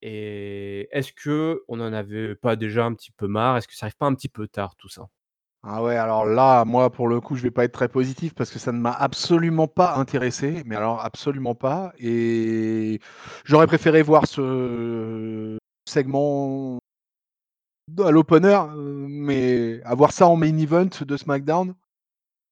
et 0.00 0.88
est-ce 0.90 1.12
qu'on 1.22 1.80
en 1.80 1.92
avait 1.92 2.34
pas 2.34 2.56
déjà 2.56 2.86
un 2.86 2.94
petit 2.94 3.10
peu 3.12 3.26
marre? 3.26 3.58
Est-ce 3.58 3.68
que 3.68 3.74
ça 3.76 3.84
arrive 3.86 3.96
pas 3.98 4.06
un 4.06 4.14
petit 4.14 4.30
peu 4.30 4.48
tard 4.48 4.74
tout 4.76 4.88
ça? 4.88 5.06
Ah 5.66 5.82
ouais, 5.82 5.96
alors 5.96 6.26
là, 6.26 6.64
moi, 6.66 6.90
pour 6.90 7.08
le 7.08 7.20
coup, 7.22 7.36
je 7.36 7.42
vais 7.42 7.50
pas 7.50 7.64
être 7.64 7.72
très 7.72 7.88
positif 7.88 8.34
parce 8.34 8.50
que 8.50 8.58
ça 8.58 8.70
ne 8.70 8.78
m'a 8.78 8.92
absolument 8.92 9.66
pas 9.66 9.96
intéressé, 9.96 10.62
mais 10.66 10.76
alors 10.76 11.00
absolument 11.02 11.54
pas 11.54 11.94
et 11.98 13.00
j'aurais 13.44 13.66
préféré 13.66 14.02
voir 14.02 14.26
ce 14.26 15.56
segment 15.88 16.78
à 17.98 18.10
l'opener, 18.10 18.58
heu, 18.74 19.06
mais 19.08 19.80
avoir 19.84 20.12
ça 20.12 20.26
en 20.26 20.36
main 20.36 20.56
event 20.58 20.88
de 21.00 21.16
SmackDown, 21.16 21.74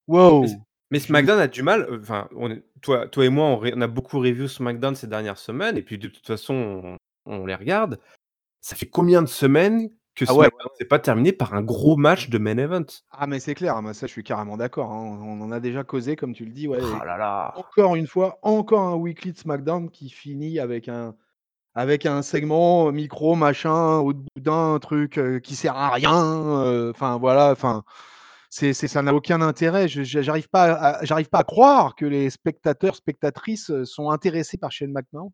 wow! 0.08 0.46
mais 0.90 0.98
SmackDown 0.98 1.38
a 1.38 1.48
du 1.48 1.62
mal, 1.62 1.86
enfin, 2.00 2.28
on 2.34 2.50
est 2.50 2.62
toi 2.80 3.08
toi 3.08 3.26
et 3.26 3.28
moi, 3.28 3.44
on 3.44 3.58
ré 3.58 3.72
on 3.76 3.80
a 3.82 3.88
beaucoup 3.88 4.20
review 4.20 4.48
SmackDown 4.48 4.94
ces 4.94 5.06
dernières 5.06 5.38
semaines 5.38 5.76
et 5.76 5.82
puis 5.82 5.98
de 5.98 6.08
toute 6.08 6.26
façon, 6.26 6.54
on 6.54 6.96
on 7.26 7.44
les 7.46 7.54
regarde. 7.54 7.98
Ça 8.62 8.76
fait 8.76 8.88
combien 8.88 9.22
de 9.22 9.26
semaines 9.28 9.90
que 10.14 10.24
ah 10.26 10.34
ouais, 10.34 10.50
s'est 10.78 10.84
pas 10.84 10.98
terminé 10.98 11.32
par 11.32 11.54
un 11.54 11.62
gros 11.62 11.96
match 11.96 12.28
de 12.30 12.38
main 12.38 12.58
event? 12.58 12.84
Ah 13.10 13.26
mais 13.26 13.40
c'est 13.40 13.54
clair, 13.54 13.80
moi 13.82 13.92
ça 13.94 14.06
je 14.06 14.12
suis 14.12 14.24
carrément 14.24 14.56
d'accord, 14.56 14.90
hein. 14.92 15.18
On 15.22 15.40
en 15.42 15.52
a 15.52 15.60
déjà 15.60 15.84
causé 15.84 16.16
comme 16.16 16.34
tu 16.34 16.44
le 16.44 16.52
dis, 16.52 16.66
ouais 16.68 16.78
Oh 16.80 16.98
et 16.98 17.04
là 17.04 17.16
là! 17.16 17.54
encore 17.54 17.94
une 17.96 18.06
fois, 18.06 18.38
encore 18.42 18.80
un 18.82 18.94
weekly 18.96 19.32
de 19.32 19.38
SmackDown 19.38 19.90
qui 19.90 20.08
finit 20.10 20.58
avec 20.58 20.88
un 20.88 21.14
Avec 21.76 22.06
un 22.06 22.22
segment, 22.22 22.92
micro, 22.92 23.36
machin, 23.36 23.98
au 23.98 24.14
boudin, 24.14 24.74
un 24.76 24.80
truc, 24.80 25.18
heu, 25.18 25.40
qui 25.40 25.56
sert 25.56 25.76
à 25.76 25.90
rien, 25.90 26.64
heu, 26.66 26.90
enfin 26.92 27.18
voilà, 27.18 27.52
enfin, 27.52 27.84
c'est 28.50 28.74
c'est 28.74 28.88
ça 28.88 29.02
n'a 29.02 29.14
aucun 29.14 29.40
intérêt. 29.42 29.88
J'arrive 29.88 30.48
pas 30.50 30.72
à 30.74 31.04
j'arrive 31.04 31.28
pas 31.30 31.40
à 31.40 31.44
croire 31.44 31.94
que 31.96 32.06
les 32.06 32.30
spectateurs, 32.30 32.96
spectatrices, 32.96 33.70
heu, 33.70 33.84
sont 33.86 34.10
intéressés 34.10 34.58
par 34.58 34.72
Shane 34.72 34.92
McMahon, 34.92 35.32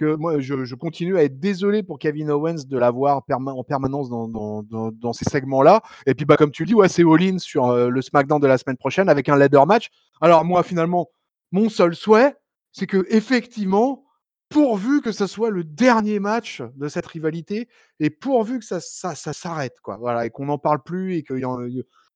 que 0.00 0.14
moi, 0.14 0.40
je, 0.40 0.74
continue 0.74 1.18
à 1.18 1.24
être 1.24 1.38
désolé 1.38 1.82
pour 1.82 1.98
Kevin 1.98 2.30
Owens 2.30 2.64
de 2.66 2.78
l'avoir 2.78 3.22
en 3.28 3.62
permanence 3.62 4.08
dans, 4.08 5.12
ces 5.12 5.28
segments-là. 5.28 5.82
Et 6.06 6.14
puis, 6.14 6.24
bah, 6.24 6.38
comme 6.38 6.50
tu 6.50 6.62
le 6.62 6.68
dis, 6.68 6.74
ouais, 6.74 6.88
c'est 6.88 7.02
all-in 7.02 7.38
sur 7.38 7.66
euh, 7.66 7.90
le 7.90 8.00
SmackDown 8.00 8.40
de 8.40 8.46
la 8.46 8.56
semaine 8.56 8.78
prochaine 8.78 9.10
avec 9.10 9.28
un 9.28 9.36
ladder 9.36 9.62
match. 9.66 9.90
Alors, 10.22 10.44
moi, 10.46 10.62
finalement, 10.62 11.10
mon 11.52 11.68
seul 11.68 11.94
souhait, 11.94 12.34
c'est 12.72 12.86
que 12.86 13.04
effectivement, 13.10 14.06
pourvu 14.48 15.02
que 15.02 15.12
ce 15.12 15.26
soit 15.26 15.50
le 15.50 15.64
dernier 15.64 16.18
match 16.18 16.62
de 16.76 16.88
cette 16.88 17.06
rivalité 17.06 17.68
et 18.00 18.08
pourvu 18.08 18.58
que 18.58 18.64
ça, 18.64 18.80
ça, 18.80 19.14
s'arrête, 19.14 19.80
quoi. 19.82 19.98
Voilà, 19.98 20.24
et 20.24 20.30
qu'on 20.30 20.46
n'en 20.46 20.58
parle 20.58 20.82
plus 20.82 21.16
et. 21.16 21.24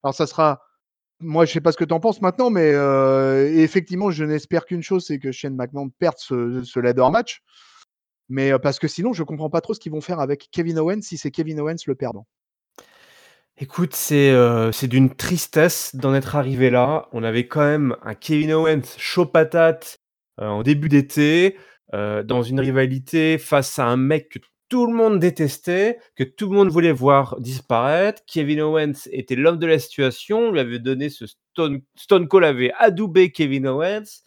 Alors, 0.03 0.15
ça 0.15 0.27
sera 0.27 0.61
moi, 1.21 1.45
je 1.45 1.53
sais 1.53 1.61
pas 1.61 1.73
ce 1.73 1.77
que 1.77 1.85
tu 1.85 1.95
en 1.95 2.01
penses 2.01 2.21
maintenant, 2.21 2.51
mais 2.51 2.73
euh, 2.73 3.49
effectivement, 3.55 4.11
je 4.11 4.25
n'espère 4.25 4.67
qu'une 4.67 4.83
chose, 4.83 5.07
c'est 5.07 5.19
que 5.19 5.33
Shane 5.33 5.55
McMahon 5.55 5.91
perde 5.91 6.17
ce, 6.19 6.63
ce 6.65 6.81
ladder 6.81 7.09
match. 7.11 7.43
Mais 8.29 8.59
parce 8.59 8.79
que 8.79 8.89
sinon, 8.89 9.13
je 9.13 9.23
comprends 9.23 9.51
pas 9.51 9.61
trop 9.61 9.75
ce 9.75 9.81
qu'ils 9.81 9.93
vont 9.93 10.01
faire 10.01 10.21
avec 10.21 10.49
Kevin 10.51 10.79
Owens 10.79 11.03
si 11.03 11.19
c'est 11.19 11.31
Kevin 11.31 11.61
Owens 11.61 11.77
le 11.87 11.95
perdant. 11.95 12.27
Écoute, 13.57 13.95
c'est 13.95 14.89
d'une 14.89 15.15
tristesse 15.15 15.95
d'en 15.95 16.15
être 16.15 16.35
arrivé 16.35 16.71
là. 16.71 17.09
On 17.13 17.23
avait 17.23 17.47
quand 17.47 17.65
même 17.65 17.97
un 18.03 18.15
Kevin 18.15 18.53
Owens 18.53 18.97
chaud 18.99 19.27
patate 19.27 20.01
en 20.39 20.63
début 20.63 20.89
d'été, 20.89 21.57
dans 21.93 22.43
une 22.43 22.59
rivalité 22.59 23.39
face 23.39 23.79
à 23.79 23.87
un 23.87 23.97
mec 23.97 24.29
que 24.31 24.39
tout 24.69 24.87
le 24.87 24.95
monde 24.95 25.21
détestait, 25.21 26.01
que 26.17 26.25
tout 26.25 26.51
le 26.51 26.57
monde 26.57 26.71
voulait 26.71 26.91
voir 26.91 27.39
disparaître. 27.39 28.23
Kevin 28.27 28.63
Owens 28.63 29.07
était 29.13 29.37
l'homme 29.37 29.59
de 29.59 29.67
la 29.67 29.79
situation, 29.79 30.51
lui 30.51 30.59
avait 30.59 30.81
donné 30.81 31.11
ce 31.11 31.27
Stone, 31.27 31.83
Stone 31.95 32.27
Cold 32.27 32.45
avait 32.45 32.73
adoubé 32.79 33.31
Kevin 33.31 33.69
Owens. 33.69 34.24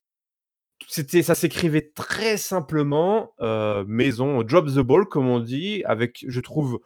C'était, 0.88 1.23
ça 1.23 1.36
s'écrivait 1.36 1.91
très 1.95 2.38
simplement, 2.38 3.34
euh, 3.41 3.84
maison, 3.88 4.43
drop 4.43 4.67
the 4.67 4.80
ball 4.80 5.05
comme 5.05 5.28
on 5.28 5.39
dit, 5.39 5.84
avec, 5.86 6.25
je 6.28 6.39
trouve, 6.39 6.80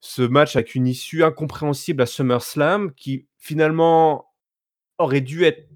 ce 0.00 0.22
match 0.22 0.56
avec 0.56 0.74
une 0.74 0.86
issue 0.86 1.22
incompréhensible 1.22 2.02
à 2.02 2.06
SummerSlam 2.06 2.92
qui 2.94 3.26
finalement 3.38 4.26
aurait 4.98 5.20
dû 5.20 5.44
être 5.44 5.68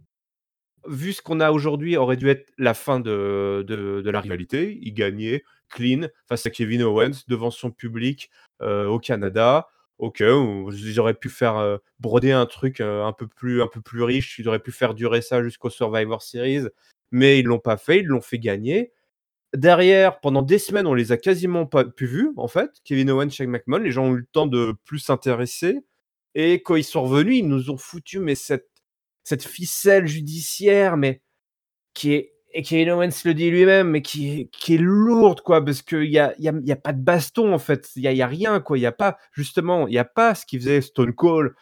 vu 0.89 1.13
ce 1.13 1.23
qu'on 1.23 1.41
a 1.41 1.51
aujourd'hui, 1.51 1.97
aurait 1.97 2.17
dû 2.17 2.29
être 2.29 2.53
la 2.59 2.75
fin 2.75 3.01
de, 3.01 3.65
de, 3.67 4.11
la 4.11 4.21
rivalité. 4.21 4.79
Il 4.83 4.95
gagnait 4.95 5.43
clean 5.69 6.09
face 6.29 6.47
à 6.47 6.51
Kevin 6.51 6.83
Owens 6.83 7.25
devant 7.29 7.51
son 7.51 7.71
public 7.71 8.31
euh, 8.63 8.87
au 8.87 8.99
Canada. 8.99 9.69
Ok, 9.99 10.21
ils 10.21 11.01
auraient 11.01 11.15
pu 11.15 11.31
faire 11.31 11.57
euh, 11.57 11.79
broder 12.01 12.31
un 12.31 12.47
truc 12.47 12.81
un, 12.81 13.13
peu 13.13 13.27
plus, 13.27 13.63
un 13.63 13.67
peu 13.67 13.81
plus 13.81 14.03
riche, 14.03 14.39
ils 14.39 14.47
auraient 14.47 14.59
pu 14.59 14.71
faire 14.71 14.93
durer 14.93 15.23
ça 15.23 15.43
jusqu'au 15.43 15.71
Survivor 15.71 16.23
Series, 16.23 16.67
mais 17.11 17.39
ils 17.39 17.47
l'ont 17.47 17.59
pas 17.59 17.77
fait, 17.77 18.01
ils 18.01 18.07
l'ont 18.07 18.21
fait 18.21 18.39
gagner. 18.39 18.93
Derrière, 19.55 20.21
pendant 20.21 20.43
des 20.43 20.59
semaines, 20.59 20.87
on 20.87 20.95
les 20.95 21.13
a 21.13 21.17
quasiment 21.17 21.67
pas 21.67 21.85
pu 21.85 22.07
vus, 22.07 22.33
en 22.37 22.49
fait. 22.49 22.71
Kevin 22.85 23.11
Owens, 23.11 23.31
Shane 23.31 23.49
McMahon, 23.49 23.79
les 23.79 23.93
gens 23.93 24.07
ont 24.07 24.15
eu 24.15 24.21
le 24.21 24.27
temps 24.31 24.47
de 24.47 24.75
plus 24.85 24.99
s'intéresser. 24.99 25.81
Et 26.35 26.63
quand 26.63 26.77
ils 26.77 26.85
sont 26.85 27.05
revenus, 27.05 27.39
ils 27.39 27.49
nous 27.49 27.71
ont 27.71 27.79
foutu 27.79 28.19
mais 28.19 28.35
cette 28.35 28.69
cette 29.25 29.45
ficelle 29.45 30.07
judiciaire, 30.07 30.97
mais 30.97 31.21
qui 31.95 32.13
est 32.15 32.37
et 32.57 32.63
Kevin 32.63 32.91
Owens 32.93 33.11
le 33.27 33.35
dit 33.35 33.51
lui-même, 33.51 33.91
mais 33.91 34.01
qui, 34.01 34.49
qui 34.51 34.77
est 34.77 34.79
lourde, 34.79 35.43
quoi, 35.43 35.63
parce 35.63 35.83
qu'il 35.83 36.09
n'y 36.09 36.19
a, 36.19 36.35
y 36.39 36.49
a, 36.49 36.55
y 36.65 36.73
a, 36.73 36.77
pas 36.77 36.95
de 36.95 37.03
baston, 37.03 37.53
en 37.53 37.59
fait. 37.59 37.91
Il 37.97 38.03
n'y 38.03 38.09
a, 38.09 38.13
y 38.13 38.23
a, 38.23 38.27
rien, 38.27 38.61
quoi. 38.61 38.79
Il 38.79 38.81
n'y 38.81 38.87
a 38.87 38.93
pas, 38.93 39.19
justement, 39.33 39.87
il 39.87 39.91
n'y 39.91 39.99
a 39.99 40.07
pas 40.07 40.35
ce 40.35 40.47
qu'il 40.47 40.61
faisait 40.61 40.81
Stone 40.81 41.13
Cold. 41.13 41.55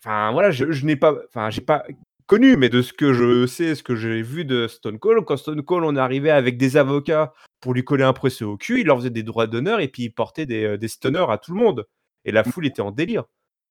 Enfin, 0.00 0.30
voilà, 0.30 0.52
je, 0.52 0.70
je 0.70 0.86
n'ai 0.86 0.94
pas, 0.94 1.16
enfin, 1.28 1.50
j'ai 1.50 1.62
pas 1.62 1.84
connu, 2.32 2.56
mais 2.56 2.70
de 2.70 2.80
ce 2.80 2.94
que 2.94 3.12
je 3.12 3.46
sais, 3.46 3.74
ce 3.74 3.82
que 3.82 3.94
j'ai 3.94 4.22
vu 4.22 4.46
de 4.46 4.66
Stone 4.66 4.98
Cold, 4.98 5.26
quand 5.26 5.36
Stone 5.36 5.62
Cold, 5.62 5.84
on 5.84 5.96
arrivait 5.96 6.30
avec 6.30 6.56
des 6.56 6.78
avocats 6.78 7.34
pour 7.60 7.74
lui 7.74 7.84
coller 7.84 8.04
un 8.04 8.14
procès 8.14 8.42
au 8.42 8.56
cul, 8.56 8.80
il 8.80 8.86
leur 8.86 8.96
faisait 8.96 9.10
des 9.10 9.22
droits 9.22 9.46
d'honneur 9.46 9.80
et 9.80 9.88
puis 9.88 10.04
il 10.04 10.10
portait 10.10 10.46
des, 10.46 10.64
euh, 10.64 10.78
des 10.78 10.88
stunners 10.88 11.26
à 11.28 11.36
tout 11.36 11.52
le 11.52 11.60
monde. 11.60 11.86
Et 12.24 12.32
la 12.32 12.42
foule 12.42 12.64
était 12.64 12.80
en 12.80 12.90
délire. 12.90 13.24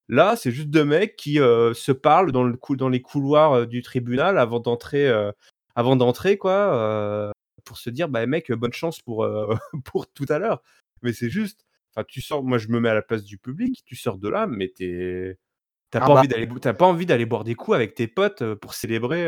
Là, 0.09 0.35
c'est 0.35 0.51
juste 0.51 0.69
deux 0.69 0.85
mecs 0.85 1.15
qui 1.15 1.39
euh, 1.39 1.73
se 1.73 1.91
parlent 1.91 2.31
dans, 2.31 2.43
le 2.43 2.55
dans 2.75 2.89
les 2.89 3.01
couloirs 3.01 3.53
euh, 3.53 3.65
du 3.65 3.81
tribunal 3.81 4.37
avant 4.37 4.59
d'entrer, 4.59 5.07
euh, 5.07 5.31
avant 5.73 5.95
d'entrer 5.95 6.37
quoi, 6.37 7.31
pour 7.65 7.79
se 7.79 7.89
dire 7.89 8.09
bah 8.09 8.27
mec, 8.27 8.51
bonne 8.51 8.73
chance 8.73 9.01
pour 9.01 9.27
pour 9.85 10.05
tout 10.13 10.27
à 10.29 10.37
l'heure. 10.37 10.61
Mais 11.01 11.13
c'est 11.13 11.31
juste, 11.31 11.65
enfin 11.95 12.05
tu 12.07 12.21
sors, 12.21 12.43
moi 12.43 12.59
je 12.59 12.67
me 12.67 12.79
mets 12.79 12.89
à 12.89 12.93
la 12.93 13.01
place 13.01 13.23
du 13.23 13.39
public, 13.39 13.81
tu 13.85 13.95
sors 13.95 14.19
de 14.19 14.29
là, 14.29 14.45
mais 14.45 14.67
t'es 14.69 15.39
T'as 15.91 15.99
ah 15.99 16.07
pas, 16.07 16.13
bah. 16.13 16.19
envie 16.19 16.27
d'aller, 16.29 16.47
pas 16.47 16.85
envie 16.85 17.05
d'aller 17.05 17.25
boire 17.25 17.43
des 17.43 17.53
coups 17.53 17.75
avec 17.75 17.95
tes 17.95 18.07
potes 18.07 18.55
pour 18.55 18.73
célébrer 18.73 19.25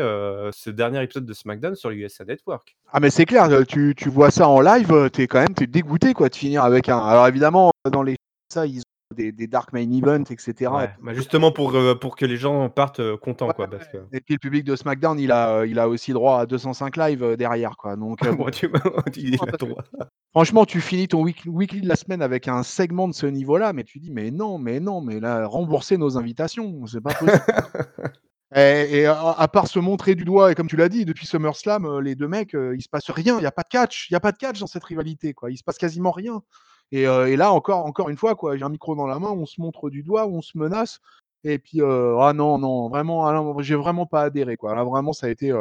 ce 0.52 0.70
dernier 0.70 1.02
épisode 1.02 1.26
de 1.26 1.34
SmackDown 1.34 1.74
sur 1.74 1.90
USA 1.90 2.24
Network. 2.24 2.76
Ah 2.90 3.00
mais 3.00 3.10
c'est 3.10 3.26
clair, 3.26 3.48
tu, 3.68 3.94
tu, 3.94 4.08
vois 4.08 4.30
ça 4.30 4.48
en 4.48 4.60
live, 4.60 5.10
t'es 5.10 5.26
quand 5.26 5.40
même 5.40 5.54
t'es 5.54 5.66
dégoûté 5.66 6.14
quoi 6.14 6.30
de 6.30 6.36
finir 6.36 6.64
avec 6.64 6.88
un. 6.88 6.98
Alors 6.98 7.28
évidemment 7.28 7.70
dans 7.90 8.02
les 8.02 8.16
ça 8.48 8.66
ils 8.66 8.82
des, 9.14 9.46
Dark 9.46 9.72
Main 9.72 9.90
Events, 9.90 10.30
etc. 10.30 10.70
Bah, 11.02 11.14
justement 11.14 11.52
pour, 11.52 11.74
euh, 11.74 11.94
pour 11.94 12.16
que 12.16 12.26
les 12.26 12.36
gens 12.36 12.68
partent 12.68 13.00
euh, 13.00 13.16
contents. 13.16 13.50
quoi, 13.52 13.68
parce 13.68 13.88
que... 13.88 13.98
Et 14.12 14.20
puis 14.20 14.34
le 14.34 14.38
public 14.38 14.64
de 14.64 14.76
SmackDown, 14.76 15.18
il 15.18 15.32
a, 15.32 15.58
euh, 15.58 15.66
il 15.66 15.78
a 15.78 15.88
aussi 15.88 16.12
droit 16.12 16.40
à 16.40 16.46
205 16.46 16.96
live 16.96 17.36
derrière. 17.36 17.76
Quoi. 17.76 17.96
Donc, 17.96 18.20
Franchement, 20.32 20.66
tu 20.66 20.80
finis 20.80 21.08
ton 21.08 21.22
weekly 21.22 21.80
de 21.80 21.88
la 21.88 21.96
semaine 21.96 22.20
avec 22.20 22.48
un 22.48 22.62
segment 22.62 23.08
de 23.08 23.14
ce 23.14 23.26
niveau-là, 23.26 23.72
mais 23.72 23.84
tu 23.84 24.00
dis, 24.00 24.10
mais 24.10 24.30
non, 24.30 24.58
mais 24.58 24.80
non, 24.80 25.00
mais 25.00 25.20
là, 25.20 25.46
rembourser 25.46 25.96
nos 25.96 26.18
invitations, 26.18 26.86
c'est 26.86 27.00
pas 27.00 27.14
possible. 27.14 27.40
et, 28.56 29.06
à, 29.06 29.48
part 29.48 29.68
se 29.68 29.78
montrer 29.78 30.16
du 30.16 30.24
doigt, 30.24 30.50
et 30.50 30.56
comme 30.56 30.66
tu 30.66 30.76
l'as 30.76 30.88
dit, 30.88 31.04
depuis 31.04 31.26
SummerSlam, 31.26 32.00
les 32.00 32.16
deux 32.16 32.26
mecs, 32.26 32.54
il 32.54 32.82
se 32.82 32.88
passe 32.88 33.10
rien, 33.10 33.36
il 33.36 33.40
n'y 33.40 33.46
a 33.46 33.52
pas 33.52 33.62
de 33.62 33.68
catch, 33.68 34.10
il 34.10 34.14
n'y 34.14 34.16
a 34.16 34.20
pas 34.20 34.32
de 34.32 34.38
catch 34.38 34.58
dans 34.58 34.66
cette 34.66 34.84
rivalité, 34.84 35.34
quoi. 35.34 35.52
il 35.52 35.56
se 35.56 35.62
passe 35.62 35.78
quasiment 35.78 36.10
rien. 36.10 36.42
Et, 36.92 37.36
là, 37.36 37.52
encore, 37.52 37.86
encore 37.86 38.08
une 38.08 38.16
fois, 38.16 38.34
quoi, 38.34 38.56
j'ai 38.56 38.64
un 38.64 38.68
micro 38.68 38.94
dans 38.94 39.06
la 39.06 39.18
main, 39.18 39.30
on 39.30 39.46
se 39.46 39.60
montre 39.60 39.90
du 39.90 40.02
doigt, 40.02 40.26
on 40.26 40.42
se 40.42 40.56
menace. 40.56 41.00
Et 41.42 41.58
puis, 41.58 41.80
ah 41.82 42.32
non, 42.34 42.58
non, 42.58 42.88
vraiment, 42.88 43.26
ah 43.26 43.54
j'ai 43.60 43.74
vraiment 43.74 44.06
pas 44.06 44.22
adhéré. 44.22 44.56
Quoi. 44.56 44.74
Là, 44.74 44.84
vraiment, 44.84 45.12
ça 45.12 45.26
a 45.26 45.30
été. 45.30 45.52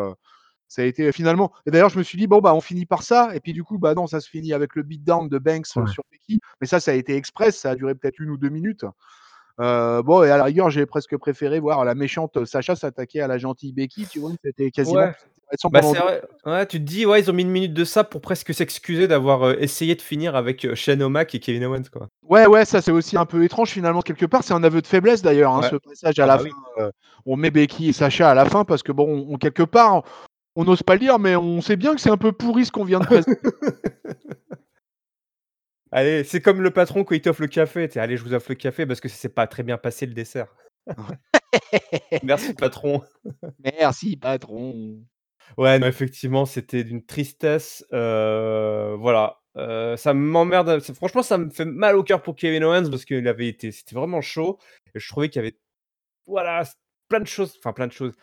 ça 0.68 0.84
a 0.84 0.86
été 0.86 1.12
finalement. 1.12 1.52
Et 1.66 1.72
d'ailleurs, 1.72 1.90
je 1.90 1.98
me 1.98 2.04
suis 2.04 2.18
dit, 2.18 2.28
bon, 2.28 2.40
bah, 2.40 2.54
on 2.54 2.62
finit 2.62 2.86
par 2.86 3.04
ça. 3.04 3.36
Et 3.36 3.40
puis, 3.40 3.54
du 3.54 3.64
coup, 3.64 3.80
bah 3.80 3.94
non, 3.96 4.08
ça 4.08 4.20
se 4.20 4.30
finit 4.30 4.54
avec 4.54 4.76
le 4.76 4.84
beatdown 4.84 5.28
de 5.28 5.40
Banks 5.40 5.68
sur 5.68 6.04
Becky. 6.12 6.40
Mais 6.62 6.68
ça, 6.68 6.80
ça 6.80 6.92
a 6.92 6.94
été 6.94 7.16
express. 7.16 7.58
Ça 7.58 7.72
a 7.72 7.76
duré 7.76 7.96
peut-être 7.96 8.20
une 8.20 8.30
ou 8.30 8.38
deux 8.38 8.50
minutes. 8.50 8.86
bon, 9.58 10.24
et 10.24 10.30
à 10.30 10.38
la 10.38 10.44
rigueur, 10.44 10.70
j'ai 10.70 10.86
presque 10.86 11.18
préféré 11.18 11.60
voir 11.60 11.84
la 11.84 11.96
méchante 11.96 12.46
Sacha 12.46 12.76
s'attaquer 12.76 13.22
à 13.22 13.28
la 13.28 13.40
gentille 13.40 13.74
Becky. 13.74 14.06
Tu 14.06 14.20
vois, 14.20 14.32
c'était 14.44 14.70
quasiment 14.72 15.12
bah, 15.72 15.82
ouais, 16.46 16.66
tu 16.68 16.80
te 16.80 16.84
dis, 16.84 17.06
ouais, 17.06 17.22
ils 17.22 17.30
ont 17.30 17.34
mis 17.34 17.44
une 17.44 17.50
minute 17.50 17.74
de 17.74 17.84
ça 17.84 18.04
pour 18.04 18.22
presque 18.22 18.54
s'excuser 18.54 19.08
d'avoir 19.08 19.44
euh, 19.44 19.56
essayé 19.60 19.96
de 19.96 20.02
finir 20.02 20.36
avec 20.36 20.66
euh, 20.66 20.76
Shane 20.76 21.02
O'Mac 21.04 21.34
et 21.36 21.40
Kevin 21.40 21.66
Owens. 21.66 21.90
Quoi. 21.92 22.08
Ouais, 22.24 22.46
ouais, 22.48 22.66
ça 22.66 22.82
c'est 22.82 22.92
aussi 22.92 23.18
un 23.18 23.26
peu 23.26 23.44
étrange 23.44 23.70
finalement, 23.70 24.02
quelque 24.02 24.26
part. 24.26 24.44
C'est 24.44 24.54
un 24.54 24.64
aveu 24.64 24.82
de 24.82 24.88
faiblesse 24.88 25.22
d'ailleurs, 25.22 25.54
hein, 25.54 25.62
ce 25.70 25.76
passage 25.76 26.20
à 26.20 26.24
ah 26.24 26.28
la 26.28 26.38
bah 26.38 26.44
fin. 26.44 26.84
Euh, 26.84 26.92
on 27.26 27.36
met 27.36 27.52
Becky 27.52 27.90
et 27.90 27.94
Sacha 27.94 28.30
à 28.30 28.34
la 28.34 28.46
fin 28.46 28.66
parce 28.66 28.84
que, 28.84 28.92
bon, 28.92 29.26
on, 29.30 29.38
quelque 29.38 29.64
part, 29.64 30.04
on 30.56 30.64
n'ose 30.64 30.84
pas 30.84 30.94
le 30.94 31.00
dire, 31.00 31.20
mais 31.20 31.36
on 31.36 31.62
sait 31.62 31.76
bien 31.76 31.96
que 31.96 32.02
c'est 32.02 32.12
un 32.12 32.18
peu 32.18 32.32
pourri 32.32 32.66
ce 32.66 32.72
qu'on 32.72 32.86
vient 32.86 33.00
de 33.00 33.06
présenter. 33.06 33.38
allez, 35.92 36.24
c'est 36.24 36.42
comme 36.42 36.62
le 36.62 36.72
patron 36.72 37.04
quand 37.04 37.16
il 37.16 37.22
t'offre 37.22 37.42
le 37.42 37.48
café. 37.48 37.90
allez, 37.96 38.18
je 38.18 38.24
vous 38.24 38.34
offre 38.34 38.48
le 38.50 38.56
café 38.56 38.86
parce 38.86 39.00
que 39.00 39.10
ça 39.10 39.16
s'est 39.16 39.30
pas 39.30 39.48
très 39.48 39.64
bien 39.64 39.78
passé 39.78 40.06
le 40.06 40.14
dessert. 40.14 40.48
Merci 42.24 42.54
patron. 42.54 43.02
Merci 43.64 44.18
patron. 44.18 45.04
Ouais, 45.58 45.80
non, 45.80 45.88
effectivement, 45.88 46.46
c'était 46.46 46.84
d'une 46.84 47.06
tristesse. 47.06 47.86
Voilà. 47.92 49.40
Ça 49.56 50.14
m'emmerde. 50.14 50.80
Franchement, 50.94 51.24
ça 51.24 51.38
me 51.38 51.50
fait 51.50 51.66
mal 51.66 51.96
au 51.96 52.04
cœur 52.04 52.22
pour 52.22 52.36
Kevin 52.36 52.64
Owens 52.64 52.90
parce 52.90 53.06
qu'il 53.06 53.28
avait 53.28 53.48
été. 53.48 53.72
C'était 53.72 53.96
vraiment 53.96 54.22
chaud. 54.22 54.60
Et 54.96 55.00
je 55.00 55.08
trouvais 55.08 55.30
qu'il 55.30 55.42
y 55.42 55.46
avait. 55.46 55.58
Voilà, 56.26 56.64
plein 57.10 57.20
de 57.20 57.28
choses. 57.28 57.56
Enfin, 57.60 57.74
plein 57.74 57.88
de 57.88 57.92
choses. 57.92 58.14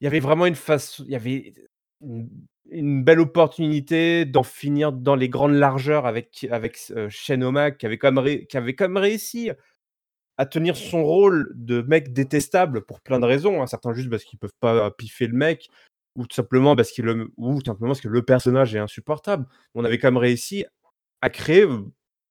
Il 0.00 0.04
y 0.04 0.06
avait 0.06 0.20
vraiment 0.20 0.46
une 0.46 0.54
façon. 0.54 1.04
Il 1.06 1.10
y 1.10 1.16
avait 1.16 1.54
une, 2.00 3.04
belle 3.04 3.20
opportunité 3.20 4.24
d'en 4.24 4.42
finir 4.42 4.92
dans 4.92 5.14
les 5.14 5.28
grandes 5.28 5.54
largeurs 5.54 6.06
avec, 6.06 6.46
avec 6.50 6.78
Shane 7.08 7.44
O'Mac 7.44 7.78
qui 7.78 7.86
avait, 7.86 7.98
quand 7.98 8.12
même 8.12 8.46
qui 8.46 8.56
avait 8.56 8.74
quand 8.74 8.88
même 8.88 8.96
réussi 8.96 9.50
à 10.38 10.46
tenir 10.46 10.76
son 10.76 11.04
rôle 11.04 11.52
de 11.54 11.82
mec 11.82 12.12
détestable 12.12 12.84
pour 12.84 13.00
plein 13.00 13.20
de 13.20 13.26
raisons. 13.26 13.62
Hein. 13.62 13.66
Certains 13.66 13.92
juste 13.92 14.10
parce 14.10 14.24
qu'ils 14.24 14.38
peuvent 14.38 14.50
pas 14.60 14.90
piffer 14.90 15.26
le 15.26 15.34
mec, 15.34 15.68
ou 16.14 16.26
tout 16.26 16.34
simplement 16.34 16.76
parce, 16.76 16.92
qu'il 16.92 17.08
ou 17.36 17.60
simplement 17.64 17.90
parce 17.90 18.00
que 18.00 18.08
le 18.08 18.22
personnage 18.22 18.74
est 18.74 18.78
insupportable. 18.78 19.46
On 19.74 19.84
avait 19.84 19.98
quand 19.98 20.08
même 20.08 20.18
réussi 20.18 20.64
à 21.20 21.30
créer 21.30 21.66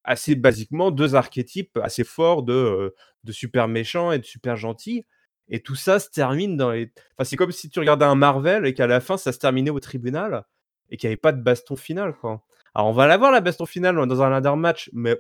assez 0.03 0.35
basiquement 0.35 0.91
deux 0.91 1.15
archétypes 1.15 1.77
assez 1.81 2.03
forts 2.03 2.43
de, 2.43 2.93
de 3.23 3.31
super 3.31 3.67
méchant 3.67 4.11
et 4.11 4.19
de 4.19 4.25
super 4.25 4.55
gentil. 4.55 5.05
Et 5.49 5.61
tout 5.61 5.75
ça 5.75 5.99
se 5.99 6.09
termine 6.09 6.55
dans 6.57 6.71
les. 6.71 6.91
Enfin, 7.17 7.25
c'est 7.25 7.35
comme 7.35 7.51
si 7.51 7.69
tu 7.69 7.79
regardais 7.79 8.05
un 8.05 8.15
Marvel 8.15 8.65
et 8.65 8.73
qu'à 8.73 8.87
la 8.87 9.01
fin, 9.01 9.17
ça 9.17 9.31
se 9.31 9.39
terminait 9.39 9.69
au 9.69 9.79
tribunal 9.79 10.45
et 10.89 10.97
qu'il 10.97 11.07
n'y 11.07 11.11
avait 11.11 11.17
pas 11.17 11.33
de 11.33 11.41
baston 11.41 11.75
final. 11.75 12.15
Quoi. 12.15 12.43
Alors, 12.73 12.89
on 12.89 12.93
va 12.93 13.07
l'avoir 13.07 13.31
la 13.31 13.41
baston 13.41 13.65
finale 13.65 13.95
dans 14.07 14.21
un 14.21 14.29
ladder 14.29 14.55
match, 14.55 14.89
mais 14.93 15.17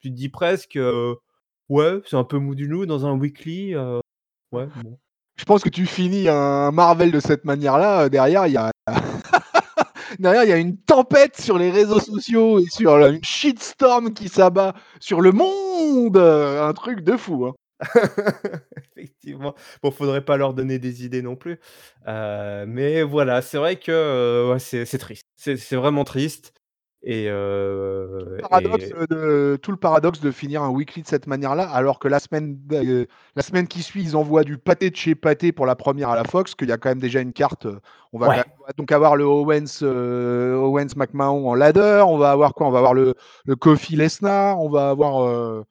tu 0.00 0.10
te 0.10 0.14
dis 0.16 0.30
presque. 0.30 0.78
ouais, 1.68 2.00
c'est 2.06 2.16
un 2.16 2.24
peu 2.24 2.38
mou 2.38 2.54
du 2.54 2.66
loup 2.66 2.86
dans 2.86 3.06
un 3.06 3.12
weekly. 3.12 3.76
ouais, 4.52 4.68
je 5.40 5.44
pense 5.46 5.62
que 5.62 5.70
tu 5.70 5.86
finis 5.86 6.28
un 6.28 6.70
Marvel 6.70 7.10
de 7.10 7.18
cette 7.18 7.46
manière-là, 7.46 8.02
euh, 8.02 8.08
derrière, 8.10 8.46
il 8.46 8.52
y 8.52 8.56
a. 8.58 8.70
derrière, 10.18 10.44
il 10.44 10.50
y 10.50 10.52
a 10.52 10.58
une 10.58 10.76
tempête 10.76 11.40
sur 11.40 11.56
les 11.56 11.70
réseaux 11.70 11.98
sociaux 11.98 12.58
et 12.58 12.66
sur 12.70 12.94
une 12.98 13.24
shitstorm 13.24 14.12
qui 14.12 14.28
s'abat 14.28 14.74
sur 15.00 15.22
le 15.22 15.32
monde! 15.32 16.18
Un 16.18 16.72
truc 16.74 17.00
de 17.00 17.16
fou, 17.16 17.46
hein. 17.46 17.54
Effectivement. 18.94 19.54
Bon, 19.82 19.90
faudrait 19.90 20.22
pas 20.26 20.36
leur 20.36 20.52
donner 20.52 20.78
des 20.78 21.06
idées 21.06 21.22
non 21.22 21.36
plus. 21.36 21.58
Heu, 22.06 22.66
mais 22.66 23.02
voilà, 23.02 23.40
c'est 23.40 23.56
vrai 23.56 23.76
que, 23.76 24.54
c'est 24.58 24.98
triste. 24.98 25.24
C'est 25.36 25.76
vraiment 25.76 26.04
triste 26.04 26.52
et 27.02 27.26
de 27.26 28.36
tout 29.56 29.70
le 29.70 29.76
paradoxe 29.76 30.20
de 30.20 30.30
finir 30.30 30.62
un 30.62 30.70
weekly 30.70 31.02
de 31.02 31.06
cette 31.06 31.26
manière-là, 31.26 31.68
alors 31.70 31.98
que 31.98 32.08
la 32.08 32.20
semaine 32.20 32.58
heu, 32.72 33.06
la 33.36 33.42
semaine 33.42 33.66
qui 33.66 33.82
suit, 33.82 34.02
ils 34.02 34.16
envoient 34.16 34.44
du 34.44 34.58
pâté 34.58 34.90
de 34.90 34.96
chez 34.96 35.14
pâté 35.14 35.52
pour 35.52 35.66
la 35.66 35.76
première 35.76 36.10
à 36.10 36.16
la 36.16 36.24
Fox, 36.24 36.54
qu'il 36.54 36.68
y 36.68 36.72
a 36.72 36.76
quand 36.76 36.90
même 36.90 37.00
déjà 37.00 37.20
une 37.20 37.32
carte, 37.32 37.66
on 38.12 38.18
va 38.18 38.28
ouais, 38.28 38.42
donc 38.76 38.92
avoir 38.92 39.16
le 39.16 39.24
Owens, 39.24 39.82
heu, 39.82 40.56
Owens 40.56 40.94
McMahon 40.96 41.48
en 41.48 41.54
ladder, 41.54 42.04
on 42.06 42.18
va 42.18 42.32
avoir 42.32 42.54
quoi? 42.54 42.66
On 42.66 42.70
va 42.70 42.78
avoir 42.78 42.94
le 42.94 43.14
le 43.46 43.56
Kofi 43.56 43.96
Lesnar, 43.96 44.60
on 44.60 44.68
va 44.68 44.90
avoir, 44.90 45.64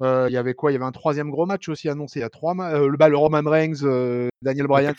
il 0.00 0.32
y 0.32 0.36
avait 0.36 0.54
quoi? 0.54 0.70
Il 0.70 0.74
y 0.74 0.76
avait 0.76 0.86
un 0.86 0.92
troisième 0.92 1.30
gros 1.30 1.46
match 1.46 1.68
aussi 1.68 1.88
annoncé. 1.88 2.20
Il 2.20 2.22
y 2.22 2.24
a 2.24 2.30
3 2.30 2.54
ma 2.54 2.74
heu, 2.74 2.88
le 2.88 2.96
bah, 2.96 3.08
le 3.08 3.16
Roman 3.16 3.42
Reigns, 3.44 4.28
Daniel 4.42 4.66
Bryan 4.66 4.94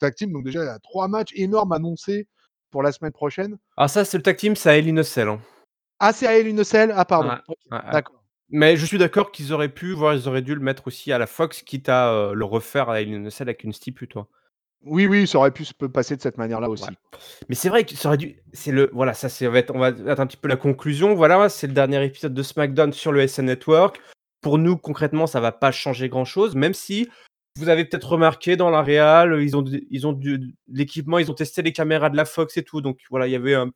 tag 0.00 0.14
team, 0.14 0.32
donc 0.32 0.44
déjà 0.44 0.62
il 0.62 0.66
y 0.66 0.68
a 0.68 0.78
3 0.78 1.08
matchs 1.08 1.32
énormes 1.34 1.72
annoncés 1.72 2.28
pour 2.74 2.82
la 2.82 2.90
semaine 2.90 3.12
prochaine. 3.12 3.56
Alors 3.76 3.88
ça, 3.88 4.04
c'est 4.04 4.16
le 4.16 4.24
tag 4.24 4.34
team, 4.36 4.56
c'est 4.56 4.68
à 4.68 4.76
Hell 4.76 4.88
in 4.88 4.96
a 4.96 5.04
Cell, 5.04 5.28
hein. 5.28 5.40
Ah, 6.00 6.12
c'est 6.12 6.26
à 6.26 6.36
Hell 6.36 6.48
in 6.48 6.58
a 6.58 6.64
Cell? 6.64 6.92
Ah 6.92 7.04
pardon, 7.04 7.30
d'accord. 7.70 8.16
Mais 8.48 8.76
je 8.76 8.84
suis 8.84 8.98
d'accord 8.98 9.30
qu'ils 9.30 9.52
auraient 9.52 9.68
pu, 9.68 9.92
voire 9.92 10.12
ils 10.12 10.26
auraient 10.26 10.42
dû 10.42 10.56
le 10.56 10.60
mettre 10.60 10.88
aussi 10.88 11.12
à 11.12 11.18
la 11.18 11.28
Fox, 11.28 11.62
quitte 11.62 11.88
à, 11.88 12.12
heu, 12.12 12.34
le 12.34 12.44
refaire 12.44 12.90
à 12.90 13.00
Hell 13.00 13.14
in 13.14 13.24
a 13.26 13.30
Cell 13.30 13.48
avec 13.48 13.62
une 13.62 13.72
stipu, 13.72 14.08
tu 14.08 14.14
vois? 14.14 14.26
Oui, 14.82 15.06
oui, 15.06 15.28
ça 15.28 15.38
aurait 15.38 15.52
pu 15.52 15.64
se 15.64 15.72
passer 15.72 16.16
de 16.16 16.20
cette 16.20 16.36
manière-là 16.36 16.66
Ouais. 16.68 16.72
aussi. 16.72 16.90
Mais 17.48 17.54
c'est 17.54 17.68
vrai 17.68 17.84
que 17.84 17.94
ça 17.94 18.08
aurait 18.08 18.18
dû 18.18 18.42
c'est 18.52 18.72
le 18.72 18.90
voilà, 18.92 19.14
ça 19.14 19.28
c'est 19.28 19.46
va 19.46 19.60
être 19.60 19.72
on 19.72 19.78
va 19.78 19.90
être 19.90 20.18
un 20.20 20.26
petit 20.26 20.36
peu 20.36 20.48
la 20.48 20.56
conclusion. 20.56 21.14
Voilà, 21.14 21.48
c'est 21.48 21.68
le 21.68 21.74
dernier 21.74 22.04
épisode 22.04 22.34
de 22.34 22.42
SmackDown 22.42 22.92
sur 22.92 23.12
le 23.12 23.24
SN 23.28 23.44
Network. 23.44 24.00
Pour 24.40 24.58
nous, 24.58 24.76
concrètement, 24.76 25.28
ça 25.28 25.38
va 25.38 25.52
pas 25.52 25.70
changer 25.70 26.08
grand 26.08 26.24
chose, 26.24 26.56
même 26.56 26.74
si 26.74 27.08
vous 27.56 27.68
avez 27.68 27.84
peut-être 27.84 28.08
remarqué 28.10 28.56
dans 28.56 28.70
la 28.70 28.82
réal, 28.82 29.40
ils 29.42 29.56
ont 29.56 29.64
ils 29.90 30.06
ont 30.06 30.18
l'équipement, 30.68 31.18
ils 31.18 31.30
ont 31.30 31.34
testé 31.34 31.62
les 31.62 31.72
caméras 31.72 32.10
de 32.10 32.16
la 32.16 32.24
Fox 32.24 32.56
et 32.56 32.64
tout, 32.64 32.80
donc 32.80 33.00
voilà, 33.10 33.26
il 33.28 33.30
y 33.32 33.36
avait 33.36 33.54
un 33.54 33.70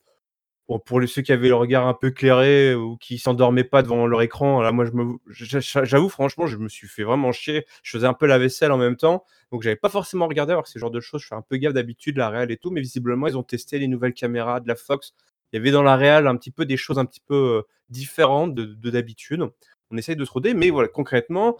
pour 0.84 1.00
ceux 1.08 1.22
qui 1.22 1.32
avaient 1.32 1.48
le 1.48 1.54
regard 1.54 1.86
un 1.86 1.94
peu 1.94 2.10
clairé 2.10 2.74
ou 2.74 2.96
qui 2.98 3.18
s'endormaient 3.18 3.64
pas 3.64 3.82
devant 3.82 4.06
leur 4.06 4.20
écran, 4.22 4.60
là, 4.60 4.70
moi, 4.70 4.84
je 4.84 5.60
j'avoue 5.84 6.10
franchement, 6.10 6.46
je 6.46 6.58
me 6.58 6.68
suis 6.68 6.88
fait 6.88 7.04
vraiment 7.04 7.32
chier. 7.32 7.64
Je 7.82 7.90
faisais 7.96 8.06
un 8.06 8.12
peu 8.12 8.26
la 8.26 8.38
vaisselle 8.38 8.70
en 8.72 8.76
même 8.78 8.96
temps, 8.96 9.24
donc 9.50 9.62
j'avais 9.62 9.76
pas 9.76 9.88
forcément 9.88 10.26
regardé 10.28 10.52
alors 10.52 10.64
que 10.64 10.70
ce 10.70 10.78
genre 10.78 10.90
de 10.90 11.00
choses, 11.00 11.22
je 11.22 11.28
fais 11.28 11.34
un 11.34 11.42
peu 11.42 11.56
gaffe 11.56 11.72
d'habitude, 11.72 12.18
la 12.18 12.28
réal 12.28 12.50
et 12.50 12.58
tout, 12.58 12.70
mais 12.70 12.82
visiblement, 12.82 13.26
ils 13.28 13.38
ont 13.38 13.42
testé 13.42 13.78
les 13.78 13.88
nouvelles 13.88 14.12
caméras 14.14 14.60
de 14.60 14.68
la 14.68 14.76
Fox. 14.76 15.14
Il 15.52 15.56
y 15.56 15.58
avait 15.58 15.70
dans 15.70 15.82
la 15.82 15.96
réal 15.96 16.26
un 16.26 16.36
petit 16.36 16.50
peu 16.50 16.66
des 16.66 16.76
choses 16.76 16.98
un 16.98 17.06
petit 17.06 17.20
peu, 17.26 17.34
heu, 17.34 17.62
différentes 17.88 18.54
de 18.54 18.64
de 18.66 18.90
d'habitude. 18.90 19.44
On 19.90 19.96
essaye 19.96 20.16
de 20.16 20.24
se 20.26 20.30
roder, 20.32 20.52
mais 20.52 20.68
voilà, 20.70 20.88
concrètement, 20.88 21.56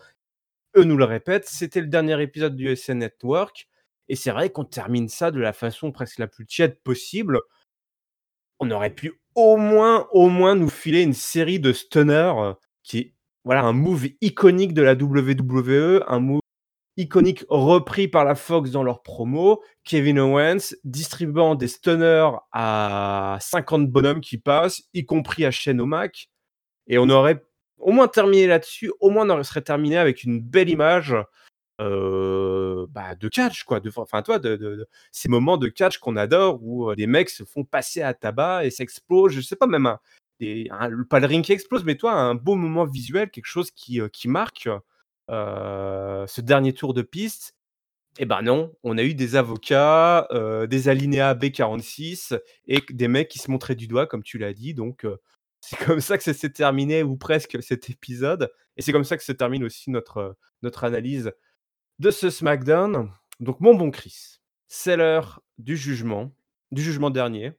eux 0.76 0.84
nous 0.84 0.96
le 0.96 1.04
répètent, 1.04 1.48
c'était 1.48 1.80
le 1.80 1.86
dernier 1.86 2.20
épisode 2.22 2.56
du 2.56 2.74
SN 2.74 2.98
Network 2.98 3.68
et 4.08 4.16
c'est 4.16 4.30
vrai 4.30 4.50
qu'on 4.50 4.64
termine 4.64 5.08
ça 5.08 5.30
de 5.30 5.40
la 5.40 5.52
façon 5.52 5.92
presque 5.92 6.18
la 6.18 6.26
plus 6.26 6.46
tiède 6.46 6.80
possible. 6.82 7.40
On 8.60 8.70
aurait 8.70 8.94
pu 8.94 9.20
au 9.34 9.56
moins 9.56 10.08
au 10.12 10.28
moins 10.28 10.54
nous 10.54 10.70
filer 10.70 11.02
une 11.02 11.14
série 11.14 11.60
de 11.60 11.72
stunners, 11.72 12.34
heu, 12.38 12.54
qui 12.82 12.98
est 12.98 13.14
voilà 13.44 13.62
un 13.62 13.72
move 13.72 14.08
iconique 14.20 14.74
de 14.74 14.82
la 14.82 14.94
WWE, 14.94 16.04
un 16.08 16.20
move 16.20 16.40
iconique 16.96 17.44
repris 17.48 18.08
par 18.08 18.24
la 18.24 18.34
Fox 18.34 18.70
dans 18.70 18.82
leur 18.82 19.02
promo. 19.02 19.62
Kevin 19.84 20.18
Owens 20.18 20.74
distribuant 20.84 21.54
des 21.54 21.68
stunners 21.68 22.30
à 22.52 23.38
50 23.40 23.88
bonhommes 23.90 24.20
qui 24.20 24.38
passent, 24.38 24.82
y 24.94 25.04
compris 25.06 25.44
à 25.46 25.50
Shane 25.50 25.80
O'Mac 25.80 26.28
et 26.88 26.98
on 26.98 27.08
aurait 27.10 27.44
au 27.78 27.92
moins 27.92 28.08
terminé 28.08 28.46
là-dessus, 28.46 28.92
au 29.00 29.10
moins 29.10 29.28
on 29.30 29.42
serait 29.42 29.62
terminé 29.62 29.96
avec 29.98 30.24
une 30.24 30.40
belle 30.40 30.70
image 30.70 31.16
Heu, 31.80 32.86
bah, 32.90 33.14
de 33.14 33.28
catch 33.28 33.62
quoi, 33.62 33.80
enfin 33.98 34.22
toi 34.22 34.40
de 34.40 34.88
ces 35.12 35.28
moments 35.28 35.56
de 35.56 35.68
catch 35.68 35.98
qu'on 35.98 36.16
adore 36.16 36.58
où, 36.60 36.90
heu, 36.90 36.94
les 36.96 37.06
mecs 37.06 37.30
se 37.30 37.44
font 37.44 37.62
passer 37.64 38.02
à 38.02 38.14
tabac 38.14 38.64
et 38.64 38.70
s'explosent, 38.70 39.32
je 39.32 39.40
sais 39.40 39.54
pas 39.54 39.68
même 39.68 39.86
un 39.86 39.98
pas 41.08 41.20
le 41.20 41.26
ring 41.26 41.44
qui 41.44 41.52
explose, 41.52 41.84
mais 41.84 41.96
toi 41.96 42.12
un 42.14 42.34
beau 42.34 42.56
moment 42.56 42.84
visuel, 42.84 43.30
quelque 43.30 43.46
chose 43.46 43.70
qui, 43.70 44.00
qui 44.12 44.26
marque, 44.28 44.68
ce 45.28 46.40
dernier 46.40 46.72
tour 46.74 46.94
de 46.94 47.02
piste. 47.02 47.54
Et 48.18 48.26
ben 48.26 48.42
non, 48.42 48.74
on 48.84 48.98
a 48.98 49.04
eu 49.04 49.14
des 49.14 49.36
avocats, 49.36 50.28
des 50.68 50.88
alinéas 50.88 51.34
B46 51.34 52.38
et 52.66 52.82
des 52.90 53.08
mecs 53.08 53.28
qui 53.28 53.38
se 53.38 53.50
montraient 53.50 53.76
du 53.76 53.86
doigt 53.86 54.06
comme 54.06 54.24
tu 54.24 54.38
l'as 54.38 54.52
dit 54.54 54.74
donc, 54.74 55.06
c'est 55.60 55.78
comme 55.84 56.00
ça 56.00 56.16
que 56.16 56.24
ça 56.24 56.34
s'est 56.34 56.50
terminé 56.50 57.02
ou 57.02 57.16
presque 57.16 57.62
cet 57.62 57.90
épisode 57.90 58.50
et 58.78 58.82
c'est 58.82 58.92
comme 58.92 59.04
ça 59.04 59.16
que 59.16 59.24
se 59.24 59.32
termine 59.32 59.64
aussi 59.64 59.90
notre, 59.90 60.18
heu, 60.18 60.34
notre 60.62 60.84
analyse 60.84 61.32
de 61.98 62.10
ce 62.10 62.30
SmackDown. 62.30 63.10
Donc, 63.40 63.60
mon 63.60 63.74
bon 63.74 63.90
Chris, 63.90 64.38
c'est 64.68 64.96
l'heure 64.96 65.42
du 65.58 65.76
jugement, 65.76 66.32
du 66.70 66.80
jugement 66.80 67.10
dernier. 67.10 67.52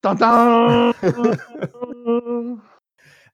Tin 0.00 0.14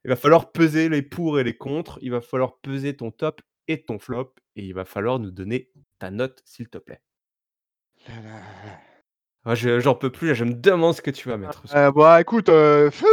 Il 0.05 0.09
va 0.09 0.17
falloir 0.17 0.51
peser 0.51 0.89
les 0.89 1.03
pour 1.03 1.39
et 1.39 1.45
les 1.45 1.57
contre. 1.57 2.01
Il 2.03 2.11
va 2.11 2.21
falloir 2.21 2.57
peser 2.57 2.97
ton 2.97 3.13
top 3.13 3.41
et 3.69 3.85
ton 3.85 4.01
flop. 4.01 4.35
Et 4.57 4.65
il 4.65 4.75
va 4.75 4.85
falloir 4.85 5.21
nous 5.21 5.31
donner 5.31 5.71
ta 6.01 6.11
note, 6.11 6.43
s'il 6.45 6.69
te 6.69 6.79
plaît. 6.79 7.01
Ah, 9.45 9.55
je 9.55 9.79
j'en 9.79 9.95
peux 9.95 10.11
plus, 10.11 10.29
là, 10.29 10.35
je 10.35 10.45
me 10.45 10.55
demande 10.55 10.95
ce 10.95 11.03
que 11.03 11.13
tu 11.13 11.29
vas 11.29 11.37
mettre. 11.37 11.63
Heu, 11.73 11.93
bah, 11.93 12.21
écoute, 12.21 12.51
fou! 12.91 13.07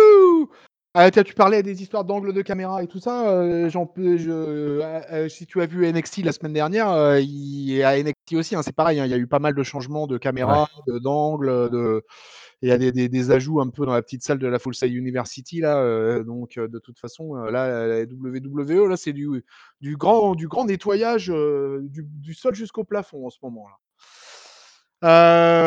Ah 0.95 1.11
tu 1.11 1.35
parlais 1.35 1.61
des 1.61 1.83
histoires 1.83 2.03
d'angles 2.03 2.33
de 2.33 2.41
caméra 2.41 2.81
et 2.81 2.87
tout 2.87 2.99
ça, 2.99 3.69
j'en 3.69 3.85
peux 3.85 4.17
je 4.17 4.31
heu 4.31 4.81
heu, 5.13 5.29
si 5.29 5.45
tu 5.45 5.61
as 5.61 5.67
vu 5.67 5.85
NXT 5.85 6.23
la 6.23 6.31
semaine 6.31 6.51
dernière, 6.53 6.89
heu, 6.91 7.21
il 7.21 7.83
à 7.83 7.95
NXT 7.99 8.33
aussi, 8.33 8.55
hein, 8.55 8.63
c'est 8.63 8.75
pareil, 8.75 8.99
hein, 8.99 9.05
il 9.05 9.11
y 9.11 9.13
a 9.13 9.17
eu 9.19 9.27
pas 9.27 9.37
mal 9.37 9.53
de 9.53 9.61
changements 9.61 10.07
de 10.07 10.15
Ouais. 10.15 10.19
caméra, 10.19 10.65
d'angles, 10.87 11.69
de 11.69 12.03
il 12.63 12.69
y 12.69 12.71
a 12.71 12.77
des 12.79 12.91
des 12.91 13.09
des 13.09 13.31
ajouts 13.31 13.61
un 13.61 13.69
peu 13.69 13.85
dans 13.85 13.93
la 13.93 14.01
petite 14.01 14.23
salle 14.23 14.39
de 14.39 14.47
la 14.47 14.59
Full 14.59 14.75
Sail 14.75 14.95
University 14.95 15.61
là, 15.61 15.83
heu, 15.83 16.23
donc 16.25 16.55
de 16.59 16.79
toute 16.79 16.99
façon, 16.99 17.35
là, 17.35 17.87
la 17.87 18.05
WWE, 18.05 18.89
là, 18.89 18.97
c'est 18.97 19.13
du 19.13 19.45
du 19.81 19.97
grand 19.97 20.35
du 20.35 20.47
grand 20.47 20.65
nettoyage, 20.65 21.27
du 21.81 22.03
du 22.05 22.33
sol 22.33 22.55
jusqu'au 22.55 22.83
plafond 22.85 23.27
en 23.27 23.29
ce 23.31 23.39
moment 23.43 23.67
là. 23.69 23.75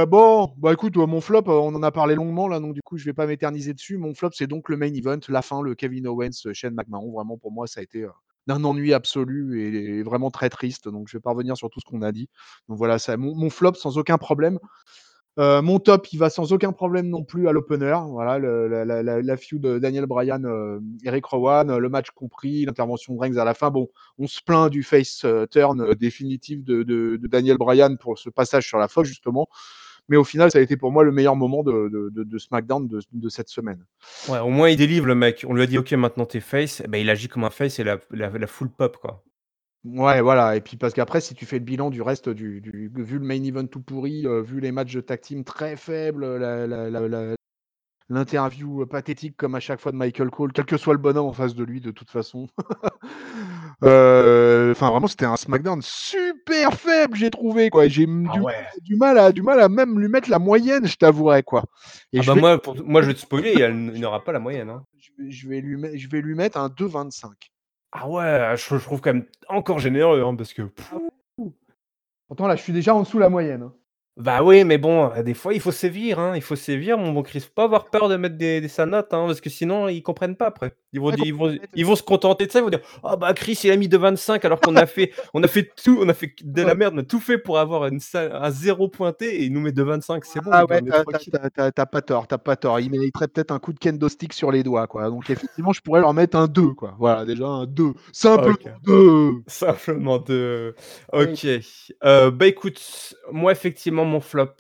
Heu, 0.03 0.07
bon, 0.07 0.53
bah, 0.59 0.73
écoute, 0.73 0.97
heu, 0.97 1.07
mon 1.07 1.21
flop, 1.21 1.43
heu, 1.49 1.51
on 1.53 1.75
en 1.75 1.83
a 1.83 1.91
parlé 1.93 2.15
longuement 2.15 2.49
là, 2.49 2.61
donc 2.61 2.75
du 2.75 2.83
coup, 2.83 2.97
je 2.99 3.05
vais 3.05 3.13
pas 3.13 3.27
m'éterniser 3.27 3.73
dessus. 3.75 3.99
Mon 3.99 4.15
flop, 4.15 4.31
c'est 4.33 4.47
donc 4.47 4.69
le 4.69 4.77
main 4.77 4.93
event, 4.93 5.19
la 5.29 5.43
fin, 5.43 5.63
le 5.63 5.75
Kevin 5.75 6.07
Owens, 6.09 6.31
heu, 6.47 6.53
Shane 6.53 6.75
McMahon. 6.75 7.13
Vraiment 7.13 7.37
pour 7.39 7.53
moi, 7.53 7.67
ça 7.67 7.81
a 7.81 7.83
été, 7.83 8.07
d'un 8.49 8.65
ennui 8.65 8.93
absolu 8.93 9.63
et 9.63 10.03
vraiment 10.03 10.31
très 10.33 10.49
triste, 10.51 10.89
donc 10.89 11.07
je 11.09 11.17
vais 11.17 11.21
pas 11.21 11.31
revenir 11.31 11.57
sur 11.57 11.71
tout 11.71 11.79
ce 11.81 11.85
qu'on 11.85 12.03
a 12.03 12.11
dit. 12.11 12.29
Donc 12.69 12.79
voilà, 12.79 12.99
ça 12.99 13.17
mon 13.17 13.51
flop 13.51 13.75
sans 13.75 13.99
aucun 13.99 14.19
problème. 14.19 14.59
Mon 15.39 15.79
top, 15.81 16.13
il 16.13 16.19
va 16.19 16.31
sans 16.31 16.53
aucun 16.53 16.73
problème 16.73 17.09
non 17.09 17.25
plus 17.25 17.49
à 17.49 17.53
l'opener. 17.53 17.97
Voilà, 18.09 18.39
la 18.39 19.03
la 19.23 19.37
feud, 19.39 19.65
heu, 19.67 19.81
Daniel 19.81 20.07
Bryan, 20.07 20.81
Eric 21.05 21.25
Rowan, 21.27 21.77
le 21.79 21.89
match 21.89 22.11
compris, 22.11 22.65
l'intervention 22.67 23.15
de 23.15 23.21
Reigns 23.21 23.37
à 23.39 23.45
la 23.45 23.55
fin. 23.55 23.71
Bon, 23.71 23.89
on 24.19 24.27
se 24.29 24.41
plaint 24.45 24.71
du 24.71 24.83
face, 24.83 25.27
turn, 25.51 25.95
définitif 25.95 26.65
de 26.65 26.83
de 26.83 27.17
de 27.21 27.27
Daniel 27.29 27.59
Bryan 27.59 27.97
pour 27.99 28.19
ce 28.19 28.31
passage 28.31 28.67
sur 28.69 28.79
la 28.79 28.89
Fox 28.89 29.09
justement, 29.09 29.49
mais 30.09 30.17
au 30.17 30.25
final, 30.25 30.51
ça 30.51 30.59
a 30.59 30.63
été 30.63 30.77
pour 30.77 30.93
moi 30.93 31.05
le 31.05 31.13
meilleur 31.13 31.37
moment 31.37 31.63
de 31.63 31.89
de 31.89 32.11
de 32.11 32.25
de 32.25 32.39
SmackDown 32.39 32.89
de 32.89 33.29
cette 33.29 33.49
semaine. 33.49 33.85
Ouais, 34.29 34.39
au 34.39 34.51
moins 34.51 34.69
il 34.69 34.77
délivre 34.77 35.07
le 35.07 35.15
mec. 35.15 35.45
On 35.49 35.55
lui 35.55 35.63
a 35.63 35.67
dit: 35.67 35.79
«OK, 35.79 35.93
maintenant 35.93 36.27
tu 36.27 36.39
es 36.39 36.41
face», 36.41 36.81
et 36.81 36.89
bah, 36.89 36.99
il 36.99 37.09
agit 37.11 37.29
comme 37.29 37.45
un 37.45 37.51
face 37.51 37.79
et 37.79 37.85
la 37.85 37.99
la 38.11 38.31
la 38.31 38.47
foule 38.47 38.71
pop, 38.71 38.97
quoi. 38.99 39.25
Ouais, 39.85 40.21
voilà 40.21 40.55
et 40.55 40.61
puis 40.61 40.77
parce 40.77 40.95
qu'après 40.95 41.21
si 41.21 41.35
tu 41.35 41.45
fais 41.45 41.59
le 41.59 41.65
bilan 41.65 41.91
du 41.91 42.03
reste 42.03 42.29
du 42.29 42.61
du 42.61 42.89
vu 42.95 43.19
le 43.19 43.25
main 43.25 43.43
event 43.43 43.67
tout 43.67 43.81
pourri, 43.81 44.27
heu, 44.27 44.41
vu 44.41 44.61
les 44.61 44.71
matchs 44.71 44.95
de 44.95 45.01
tag 45.01 45.21
team 45.21 45.43
très 45.43 45.77
faibles, 45.77 46.25
L'interview, 48.09 48.85
pathétique 48.87 49.37
comme 49.37 49.55
à 49.55 49.61
chaque 49.61 49.81
fois 49.81 49.91
de 49.91 49.97
Michael 49.97 50.31
Cole, 50.31 50.53
quel 50.53 50.67
que 50.67 50.77
soit 50.77 50.93
le 50.93 50.99
bonhomme 50.99 51.27
en 51.27 51.33
face 51.33 51.55
de 51.55 51.65
lui 51.65 51.81
de 51.81 51.91
toute 51.91 52.11
façon. 52.11 52.47
Heu, 53.83 54.71
enfin 54.73 54.91
vraiment 54.91 55.07
c'était 55.07 55.25
un 55.25 55.37
SmackDown 55.37 55.81
super 55.83 56.75
faible 56.75 57.17
j'ai 57.17 57.31
trouvé 57.31 57.71
quoi. 57.71 57.89
J'ai 57.89 58.07
Ah 58.29 58.33
du 58.33 58.41
ouais. 58.41 58.67
du 58.81 58.97
mal 58.97 59.19
à 59.19 59.33
du 59.33 59.43
mal 59.43 59.61
à 59.61 59.69
même 59.69 59.99
lui 59.99 60.09
mettre 60.09 60.31
la 60.31 60.39
moyenne, 60.39 60.87
je 60.87 60.97
t'avouerais 60.97 61.43
quoi 61.43 61.65
et 62.13 62.19
Ah 62.19 62.23
je 62.23 62.29
bah, 62.29 62.35
vais 62.35 62.41
moi 62.41 62.61
pour 62.63 62.77
moi 62.85 63.03
je 63.03 63.09
vais 63.09 63.15
te 63.15 63.21
spoiler, 63.21 63.55
il 63.55 64.01
n'aura 64.01 64.23
pas 64.25 64.33
la 64.33 64.39
moyenne, 64.39 64.71
hein. 64.71 64.85
je 64.99 65.11
vais 65.19 65.31
je 65.31 65.49
vais 65.49 65.61
lui 65.61 65.77
met 65.77 65.97
je 65.99 66.09
vais 66.09 66.21
lui 66.21 66.35
mettre 66.35 66.59
un 66.59 66.69
2,25. 66.69 67.31
Ah 67.93 68.09
ouais, 68.09 68.55
je 68.57 68.77
je 68.79 68.83
trouve 68.85 69.01
quand 69.01 69.13
même 69.13 69.27
encore 69.49 69.79
généreux, 69.79 70.23
hein, 70.23 70.35
parce 70.35 70.55
que. 70.55 70.63
Pourtant 72.29 72.47
là, 72.47 72.57
je 72.57 72.63
suis 72.63 72.73
déjà 72.73 72.95
en 72.95 73.03
dessous 73.03 73.19
la 73.19 73.29
moyenne, 73.29 73.63
hein. 73.63 73.75
Bah 74.19 74.43
oui, 74.43 74.63
mais 74.65 74.77
bon, 74.77 75.11
heu, 75.17 75.23
des 75.23 75.33
fois 75.33 75.55
il 75.55 75.61
faut 75.61 75.71
sévir, 75.73 76.19
hein, 76.19 76.35
il 76.37 76.43
faut 76.43 76.55
sévir 76.55 76.99
mon 76.99 77.13
bon 77.13 77.23
Chris. 77.23 77.47
Pas 77.55 77.65
avoir 77.65 77.89
peur 77.89 78.11
de 78.11 78.17
mettre 78.17 78.37
des 78.37 78.61
des 78.61 78.69
sa 78.69 78.85
note, 78.85 79.07
hein, 79.15 79.25
parce 79.27 79.41
que 79.41 79.49
sinon 79.49 79.89
ils 79.89 80.03
comprennent 80.03 80.37
pas 80.37 80.49
après. 80.49 80.75
Ils 80.93 81.01
vont 81.01 81.13
ils 81.13 81.33
vont 81.35 81.57
ils 81.75 81.87
vont 81.87 81.97
se 81.97 82.03
contenter 82.03 82.45
de 82.47 82.53
ça, 82.53 82.59
ils 82.59 82.63
vont 82.63 82.69
dire: 82.69 82.81
«Ah 83.03 83.17
bah 83.17 83.33
Chris 83.33 83.59
il 83.65 83.71
a 83.71 83.77
mis 83.79 83.89
de 83.89 83.97
25 83.97 84.45
alors 84.45 84.61
qu'on 84.61 84.77
a 84.77 84.85
fait 84.85 85.13
on 85.33 85.43
a 85.43 85.49
fait 85.49 85.71
tout, 85.83 85.97
on 85.99 86.07
a 86.11 86.13
fait 86.15 86.35
de 86.45 86.61
la 86.63 86.75
merde, 86.75 86.93
on 86.95 86.99
a 86.99 87.03
tout 87.05 87.21
fait 87.21 87.39
pour 87.39 87.59
avoir 87.59 87.87
une 87.87 88.01
un 88.15 88.51
0 88.51 88.89
pointé 88.89 89.35
et 89.41 89.45
il 89.45 89.53
nous 89.55 89.63
met 89.63 89.73
de 89.73 89.83
25, 89.83 90.27
c'est 90.27 90.43
bon 90.43 90.51
Ah 90.53 90.67
ouais, 90.67 90.81
on 90.83 90.87
est 90.87 90.91
tu 90.91 90.93
as 90.93 91.05
tu 91.07 91.15
as 91.17 91.19
tranquille». 91.19 91.33
tu 91.33 91.39
as 91.47 91.51
tu 91.51 91.61
as 91.63 91.73
tu 91.73 91.81
as 91.81 91.87
pas 91.87 92.03
tort, 92.03 92.29
tu 92.29 92.35
as 92.35 92.39
pas 92.39 92.57
tort. 92.57 92.81
Il 92.81 92.91
mériterait 92.91 93.29
peut-être 93.29 93.51
un 93.51 93.59
coup 93.61 93.73
de 93.73 93.79
kendo 93.79 94.11
stick 94.11 94.35
sur 94.35 94.53
les 94.53 94.63
doigts, 94.63 94.87
quoi. 94.89 95.09
Donc 95.09 95.31
effectivement, 95.31 95.73
je 95.73 95.81
pourrais 95.81 96.01
leur 96.03 96.13
mettre 96.13 96.37
un 96.37 96.49
2 96.49 96.75
quoi. 96.75 96.95
Voilà, 96.99 97.25
déjà 97.25 97.47
un 97.47 97.65
2, 97.67 97.95
simplement 98.13 98.57
OK. 98.63 98.69
2. 98.85 99.33
Simplement 99.47 100.19
2. 100.19 100.75
Oui. 101.15 101.23
OK. 101.33 101.47
Heu, 102.05 102.31
bah 102.31 102.47
écoute, 102.47 103.15
moi 103.33 103.53
effectivement 103.53 104.02
mon 104.05 104.21
flop, 104.21 104.57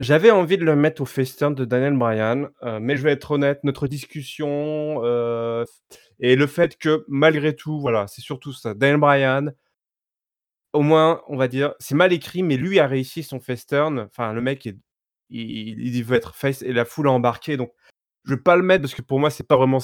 j'avais 0.00 0.30
envie 0.30 0.58
de 0.58 0.64
le 0.64 0.76
mettre 0.76 1.02
au 1.02 1.06
Festern 1.06 1.54
de 1.54 1.64
Daniel 1.64 1.96
Bryan, 1.96 2.48
heu, 2.62 2.80
mais 2.80 2.96
je 2.96 3.02
vais 3.02 3.12
être 3.12 3.30
honnête, 3.32 3.60
notre 3.64 3.86
discussion, 3.88 5.02
heu, 5.04 5.64
et 6.20 6.36
le 6.36 6.46
fait 6.46 6.76
que 6.76 7.04
malgré 7.08 7.54
tout, 7.56 7.80
voilà, 7.80 8.06
c'est 8.06 8.20
surtout 8.22 8.52
ça. 8.52 8.74
Daniel 8.74 8.98
Bryan 8.98 9.52
au 10.72 10.82
moins, 10.82 11.22
on 11.28 11.36
va 11.36 11.48
dire, 11.48 11.74
c'est 11.80 11.94
mal 11.94 12.12
écrit, 12.12 12.42
mais 12.42 12.56
lui 12.56 12.78
a 12.78 12.86
réussi 12.86 13.22
son 13.22 13.40
Festern. 13.40 13.98
Enfin 14.00 14.32
le 14.32 14.40
mec 14.40 14.66
est 14.66 14.76
il 15.30 15.94
il 15.94 16.04
veut 16.04 16.16
être 16.16 16.34
face 16.34 16.62
et 16.62 16.72
la 16.72 16.84
foule 16.84 17.06
a 17.08 17.12
embarqué 17.12 17.56
donc 17.56 17.72
je 18.24 18.34
vais 18.34 18.40
pas 18.40 18.56
le 18.56 18.62
mettre 18.62 18.82
parce 18.82 18.94
que 18.94 19.02
pour 19.02 19.20
moi 19.20 19.30
c'est 19.30 19.46
pas 19.46 19.56
vraiment 19.56 19.78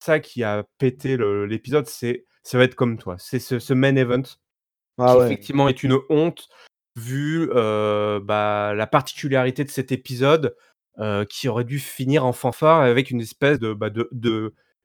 ça 0.00 0.20
qui 0.20 0.42
a 0.42 0.64
pété 0.78 1.16
l'épisode, 1.46 1.86
c'est 1.86 2.24
ça 2.42 2.58
va 2.58 2.64
être 2.64 2.74
comme 2.74 2.98
toi, 2.98 3.16
c'est 3.18 3.38
ce 3.38 3.58
ce 3.58 3.74
main 3.74 3.96
event 3.96 4.22
Ah 4.98 5.12
qui 5.12 5.18
ouais. 5.18 5.26
effectivement 5.26 5.68
est 5.68 5.82
une 5.82 5.98
honte 6.08 6.48
vu, 6.98 7.50
heu, 7.54 8.20
bah, 8.24 8.74
la 8.76 8.86
particularité 8.88 9.64
de 9.64 9.70
cet 9.70 9.92
épisode, 9.92 10.56
heu, 11.00 11.24
qui 11.30 11.48
aurait 11.48 11.64
dû 11.64 11.78
finir 11.80 12.26
en 12.26 12.32
fanfare 12.34 12.80
avec 12.82 13.10
une 13.12 13.20
espèce 13.22 13.58
de, 13.60 13.74
bah, 13.74 13.90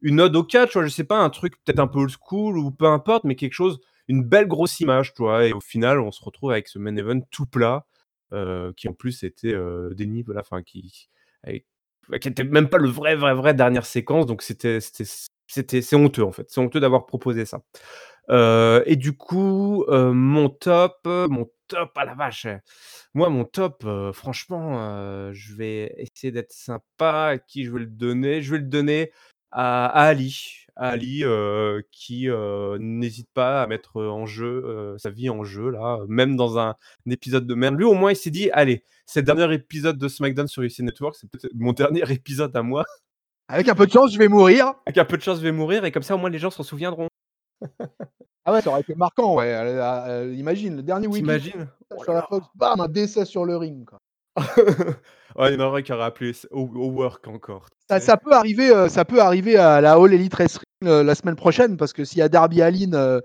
une 0.01 0.21
ode 0.21 0.35
au 0.35 0.43
catch? 0.43 0.77
Je 0.79 0.87
sais 0.89 1.03
pas, 1.05 1.17
un 1.19 1.29
truc 1.31 1.55
peut-être 1.65 1.79
un 1.79 1.87
peu 1.87 1.99
old 1.99 2.11
school 2.11 2.57
ou 2.57 2.71
peu 2.71 2.85
importe, 2.87 3.23
mais 3.25 3.35
quelque 3.35 3.53
chose 3.53 3.79
une 4.09 4.23
belle 4.23 4.47
grosse 4.47 4.79
image, 4.81 5.13
tu 5.13 5.23
vois? 5.23 5.45
Et 5.47 5.53
au 5.53 5.61
final, 5.61 5.99
on 5.99 6.11
se 6.11 6.23
retrouve 6.23 6.51
avec 6.51 6.67
ce 6.67 6.79
main 6.79 6.95
event 6.97 7.21
tout 7.31 7.45
plat, 7.45 7.85
heu, 8.33 8.73
qui 8.77 8.87
en 8.89 8.93
plus 8.93 9.23
était, 9.23 9.55
déni 9.95 10.23
voilà, 10.23 10.41
enfin 10.41 10.61
qui 10.63 11.09
avec 11.43 11.65
bah, 12.09 12.19
qui 12.19 12.27
était 12.29 12.43
même 12.43 12.69
pas 12.69 12.77
le 12.79 12.89
vrai, 12.89 13.15
vrai, 13.15 13.33
vrai 13.33 13.53
dernière 13.53 13.85
séquence 13.85 14.25
donc 14.25 14.41
c'était 14.43 14.79
c'était 14.81 15.81
c'est 15.81 15.95
honteux 15.95 16.23
en 16.23 16.31
fait, 16.33 16.47
c'est 16.49 16.59
honteux 16.61 16.79
d'avoir 16.81 17.05
proposé 17.05 17.45
ça. 17.45 17.61
Et 18.85 18.95
du 18.97 19.13
coup, 19.17 19.85
mon 19.89 20.49
top, 20.49 20.99
mon 21.05 21.49
top, 21.73 21.91
ah 21.95 22.05
la 22.05 22.13
vache! 22.13 22.47
Moi 23.13 23.29
mon 23.29 23.45
top, 23.45 23.85
franchement, 24.13 25.31
je 25.33 25.55
vais 25.55 25.93
essayer 25.97 26.31
d'être 26.31 26.51
sympa. 26.51 26.83
À 27.33 27.37
qui 27.37 27.65
je 27.65 27.71
vais 27.71 27.79
le 27.79 27.85
donner? 27.87 28.41
Je 28.41 28.51
vais 28.51 28.59
le 28.59 28.65
donner 28.65 29.11
à 29.51 29.85
à 29.87 30.03
Ali. 30.05 30.65
À 30.75 30.89
Ali, 30.89 31.23
qui, 31.91 32.27
n'hésite 32.79 33.29
pas 33.33 33.63
à 33.63 33.67
mettre, 33.67 34.01
en 34.01 34.25
jeu, 34.25 34.95
sa 34.97 35.09
vie 35.09 35.29
en 35.29 35.43
jeu 35.43 35.69
là, 35.69 35.99
même 36.07 36.35
dans 36.35 36.59
un 36.59 36.75
épisode 37.09 37.47
de 37.47 37.55
merde. 37.55 37.75
Lui 37.77 37.85
au 37.85 37.93
moins 37.93 38.11
il 38.11 38.15
s'est 38.15 38.31
dit: 38.31 38.49
«Allez, 38.51 38.83
c'est 39.05 39.21
le 39.21 39.25
dernier 39.25 39.53
épisode 39.53 39.97
de 39.97 40.07
SmackDown 40.07 40.47
sur 40.47 40.63
USA 40.63 40.83
Network, 40.83 41.15
c'est 41.15 41.29
peut-être 41.29 41.53
mon 41.55 41.73
dernier 41.73 42.03
épisode 42.11 42.55
à 42.55 42.63
moi». 42.63 42.83
Avec 43.49 43.67
un 43.67 43.75
peu 43.75 43.85
de 43.85 43.91
chance, 43.91 44.13
je 44.13 44.17
vais 44.17 44.29
mourir. 44.29 44.73
Avec 44.85 44.97
un 44.97 45.05
peu 45.05 45.17
de 45.17 45.21
chance, 45.21 45.37
je 45.39 45.43
vais 45.43 45.51
mourir 45.51 45.85
et 45.85 45.91
comme 45.91 46.03
ça 46.03 46.15
au 46.15 46.17
moins 46.17 46.29
les 46.29 46.39
gens 46.39 46.49
s'en 46.49 46.63
souviendront. 46.63 47.07
Ah 48.45 48.51
ouais, 48.51 48.61
ça 48.61 48.71
aurait 48.71 48.81
été 48.81 48.93
marquant, 48.95 49.35
ouais, 49.35 49.53
heu, 49.53 49.81
a 49.81 50.09
heu, 50.23 50.33
imagine 50.35 50.75
le 50.77 50.83
dernier 50.83 51.07
week-end 51.07 51.25
imagines? 51.25 51.67
Oh 51.95 52.03
sur 52.03 52.11
là 52.13 52.19
la! 52.19 52.27
Fox, 52.27 52.45
bam, 52.55 52.81
un 52.81 52.87
décès 52.89 53.23
sur 53.25 53.45
le 53.45 53.55
ring, 53.57 53.85
quoi. 53.85 53.99
Ouais, 55.35 55.51
il 55.51 55.59
y 55.59 55.63
en 55.63 55.65
aurait 55.65 55.81
qui 55.81 55.91
auraient 55.91 56.03
appelé 56.03 56.31
ç 56.33 56.45
au 56.51 56.69
au 56.75 56.91
work 56.91 57.27
encore, 57.27 57.65
Ça 57.89 58.17
peut 58.17 58.33
arriver, 58.33 58.87
ça 58.89 59.03
peut 59.03 59.19
arriver 59.19 59.57
à 59.57 59.81
la 59.81 59.93
All 59.93 60.13
Elite 60.13 60.35
Wrestling, 60.35 60.63
la 60.83 61.15
semaine 61.15 61.35
prochaine 61.35 61.75
parce 61.75 61.91
que 61.91 62.05
s'il 62.05 62.19
y 62.19 62.21
a 62.21 62.29
Darby 62.29 62.61
Allin, 62.61 63.19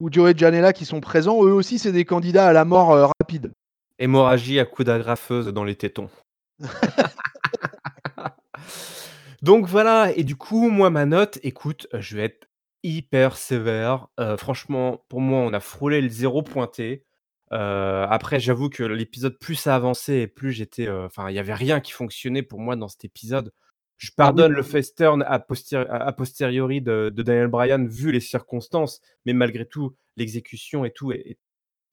ou 0.00 0.10
Joey 0.10 0.34
Janela 0.36 0.72
qui 0.72 0.84
sont 0.84 1.00
présents, 1.00 1.44
eux 1.44 1.52
aussi 1.52 1.78
c'est 1.78 1.92
des 1.92 2.04
candidats 2.04 2.48
à 2.48 2.52
la 2.52 2.64
mort, 2.64 3.12
rapide. 3.20 3.52
Hémorragie 4.00 4.58
à 4.58 4.64
coups 4.64 4.86
d'agrafeuse 4.86 5.46
dans 5.48 5.62
les 5.62 5.76
tétons. 5.76 6.10
Donc 9.42 9.66
voilà 9.66 10.10
et 10.16 10.24
du 10.24 10.34
coup, 10.34 10.68
moi 10.68 10.90
ma 10.90 11.06
note, 11.06 11.38
écoute, 11.44 11.86
je 11.92 12.16
vais 12.16 12.24
être 12.24 12.48
hyper 12.82 13.36
sévère. 13.36 14.08
Heu, 14.20 14.36
franchement, 14.36 15.04
pour 15.08 15.20
moi, 15.20 15.40
on 15.40 15.52
a 15.52 15.60
frôlé 15.60 16.00
le 16.00 16.08
0 16.08 16.42
pointé. 16.42 17.04
Heu, 17.52 17.56
après 17.56 18.40
j'avoue 18.40 18.70
que 18.70 18.82
l'épisode 18.82 19.38
plus 19.38 19.54
ça 19.56 19.74
avançait 19.76 20.22
et 20.22 20.26
plus 20.26 20.52
j'étais, 20.52 20.86
heu, 20.88 21.04
enfin 21.04 21.28
il 21.30 21.34
y 21.36 21.38
avait 21.38 21.52
rien 21.54 21.80
qui 21.80 21.92
fonctionnait 21.92 22.42
pour 22.42 22.60
moi 22.60 22.76
dans 22.76 22.88
cet 22.88 23.04
épisode. 23.04 23.52
Je 23.98 24.10
Ah 24.20 24.30
oui. 24.32 24.42
pardonne 24.42 24.52
le 24.52 24.62
face 24.62 24.94
turn 24.94 25.22
a 25.26 25.38
poster 25.38 25.76
a 25.90 25.96
a 26.08 26.12
posteriori 26.12 26.80
de 26.82 27.10
de 27.14 27.22
Daniel 27.22 27.48
Bryan 27.48 27.86
vu 27.86 28.10
les 28.12 28.20
circonstances, 28.20 29.00
mais 29.26 29.34
malgré 29.34 29.66
tout, 29.66 29.94
l'exécution 30.16 30.84
et 30.86 30.90
tout 30.92 31.12
est 31.12 31.20
est 31.32 31.38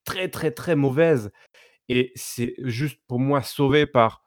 très, 0.04 0.28
très, 0.30 0.50
très 0.52 0.76
mauvaise 0.76 1.30
et 1.88 2.12
c'est 2.16 2.54
juste 2.58 3.00
pour 3.08 3.20
moi 3.20 3.42
sauvé 3.42 3.86
par 3.86 4.22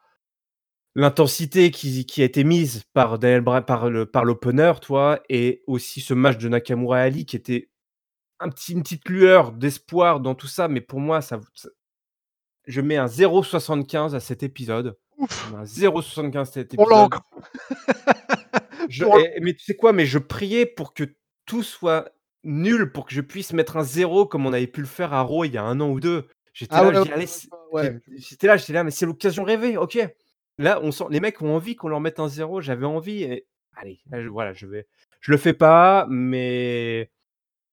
l'intensité 0.96 1.70
qui 1.70 2.06
qui 2.06 2.22
a 2.22 2.24
été 2.24 2.44
mise 2.44 2.84
par 2.94 3.18
Daniel 3.18 3.40
Bra 3.42 3.62
par 3.62 3.90
le 3.90 4.06
par 4.06 4.24
l'opener, 4.24 4.72
tu 4.80 4.88
vois? 4.88 5.20
Et 5.28 5.62
aussi 5.66 6.00
ce 6.00 6.14
match 6.14 6.38
de 6.38 6.48
Nakamura 6.48 6.98
Ali 7.00 7.26
qui 7.26 7.36
était 7.36 7.70
un 8.40 8.50
petit 8.50 8.72
une 8.74 8.82
petite 8.82 9.08
lueur 9.08 9.52
d'espoir 9.52 10.20
dans 10.20 10.34
tout 10.36 10.48
ça, 10.48 10.68
mais 10.68 10.80
pour 10.82 11.00
moi 11.00 11.22
ça 11.22 11.40
ça 11.54 11.68
je 12.66 12.80
mets 12.82 12.96
un 12.98 13.06
0,75 13.08 14.14
à 14.14 14.20
cet 14.20 14.42
épisode. 14.44 14.96
Ouf! 15.18 15.54
un 15.56 15.64
0,75 15.64 16.46
cet 16.46 16.76
Pour 16.76 16.86
épisode. 16.86 16.90
l'encre. 16.90 17.22
Je 18.90 19.04
Pour 19.04 19.18
l 19.18 19.32
et 19.36 19.40
mais 19.40 19.54
tu 19.54 19.64
sais 19.64 19.76
quoi? 19.76 19.92
Mais 19.92 20.06
je 20.06 20.18
priais 20.18 20.66
pour 20.66 20.94
que 20.94 21.04
tout 21.46 21.62
soit 21.62 22.10
nul 22.44 22.92
pour 22.92 23.06
que 23.06 23.14
je 23.14 23.20
puisse 23.22 23.52
mettre 23.54 23.76
un 23.78 23.84
0 23.84 24.26
comme 24.26 24.46
on 24.46 24.52
avait 24.52 24.66
pu 24.68 24.80
le 24.80 24.86
faire 24.86 25.12
à 25.14 25.22
Raw 25.22 25.44
il 25.44 25.52
y 25.54 25.58
a 25.58 25.64
1 25.64 25.80
an 25.80 25.90
ou 25.90 26.00
2. 26.00 26.28
J'étais 26.54 26.78
Ah 26.78 26.82
là, 26.82 26.88
ouais, 26.88 26.94
je 26.94 27.00
ouais, 27.00 27.04
dis: 27.04 27.10
«Allez 27.12 27.22
ouais, 27.22 27.26
c» 27.26 27.48
ouais. 27.72 27.92
j'ét 28.08 28.28
j'étais 28.30 28.46
là 28.48 28.56
j'étais 28.58 28.72
là: 28.74 28.84
«Mais 28.84 28.90
c'est 28.92 29.06
l'occasion 29.06 29.44
rêvée, 29.44 29.76
OK». 29.78 29.98
Là, 30.58 30.80
on 30.82 30.92
sent 30.92 31.04
les 31.10 31.20
mecs 31.20 31.42
ont 31.42 31.54
envie 31.54 31.74
qu'on 31.76 31.88
leur 31.88 32.00
mette 32.00 32.20
un 32.20 32.28
0, 32.28 32.60
j'avais 32.60 32.86
envie 32.86 33.22
et 33.24 33.46
allez, 33.76 34.00
là 34.10 34.22
je 34.22 34.28
voilà, 34.28 34.52
je 34.52 34.66
vais 34.66 34.86
je 35.20 35.32
le 35.32 35.38
fais 35.38 35.52
pas, 35.54 36.06
mais 36.08 37.10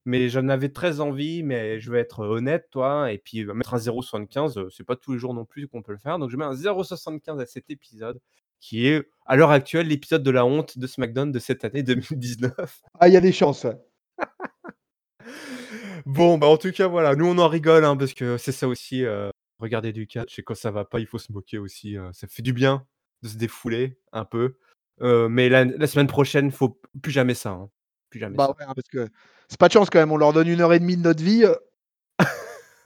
mais 0.05 0.29
j'en 0.29 0.47
avais 0.49 0.69
très 0.69 0.99
envie, 1.01 1.43
mais 1.43 1.79
je 1.79 1.91
vais 1.91 1.99
être 1.99 2.19
honnête, 2.21 2.67
tu 2.71 2.79
vois? 2.79 3.11
Et 3.11 3.17
puis, 3.19 3.45
bah, 3.45 3.53
mettre 3.53 3.73
un 3.75 3.77
0,75, 3.79 4.57
heu, 4.57 4.69
c'est 4.71 4.83
pas 4.83 4.95
tous 4.95 5.13
les 5.13 5.19
jours 5.19 5.33
non 5.33 5.45
plus 5.45 5.67
qu'on 5.67 5.81
peut 5.83 5.91
le 5.91 5.97
faire, 5.99 6.19
donc 6.19 6.29
je 6.31 6.37
mets 6.37 6.45
un 6.45 6.53
0,75 6.53 7.39
à 7.41 7.45
cet 7.45 7.69
épisode 7.69 8.19
qui 8.59 8.87
est, 8.87 9.07
à 9.25 9.35
l'heure 9.35 9.51
actuelle, 9.51 9.87
l'épisode 9.87 10.23
de 10.23 10.31
la 10.31 10.45
honte 10.45 10.77
de 10.77 10.87
SmackDown 10.87 11.31
de 11.31 11.39
cette 11.39 11.65
année 11.65 11.83
2019. 11.83 12.81
Ah, 12.99 13.07
il 13.09 13.13
y 13.13 13.17
a 13.17 13.21
des 13.21 13.31
chances, 13.33 13.63
ouais. 13.65 13.77
Bon, 16.05 16.37
bah, 16.37 16.47
en 16.47 16.57
tout 16.57 16.71
cas, 16.71 16.87
voilà, 16.87 17.15
nous 17.15 17.25
on 17.27 17.37
en 17.37 17.47
rigole, 17.47 17.85
hein, 17.85 17.95
parce 17.97 18.13
que 18.13 18.37
c'est 18.37 18.51
ça 18.51 18.67
aussi, 18.67 19.03
heu, 19.03 19.29
regarder 19.61 19.93
du 19.93 20.07
catch 20.07 20.39
et 20.39 20.43
quand 20.43 20.55
ça 20.55 20.71
va 20.71 20.85
pas, 20.85 20.99
il 20.99 21.07
faut 21.07 21.19
se 21.19 21.31
moquer 21.31 21.57
aussi, 21.59 21.97
heu, 21.97 22.09
ça 22.13 22.27
fait 22.27 22.43
du 22.43 22.53
bien 22.53 22.87
de 23.23 23.29
se 23.29 23.37
défouler 23.37 23.99
un 24.13 24.25
peu, 24.25 24.57
heu, 25.01 25.29
mais 25.29 25.49
la 25.49 25.65
la 25.65 25.87
semaine 25.87 26.07
prochaine, 26.07 26.51
faut 26.51 26.81
plus 27.03 27.11
jamais 27.11 27.35
ça, 27.35 27.51
hein, 27.51 27.69
plus 28.09 28.19
jamais 28.19 28.37
Bah, 28.37 28.47
ça. 28.47 28.53
ouais, 28.57 28.65
hein, 28.65 28.73
parce 28.75 28.87
que 28.87 29.07
c'est 29.49 29.59
pas 29.59 29.67
de 29.67 29.73
chance 29.73 29.89
quand 29.89 29.99
même, 29.99 30.11
on 30.11 30.17
leur 30.17 30.31
donne 30.33 30.47
1 30.47 30.61
heure 30.61 30.73
et 30.73 30.79
demie 30.79 30.95
de 30.97 31.01
notre 31.01 31.23
vie, 31.23 31.43
heu 31.43 31.55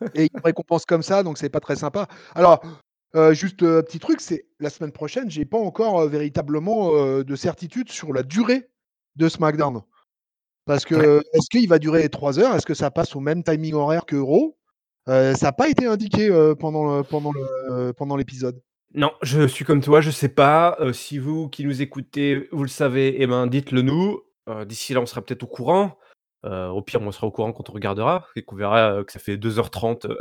et 0.13 0.23
ils 0.25 0.29
récompensent 0.43 0.85
comme 0.85 1.03
ça, 1.03 1.23
donc 1.23 1.37
c'est 1.37 1.49
pas 1.49 1.59
très 1.59 1.75
sympa. 1.75 2.07
Alors, 2.35 2.63
juste, 3.33 3.63
heu, 3.63 3.83
petit 3.83 3.99
truc, 3.99 4.21
c'est 4.21 4.47
la 4.59 4.69
semaine 4.69 4.91
prochaine, 4.91 5.29
j'ai 5.31 5.45
pas 5.45 5.57
encore, 5.59 6.07
véritablement, 6.09 6.91
de 7.23 7.35
certitude 7.35 7.91
sur 7.91 8.13
la 8.13 8.23
durée 8.23 8.69
de 9.17 9.29
SmackDown. 9.29 9.81
Parce 10.65 10.85
Ouais. 10.93 11.05
que, 11.05 11.23
est-ce 11.33 11.49
qu'il 11.51 11.69
va 11.69 11.79
durer 11.79 12.09
3 12.09 12.39
heures? 12.39 12.55
Est-ce 12.55 12.65
que 12.67 12.75
ça 12.75 12.91
passe 12.91 13.15
au 13.15 13.21
même 13.21 13.43
timing 13.43 13.73
horaire 13.75 14.05
que 14.05 14.17
Raw? 14.17 14.54
Heu, 15.07 15.33
ça 15.35 15.49
a 15.49 15.51
pas 15.51 15.69
été 15.69 15.85
indiqué, 15.85 16.29
heu, 16.29 16.55
pendant 16.55 17.03
pendant 17.03 17.31
le 17.31 17.91
pendant 17.93 18.15
l'épisode. 18.15 18.61
Non, 18.93 19.11
je 19.21 19.45
suis 19.47 19.65
comme 19.65 19.81
toi, 19.81 19.99
je 20.01 20.09
sais 20.09 20.29
pas, 20.29 20.77
si 20.93 21.17
vous 21.17 21.49
qui 21.49 21.65
nous 21.65 21.81
écoutez, 21.81 22.47
vous 22.51 22.63
le 22.63 22.69
savez 22.69 23.21
et 23.21 23.27
ben, 23.27 23.45
dites-le 23.45 23.81
nous, 23.81 24.21
d'ici 24.65 24.93
là, 24.93 25.01
on 25.01 25.05
sera 25.05 25.21
peut-être 25.21 25.43
au 25.43 25.47
courant, 25.47 25.97
au 26.43 26.81
pire, 26.81 27.01
on 27.01 27.11
sera 27.11 27.27
au 27.27 27.31
courant 27.31 27.51
quand 27.51 27.69
on 27.69 27.73
regardera 27.73 28.25
et 28.37 28.43
qu'on 28.43 28.55
verra, 28.55 29.03
que 29.03 29.11
ça 29.11 29.19
fait 29.19 29.35
2:30, 29.37 30.05
heu, 30.05 30.17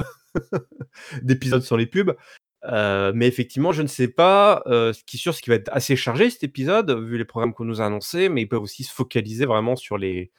d'épisode 1.22 1.62
sans 1.62 1.76
les 1.76 1.86
pubs, 1.86 2.16
mais 2.64 3.28
effectivement, 3.28 3.70
je 3.70 3.82
ne 3.82 3.86
sais 3.86 4.08
pas, 4.08 4.62
ce 4.66 5.04
qui 5.04 5.18
est 5.18 5.20
sûr, 5.20 5.34
c'est 5.34 5.40
qu'il 5.42 5.52
va 5.52 5.56
être 5.56 5.70
assez 5.72 5.94
chargé 5.94 6.28
cet 6.28 6.42
épisode, 6.42 6.90
vu 6.90 7.16
les 7.16 7.24
programmes 7.24 7.54
qu'on 7.54 7.64
nous 7.64 7.80
a 7.80 7.86
annoncés, 7.86 8.28
mais 8.28 8.42
ils 8.42 8.48
peuvent 8.48 8.62
aussi 8.62 8.82
se 8.82 8.92
focaliser 8.92 9.46
vraiment 9.46 9.76
sur 9.76 9.98
les 9.98 10.32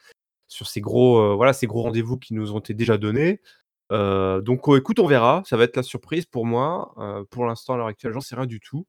sur 0.48 0.66
ces 0.66 0.82
gros, 0.82 1.36
voilà, 1.36 1.54
ces 1.54 1.66
gros 1.66 1.82
rendez-vous 1.82 2.18
qui 2.18 2.34
nous 2.34 2.52
ont 2.52 2.58
été 2.58 2.74
déjà 2.74 2.98
donnés, 2.98 3.40
donc 3.90 4.68
oh, 4.68 4.76
écoute, 4.76 4.98
on 5.00 5.06
verra, 5.06 5.42
ça 5.46 5.56
va 5.56 5.64
être 5.64 5.76
la 5.76 5.82
surprise 5.82 6.26
pour 6.26 6.46
moi, 6.46 6.94
pour 7.30 7.46
l'instant, 7.46 7.74
à 7.74 7.76
l'heure 7.78 7.86
actuelle, 7.88 8.12
j'en 8.12 8.20
sais 8.20 8.36
rien 8.36 8.46
du 8.46 8.60
tout, 8.60 8.86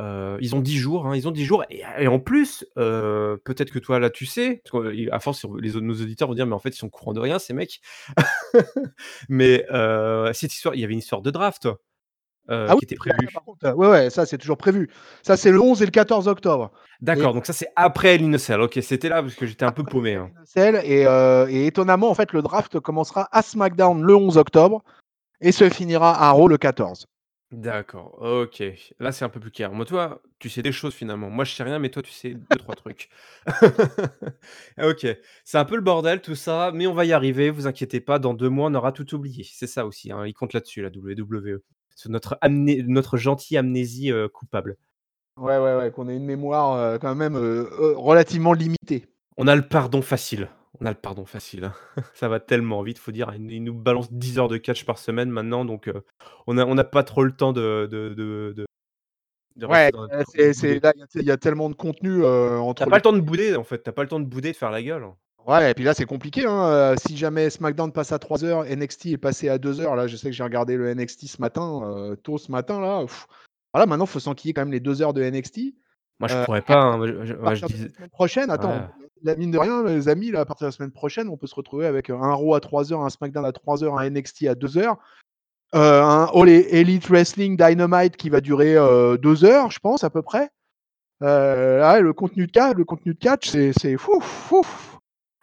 ils 0.00 0.54
ont 0.56 0.60
10 0.60 0.78
jours, 0.78 1.06
hein, 1.06 1.16
ils 1.16 1.28
ont 1.28 1.32
10 1.32 1.44
jours 1.44 1.64
et 1.70 2.08
en 2.08 2.20
plus, 2.20 2.66
peut-être 2.76 3.70
que 3.72 3.78
toi, 3.80 3.98
là, 4.00 4.10
tu 4.10 4.26
sais, 4.26 4.62
parce 4.70 5.24
force, 5.24 5.46
les 5.60 5.72
nos 5.80 5.94
auditeurs 5.94 6.28
vont 6.28 6.34
dire: 6.34 6.46
«Mais 6.46 6.54
en 6.54 6.58
fait, 6.60 6.70
ils 6.70 6.78
sont 6.78 6.88
au 6.88 6.90
courant 6.90 7.12
de 7.14 7.20
rien 7.20 7.38
ces 7.38 7.54
mecs», 7.54 7.80
mais 9.30 9.66
cette 10.34 10.54
histoire 10.54 10.74
il 10.76 10.80
y 10.80 10.84
avait 10.84 10.94
une 10.94 11.00
histoire 11.00 11.22
de 11.22 11.30
draft. 11.30 11.68
Heu, 12.50 12.66
Ah 12.68 12.72
oui, 12.74 12.78
qui 12.80 12.84
était 12.84 12.96
prévu. 12.96 13.28
par 13.32 13.44
contre, 13.44 13.66
heu, 13.66 13.72
ouais, 13.74 13.88
ouais, 13.88 14.10
ça 14.10 14.26
c'est 14.26 14.38
toujours 14.38 14.56
prévu. 14.56 14.90
Ça 15.22 15.36
c'est 15.36 15.50
le 15.50 15.60
11 15.60 15.82
et 15.82 15.84
le 15.86 15.90
14 15.90 16.28
octobre 16.28 16.70
et 16.74 17.04
D'accord, 17.04 17.34
donc 17.34 17.46
ça 17.46 17.52
c'est 17.52 17.68
après 17.76 18.18
in 18.18 18.32
a 18.32 18.38
Cell. 18.38 18.60
OK, 18.60 18.78
c'était 18.82 19.08
là 19.08 19.22
parce 19.22 19.34
que 19.34 19.46
j'étais 19.46 19.64
un 19.64 19.72
peu 19.72 19.84
paumé, 19.84 20.14
hein. 20.14 20.30
Cell 20.44 20.80
et 20.84 21.04
heu 21.06 21.46
et 21.50 21.66
étonnamment, 21.66 22.10
en 22.10 22.14
fait, 22.14 22.32
le 22.32 22.42
draft 22.42 22.80
commencera 22.80 23.28
à 23.32 23.42
SmackDown 23.42 24.02
le 24.02 24.14
11 24.14 24.36
octobre 24.38 24.82
et 25.40 25.52
se 25.52 25.68
finira 25.68 26.22
à 26.22 26.30
Raw 26.30 26.48
le 26.48 26.56
14. 26.58 27.06
D'accord, 27.52 28.18
OK. 28.20 28.60
Là, 28.98 29.12
c'est 29.12 29.24
un 29.24 29.28
peu 29.28 29.38
plus 29.38 29.52
clair. 29.52 29.70
Moi, 29.70 29.84
toi, 29.84 30.20
tu 30.40 30.48
sais 30.50 30.62
des 30.62 30.72
choses 30.72 30.94
finalement. 30.94 31.30
Moi, 31.30 31.44
je 31.44 31.54
sais 31.54 31.62
rien, 31.62 31.78
mais 31.78 31.90
toi, 31.90 32.02
tu 32.02 32.10
sais 32.10 32.30
deux 32.34 32.58
trois 32.58 32.74
trucs. 32.74 33.08
OK, 34.82 35.06
c'est 35.44 35.58
un 35.58 35.64
peu 35.64 35.76
le 35.76 35.80
bordel 35.82 36.20
tout 36.20 36.34
ça, 36.34 36.72
mais 36.74 36.86
on 36.86 36.92
va 36.92 37.04
y 37.04 37.12
arriver, 37.12 37.50
vous 37.50 37.66
inquiétez 37.66 38.00
pas, 38.00 38.18
dans 38.18 38.34
2 38.34 38.48
mois, 38.48 38.68
on 38.68 38.74
aura 38.74 38.90
tout 38.92 39.14
oublié. 39.14 39.44
C'est 39.48 39.66
ça 39.68 39.86
aussi, 39.86 40.10
hein, 40.10 40.26
ils 40.26 40.34
comptent 40.34 40.54
là-dessus, 40.54 40.82
la 40.82 40.88
WWE. 40.88 41.60
C'est 41.98 42.10
notre 42.10 42.36
amné 42.42 42.82
notre 42.86 43.16
gentille 43.16 43.56
amnésie, 43.56 44.10
heu, 44.12 44.28
coupable. 44.28 44.76
Ouais, 45.38 45.58
ouais, 45.58 45.76
ouais, 45.76 45.90
qu'on 45.90 46.08
ait 46.08 46.16
une 46.16 46.24
mémoire, 46.24 46.78
heu, 46.94 46.98
quand 46.98 47.14
même, 47.14 47.36
heu, 47.36 47.68
relativement 47.96 48.52
limitée. 48.54 49.06
On 49.38 49.48
a 49.48 49.54
le 49.56 49.62
pardon 49.68 50.00
facile, 50.02 50.48
on 50.80 50.86
a 50.86 50.90
le 50.90 50.96
pardon 50.96 51.26
facile, 51.26 51.64
hein. 51.64 51.74
Ça 52.14 52.28
va 52.28 52.40
tellement 52.40 52.82
vite, 52.82 52.98
faut 52.98 53.12
dire, 53.12 53.32
ils 53.34 53.50
ils 53.52 53.62
nous 53.62 53.74
balancent 53.74 54.12
10 54.12 54.38
heures 54.38 54.48
de 54.48 54.56
catch 54.58 54.84
par 54.84 54.98
semaine 54.98 55.30
maintenant, 55.30 55.64
donc 55.64 55.90
on 56.46 56.58
a 56.58 56.64
on 56.66 56.74
n'a 56.74 56.84
pas 56.84 57.02
trop 57.02 57.22
le 57.24 57.32
temps 57.36 57.52
de 57.52 57.86
de 57.90 58.14
de 58.14 58.54
de 58.56 58.66
Ouais, 59.66 59.90
il 60.38 60.40
y 60.70 60.86
a 60.86 60.92
il 61.16 61.22
y 61.26 61.30
a 61.30 61.36
tellement 61.38 61.70
de 61.70 61.74
contenu, 61.74 62.22
heu, 62.24 62.58
Tu 62.78 62.82
as 62.82 62.86
entre 62.86 62.86
pas 62.86 62.96
les 62.96 62.98
le 62.98 63.02
temps 63.02 63.12
de 63.12 63.20
bouder, 63.20 63.56
en 63.56 63.64
fait, 63.64 63.82
tu 63.82 63.88
as 63.90 63.92
pas 63.92 64.02
le 64.02 64.08
temps 64.08 64.20
de 64.20 64.24
bouder, 64.26 64.52
de 64.52 64.56
faire 64.56 64.70
la 64.70 64.82
gueule. 64.82 65.04
Ouais 65.46 65.70
et 65.70 65.74
puis 65.74 65.84
là, 65.84 65.94
c'est 65.94 66.06
compliqué, 66.06 66.44
hein, 66.44 66.92
heu, 66.94 66.96
si 67.06 67.16
jamais 67.16 67.50
SmackDown 67.50 67.92
passe 67.92 68.10
à 68.10 68.18
3 68.18 68.42
heures, 68.44 68.64
NXT 68.64 69.06
est 69.12 69.16
passé 69.16 69.48
à 69.48 69.58
2 69.58 69.80
heures. 69.80 69.94
Là, 69.94 70.08
je 70.08 70.16
sais 70.16 70.28
que 70.28 70.34
j'ai 70.34 70.42
regardé 70.42 70.76
le 70.76 70.88
NXT 70.92 71.28
ce 71.28 71.40
matin, 71.40 71.82
heu, 71.84 72.16
tôt 72.16 72.36
ce 72.36 72.50
matin 72.50 72.80
là, 72.80 73.04
voilà, 73.72 73.86
maintenant, 73.86 74.06
faut 74.06 74.18
s'enquiller 74.18 74.54
quand 74.54 74.62
même 74.62 74.72
les 74.72 74.80
2 74.80 75.02
heures 75.02 75.12
de 75.12 75.22
NXT. 75.22 75.74
Moi, 76.18 76.28
je 76.28 76.34
Heu, 76.34 76.44
pourrais 76.46 76.62
pas, 76.62 76.74
hein, 76.82 77.00
je 77.06 77.12
à 77.12 77.54
je 77.54 77.66
de 77.66 77.72
la 77.72 77.78
semaine 77.94 78.08
prochaine, 78.10 78.50
attends, 78.50 78.72
ouais. 78.72 78.86
là, 79.22 79.36
mine 79.36 79.52
de 79.52 79.58
rien, 79.58 79.84
les 79.84 80.08
amis, 80.08 80.32
là, 80.32 80.40
à 80.40 80.44
partir 80.44 80.64
de 80.64 80.68
la 80.68 80.72
semaine 80.72 80.90
prochaine, 80.90 81.28
on 81.28 81.36
peut 81.36 81.46
se 81.46 81.54
retrouver 81.54 81.86
avec, 81.86 82.10
un 82.10 82.16
Raw 82.32 82.54
à 82.54 82.60
3 82.60 82.92
heures, 82.92 83.02
un 83.02 83.10
SmackDown 83.10 83.44
à 83.44 83.52
3 83.52 83.84
heures, 83.84 83.98
un 83.98 84.10
NXT 84.10 84.48
à 84.48 84.56
2 84.56 84.78
heures, 84.78 84.96
heu, 85.74 85.78
un 85.80 86.26
All 86.34 86.48
Elite 86.48 87.08
Wrestling 87.08 87.56
Dynamite 87.56 88.16
qui 88.16 88.30
va 88.30 88.40
durer, 88.40 88.76
heu, 88.76 89.18
2 89.18 89.44
heures, 89.44 89.70
je 89.70 89.80
pense, 89.80 90.04
à 90.04 90.10
peu 90.10 90.22
près. 90.22 90.50
Ouais, 91.22 92.00
le 92.02 92.12
contenu 92.12 92.46
de 92.46 92.52
ca 92.54 92.74
le 92.74 92.84
contenu 92.84 93.14
de 93.14 93.18
catch, 93.18 93.50
c'est 93.50 93.96
fouf, 93.98 94.52
ouf! 94.52 94.95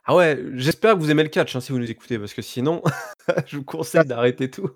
Ah 0.05 0.15
ouais, 0.15 0.37
j'espère 0.55 0.95
que 0.95 0.99
vous 0.99 1.11
aimez 1.11 1.23
le 1.23 1.29
catch, 1.29 1.55
hein, 1.55 1.61
si 1.61 1.71
vous 1.71 1.79
nous 1.79 1.89
écoutez, 1.89 2.19
parce 2.19 2.33
que 2.33 2.41
sinon, 2.41 2.81
je 3.47 3.57
vous 3.57 3.63
conseille 3.63 4.05
d'arrêter 4.05 4.51
tout. 4.51 4.69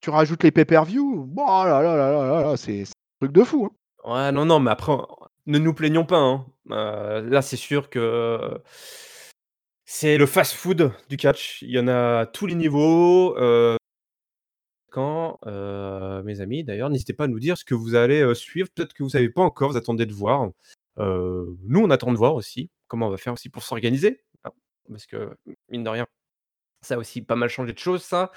tu 0.00 0.10
rajoutes 0.10 0.42
les 0.42 0.50
pay-per-view, 0.50 1.32
oh 1.36 1.64
là 1.64 1.80
là 1.80 1.96
là 1.96 2.10
là 2.10 2.26
là 2.26 2.42
là, 2.42 2.56
c'est 2.56 2.82
un 2.82 2.84
truc 3.20 3.32
de 3.32 3.44
fou, 3.44 3.66
hein. 3.70 3.76
Ouais, 4.04 4.32
non, 4.32 4.44
non, 4.44 4.58
mais 4.58 4.72
après, 4.72 4.96
ne 5.46 5.58
nous 5.58 5.72
plaignons 5.72 6.04
pas, 6.04 6.18
hein. 6.18 6.46
Heu, 6.70 7.28
là, 7.28 7.42
c'est 7.42 7.56
sûr 7.56 7.90
que 7.90 8.60
c'est 9.84 10.18
le 10.18 10.26
fast-food 10.26 10.92
du 11.08 11.16
catch. 11.16 11.62
Il 11.62 11.70
y 11.70 11.78
en 11.78 11.86
a 11.86 12.20
à 12.20 12.26
tous 12.26 12.46
les 12.46 12.56
niveaux, 12.56 13.36
heu 13.38 13.76
quand, 14.90 15.38
heu, 15.46 16.22
mes 16.24 16.40
amis, 16.40 16.64
d'ailleurs, 16.64 16.90
n'hésitez 16.90 17.12
pas 17.12 17.24
à 17.24 17.28
nous 17.28 17.38
dire 17.38 17.56
ce 17.56 17.64
que 17.64 17.74
vous 17.74 17.94
allez, 17.94 18.34
suivre. 18.34 18.68
Peut-être 18.74 18.94
que 18.94 19.04
vous 19.04 19.10
savez 19.10 19.30
pas 19.30 19.42
encore, 19.42 19.70
vous 19.70 19.76
attendez 19.76 20.06
de 20.06 20.12
voir. 20.12 20.50
Nous, 20.98 21.80
on 21.80 21.90
attend 21.90 22.10
de 22.10 22.18
voir 22.18 22.34
aussi, 22.34 22.68
comment 22.88 23.06
on 23.06 23.10
va 23.10 23.16
faire 23.16 23.32
aussi 23.32 23.48
pour 23.48 23.62
s'organiser, 23.62 24.20
parce 24.88 25.06
que, 25.06 25.36
mine 25.68 25.84
de 25.84 25.88
rien, 25.88 26.06
ça 26.82 26.94
a 26.94 26.98
aussi 26.98 27.22
pas 27.22 27.36
mal 27.36 27.48
changé 27.48 27.72
de 27.72 27.78
choses, 27.78 28.02
ça. 28.02 28.32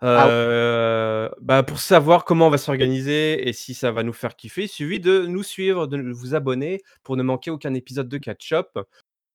Ah. 0.00 0.28
Heu, 0.28 1.30
bah, 1.40 1.62
pour 1.62 1.78
savoir 1.78 2.24
comment 2.24 2.48
on 2.48 2.50
va 2.50 2.58
s'organiser 2.58 3.48
et 3.48 3.52
si 3.52 3.74
ça 3.74 3.92
va 3.92 4.02
nous 4.02 4.12
faire 4.12 4.36
kiffer, 4.36 4.64
il 4.64 4.68
suffit 4.68 5.00
de 5.00 5.26
nous 5.26 5.42
suivre, 5.42 5.86
de 5.86 6.12
vous 6.12 6.34
abonner 6.34 6.82
pour 7.02 7.16
ne 7.16 7.22
manquer 7.22 7.50
aucun 7.50 7.74
épisode 7.74 8.08
de 8.08 8.18
Catch 8.18 8.52
Up. 8.52 8.78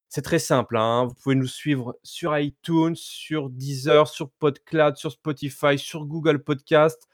C'est 0.09 0.23
très 0.23 0.39
simple, 0.39 0.77
hein, 0.77 1.05
vous 1.05 1.13
pouvez 1.13 1.35
nous 1.35 1.47
suivre 1.47 1.97
sur 2.03 2.37
iTunes, 2.37 2.95
sur 2.95 3.49
Deezer, 3.49 4.07
sur 4.07 4.31
PodCloud, 4.31 4.97
sur 4.97 5.11
Spotify, 5.11 5.77
sur 5.77 6.05
Google 6.05 6.43
Podcast. 6.43 7.07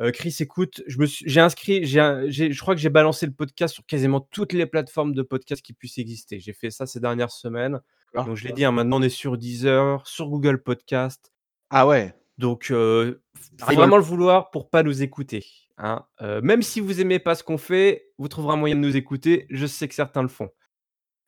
Heu, 0.00 0.10
Chris, 0.10 0.36
écoute, 0.40 0.82
je 0.86 0.98
me 0.98 1.06
suis 1.06 1.24
j'ai 1.28 1.40
inscrit, 1.40 1.84
j'ai 1.86 2.00
je 2.28 2.60
crois 2.60 2.74
que 2.74 2.80
j'ai 2.80 2.90
balancé 2.90 3.26
le 3.26 3.32
podcast 3.32 3.74
sur 3.74 3.86
quasiment 3.86 4.20
toutes 4.20 4.52
les 4.52 4.66
plateformes 4.66 5.14
de 5.14 5.22
podcast 5.22 5.62
qui 5.62 5.72
puissent 5.72 5.98
exister. 5.98 6.40
J'ai 6.40 6.52
fait 6.52 6.70
ça 6.70 6.86
ces 6.86 6.98
dernières 6.98 7.30
semaines, 7.30 7.80
Ah. 8.14 8.22
donc 8.24 8.36
je 8.36 8.46
l'ai 8.46 8.52
dit, 8.52 8.64
hein, 8.64 8.72
maintenant 8.72 8.98
on 8.98 9.02
est 9.02 9.08
sur 9.08 9.36
Deezer, 9.36 10.06
sur 10.06 10.28
Google 10.28 10.62
Podcast. 10.62 11.32
Ah 11.70 11.86
ouais. 11.86 12.14
Donc 12.38 12.66
faut 12.66 13.74
vraiment 13.74 13.96
le 13.96 14.02
vouloir 14.02 14.50
pour 14.50 14.70
pas 14.70 14.82
nous 14.82 15.02
écouter, 15.02 15.46
hein. 15.78 16.04
Même 16.20 16.62
si 16.62 16.80
vous 16.80 17.00
aimez 17.00 17.18
pas 17.18 17.34
ce 17.34 17.44
qu'on 17.44 17.58
fait, 17.58 18.10
vous 18.18 18.28
trouverez 18.28 18.54
un 18.54 18.56
moyen 18.56 18.74
de 18.74 18.80
nous 18.80 18.96
écouter, 18.96 19.46
je 19.50 19.66
sais 19.66 19.88
que 19.88 19.94
certains 19.94 20.22
le 20.22 20.28
font. 20.28 20.50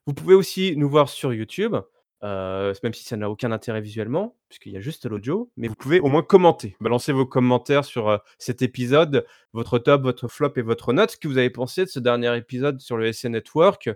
Vous 0.07 0.15
pouvez 0.15 0.35
aussi 0.35 0.77
nous 0.77 0.89
voir 0.89 1.09
sur 1.09 1.33
YouTube, 1.33 1.77
même 2.23 2.93
si 2.93 3.05
ça 3.05 3.17
n'a 3.17 3.31
aucun 3.31 3.53
intérêt 3.53 3.81
visuellement, 3.81 4.37
puisqu'il 4.49 4.73
y 4.73 4.77
a 4.77 4.81
juste 4.81 5.07
l'audio, 5.07 5.51
mais 5.57 5.69
vous 5.69 5.75
pouvez 5.75 6.01
au 6.01 6.09
moins 6.09 6.23
commenter. 6.23 6.77
Balancer 6.81 7.13
vos 7.13 7.27
commentaires 7.27 7.85
sur, 7.85 8.21
cet 8.39 8.63
épisode, 8.63 9.27
votre 9.53 9.79
top, 9.79 10.03
votre 10.03 10.29
flop 10.29 10.53
et 10.57 10.63
votre 10.63 10.93
note. 10.93 11.13
Ce 11.13 11.17
que 11.17 11.29
vous 11.29 11.39
avez 11.39 11.51
pensé 11.51 11.85
de 11.85 11.91
ce 11.91 12.01
dernier 12.01 12.37
épisode 12.37 12.81
sur 12.81 12.97
le 12.97 13.13
SN 13.13 13.33
Network. 13.33 13.91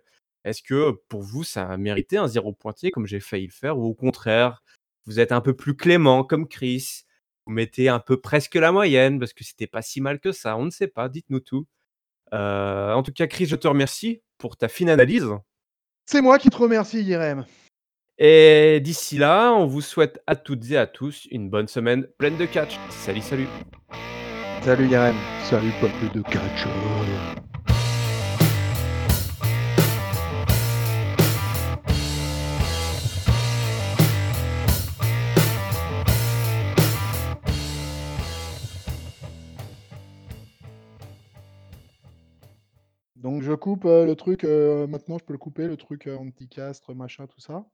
Est-ce 0.45 0.62
que 0.62 0.93
pour 1.09 1.22
vous, 1.22 1.45
ça 1.45 1.68
a 1.68 1.76
mérité 1.76 2.16
un 2.16 2.26
0 2.26 2.53
pointier 2.53 2.91
comme 2.91 3.07
j'ai 3.07 3.20
failli 3.20 3.47
le 3.47 3.53
faire 3.53 3.78
ou 3.78 3.84
au 3.84 3.95
contraire, 3.95 4.62
vous 5.07 5.20
êtes 5.20 5.32
un 5.32 5.41
peu 5.41 5.55
plus 5.55 5.76
clément 5.76 6.24
comme 6.24 6.49
Chris, 6.49 7.03
vous 7.47 7.53
mettez 7.53 7.88
un 7.88 7.99
peu 7.99 8.20
presque 8.20 8.55
la 8.55 8.72
moyenne 8.72 9.18
parce 9.18 9.32
que 9.32 9.45
c'était 9.45 9.66
pas 9.66 9.82
si 9.82 10.01
mal 10.01 10.20
que 10.20 10.32
ça? 10.32 10.57
On 10.57 10.64
ne 10.64 10.70
sait 10.70 10.88
pas, 10.88 11.09
dites-nous 11.09 11.41
tout. 11.41 11.66
En 12.32 13.03
tout 13.03 13.12
cas, 13.12 13.26
Chris, 13.26 13.47
je 13.47 13.57
te 13.57 13.68
remercie 13.68 14.22
pour 14.38 14.57
ta 14.57 14.68
fine 14.68 14.88
analyse. 14.88 15.26
C'est 16.07 16.22
moi 16.22 16.38
qui 16.38 16.49
te 16.49 16.57
remercie, 16.57 17.05
Jérém. 17.05 17.45
Et 18.18 18.80
d'ici 18.80 19.16
là, 19.16 19.53
on 19.53 19.66
vous 19.66 19.80
souhaite 19.80 20.22
à 20.26 20.36
toutes 20.36 20.70
et 20.70 20.76
à 20.76 20.86
tous 20.86 21.26
une 21.30 21.49
bonne 21.49 21.68
semaine 21.68 22.07
pleine 22.18 22.36
de 22.36 22.47
catch. 22.47 22.78
Salut, 22.91 23.22
salut. 23.22 23.49
Salut, 24.62 24.88
Jérém. 24.88 25.16
Salut, 25.45 25.72
peuple 25.80 26.14
de 26.14 26.22
catcheurs. 26.22 27.49
Donc 43.20 43.42
je 43.42 43.52
coupe, 43.52 43.84
heu, 43.84 44.04
le 44.04 44.16
truc, 44.16 44.42
heu, 44.44 44.86
maintenant 44.88 45.16
je 45.18 45.24
peux 45.24 45.32
le 45.32 45.38
couper, 45.38 45.68
le 45.68 45.76
truc, 45.76 46.08
heu, 46.08 46.16
anti-castre, 46.18 46.92
machin, 46.94 47.26
tout 47.28 47.38
ça? 47.40 47.64